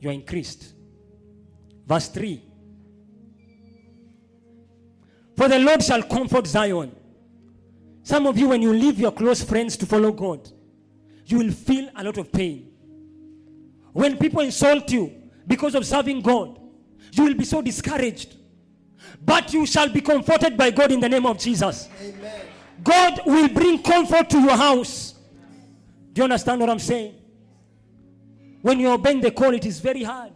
You 0.00 0.10
are 0.10 0.12
increased. 0.12 0.74
Verse 1.86 2.08
3 2.08 2.42
For 5.36 5.48
the 5.48 5.58
Lord 5.58 5.82
shall 5.82 6.02
comfort 6.02 6.46
Zion. 6.46 6.94
Some 8.02 8.26
of 8.26 8.38
you, 8.38 8.48
when 8.48 8.60
you 8.60 8.72
leave 8.72 9.00
your 9.00 9.12
close 9.12 9.42
friends 9.42 9.76
to 9.78 9.86
follow 9.86 10.12
God, 10.12 10.50
you 11.26 11.38
will 11.38 11.52
feel 11.52 11.88
a 11.96 12.04
lot 12.04 12.18
of 12.18 12.30
pain. 12.30 12.70
When 13.92 14.18
people 14.18 14.40
insult 14.40 14.90
you 14.90 15.12
because 15.46 15.74
of 15.74 15.86
serving 15.86 16.20
God, 16.20 16.60
you 17.12 17.24
will 17.24 17.34
be 17.34 17.44
so 17.44 17.62
discouraged. 17.62 18.36
But 19.24 19.52
you 19.52 19.66
shall 19.66 19.88
be 19.88 20.00
comforted 20.00 20.56
by 20.56 20.70
God 20.70 20.92
in 20.92 21.00
the 21.00 21.08
name 21.08 21.26
of 21.26 21.38
Jesus. 21.38 21.88
Amen. 22.02 22.40
God 22.82 23.20
will 23.24 23.48
bring 23.48 23.82
comfort 23.82 24.28
to 24.30 24.40
your 24.40 24.56
house. 24.56 25.14
Do 26.12 26.20
you 26.20 26.24
understand 26.24 26.60
what 26.60 26.70
I'm 26.70 26.78
saying? 26.78 27.14
When 28.62 28.78
you're 28.80 28.94
obeying 28.94 29.20
the 29.20 29.30
call, 29.30 29.52
it 29.54 29.66
is 29.66 29.80
very 29.80 30.02
hard. 30.02 30.32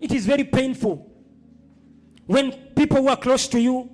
It 0.00 0.12
is 0.12 0.26
very 0.26 0.44
painful 0.44 1.10
when 2.26 2.52
people 2.76 2.98
who 2.98 3.08
are 3.08 3.16
close 3.16 3.48
to 3.48 3.60
you 3.60 3.90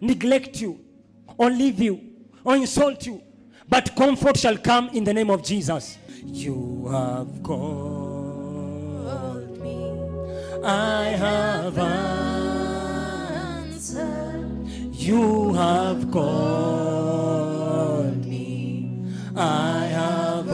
neglect 0.00 0.60
you 0.60 0.80
or 1.36 1.50
leave 1.50 1.80
you 1.80 2.00
or 2.44 2.56
insult 2.56 3.04
you. 3.06 3.22
But 3.68 3.94
comfort 3.96 4.38
shall 4.38 4.56
come 4.56 4.88
in 4.90 5.04
the 5.04 5.12
name 5.12 5.28
of 5.30 5.42
Jesus. 5.42 5.98
You 6.24 6.88
have 6.90 7.42
called 7.42 7.58
me. 9.60 9.92
I 10.64 11.04
have. 11.10 12.27
You 15.08 15.54
have 15.54 16.10
called 16.10 17.46
me. 18.26 18.92
I 19.34 19.86
have 19.86 20.48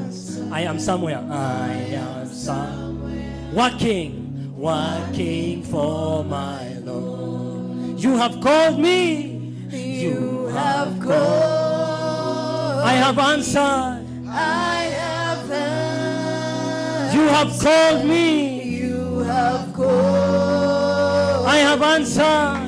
answered. 0.00 0.50
I 0.50 0.60
am 0.62 0.78
somewhere. 0.78 1.22
I 1.30 1.72
am 1.92 2.26
somewhere. 2.28 3.52
Working, 3.52 4.56
working 4.56 5.64
for 5.64 6.24
my 6.24 6.72
Lord. 6.78 8.00
You 8.00 8.16
have 8.16 8.40
called 8.40 8.78
me. 8.78 9.52
You 9.68 10.46
have 10.54 10.98
called. 10.98 12.80
I 12.88 12.92
have 12.92 13.18
answered. 13.18 14.06
I 14.30 14.88
have 14.96 15.50
answered. 15.50 17.20
You 17.20 17.28
have 17.28 17.52
called 17.60 18.06
me. 18.06 18.62
You 18.64 19.18
have 19.28 19.74
called. 19.74 21.46
I 21.46 21.58
have 21.58 21.82
answered. 21.82 22.61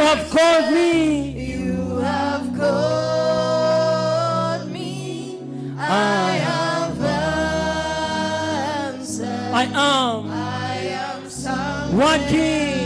Have 0.00 0.30
called 0.30 0.72
me. 0.72 1.52
You 1.52 1.98
have 1.98 2.56
called 2.56 3.92
me. 4.72 5.38
I 5.78 6.32
have 6.48 7.00
answered. 8.94 9.52
I 9.52 9.64
am 9.64 10.30
I 10.30 10.76
am 11.04 11.28
some 11.28 11.98
working 11.98 12.80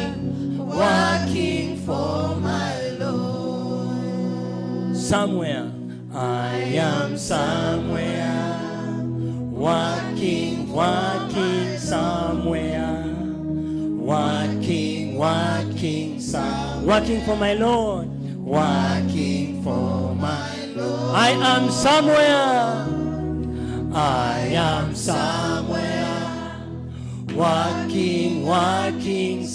working 0.59 1.77
for 1.87 2.35
my 2.37 2.89
Lord. 2.99 4.97
somewhere. 4.97 5.71
I 6.13 6.57
am 6.75 7.17
somewhere. 7.17 8.51
Working, 9.53 10.73
working 10.73 11.79
somewhere. 11.79 13.05
Working, 14.13 15.17
working 15.17 16.21
some. 16.21 16.64
Working 16.85 17.23
for 17.23 17.35
my 17.35 17.55
Lord. 17.55 18.09
Working 18.37 19.63
for 19.63 20.15
my 20.17 20.67
Lord. 20.77 21.15
I 21.17 21.31
am 21.31 21.71
somewhere. 21.71 22.85
I 23.95 24.39
am 24.53 24.95
somewhere. 24.95 26.05
Working, 27.35 28.45
working. 28.45 29.49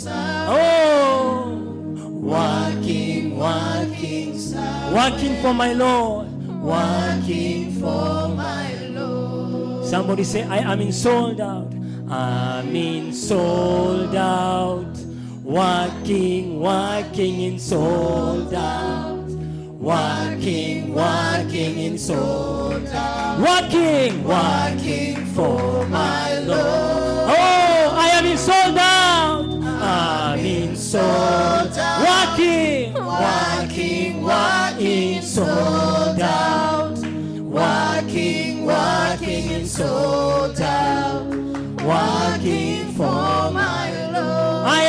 Oh, 0.50 1.54
working, 2.10 3.38
working. 3.38 4.34
Working 4.92 5.42
for 5.44 5.54
my 5.54 5.74
Lord. 5.74 6.28
Working 6.64 7.74
for 7.80 8.28
my 8.30 8.74
Lord. 8.90 9.86
Somebody 9.86 10.24
say, 10.24 10.46
I 10.46 10.58
am 10.58 10.82
in 10.82 10.92
sold 10.92 11.40
out. 11.40 11.72
I'm 12.10 12.76
in 12.76 13.14
sold 13.14 14.16
out. 14.16 15.09
Working, 15.50 16.60
walking 16.60 17.41
in 17.41 17.58
sold 17.58 18.54
out. 18.54 19.18
Walking, 19.82 20.93
walking 20.93 21.80
in 21.80 21.97
sold 21.97 22.86
out. 22.86 23.39
Walking, 23.39 24.24
walking 24.24 25.26
for 25.34 25.88
my 25.88 26.38
Lord. 26.41 27.32
Oh, 27.32 27.95
I 27.97 28.10
am 28.14 28.28
in 28.28 28.38
sold 28.38 28.78
out. 28.78 29.45
I'm 29.82 30.39
in 30.39 30.76
sold 30.76 31.02
out. 31.02 32.38
Walking, 32.38 32.93
walking, 32.93 34.22
working 34.22 35.24
sold 35.24 36.22
out. 36.22 37.00
Walking, 37.39 38.66
walking 38.66 39.50
in 39.50 39.66
sold 39.66 40.62
out. 40.62 41.26
Walking 41.82 42.93
for 42.93 43.52
my 43.52 43.68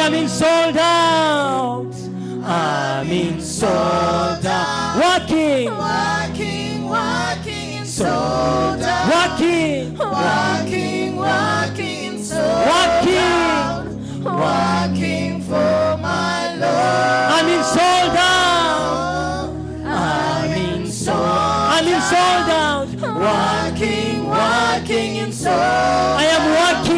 am 0.00 0.14
in 0.14 0.28
sold 0.28 0.76
out. 0.78 1.94
I'm 2.42 3.10
in 3.10 3.40
sold 3.40 4.46
out. 4.46 4.96
Working, 4.96 5.70
Working, 5.76 6.88
working 6.88 7.72
in 7.78 7.84
sold 7.86 8.82
out. 8.82 9.12
Working, 9.12 9.98
Working, 9.98 11.16
working 11.16 12.04
in 12.14 12.18
sold 12.24 12.66
Working. 12.72 13.18
out. 13.18 13.84
Working 14.24 15.42
for 15.42 15.98
my 16.00 16.54
Lord. 16.56 17.26
I'm 17.36 17.48
in 17.48 17.62
sold 17.62 18.16
out. 18.16 19.50
I'm 19.84 20.50
in 20.52 20.86
sold. 20.86 21.16
Out. 21.18 21.82
I'm 21.82 21.88
in 21.88 22.00
sold 22.10 22.48
out. 22.64 22.88
Working, 23.20 24.26
working 24.28 25.16
in 25.16 25.32
sold 25.32 25.54
out. 25.54 26.18
I 26.18 26.24
am 26.36 26.44
working, 26.60 26.89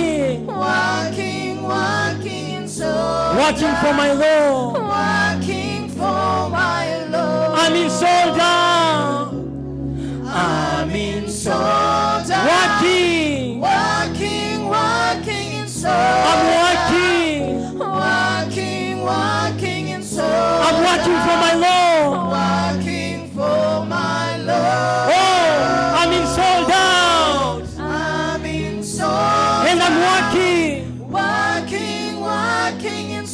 working 3.43 3.74
for 3.82 3.93
my 3.93 4.12
Lord. 4.12 4.74
Working 4.74 5.88
for 5.88 6.49
my 6.61 7.05
Lord. 7.07 7.59
I'm 7.59 7.74
in 7.74 7.90
sold 7.90 8.38
out. 8.38 9.32
I'm 10.24 10.90
in 10.90 11.28
sold. 11.28 12.26
sold. 12.26 12.47
Working. 12.53 13.61
Working, 13.61 14.68
working 14.68 15.49
in 15.61 15.68
sold 15.68 16.26
I'm 16.30 16.43
working. 16.62 17.78
Working, 17.78 19.03
working 19.11 19.88
in 19.88 20.03
sold 20.03 20.30
I'm 20.66 20.78
working 20.88 21.18
for 21.26 21.36
my 21.45 21.55
Lord. 21.55 21.71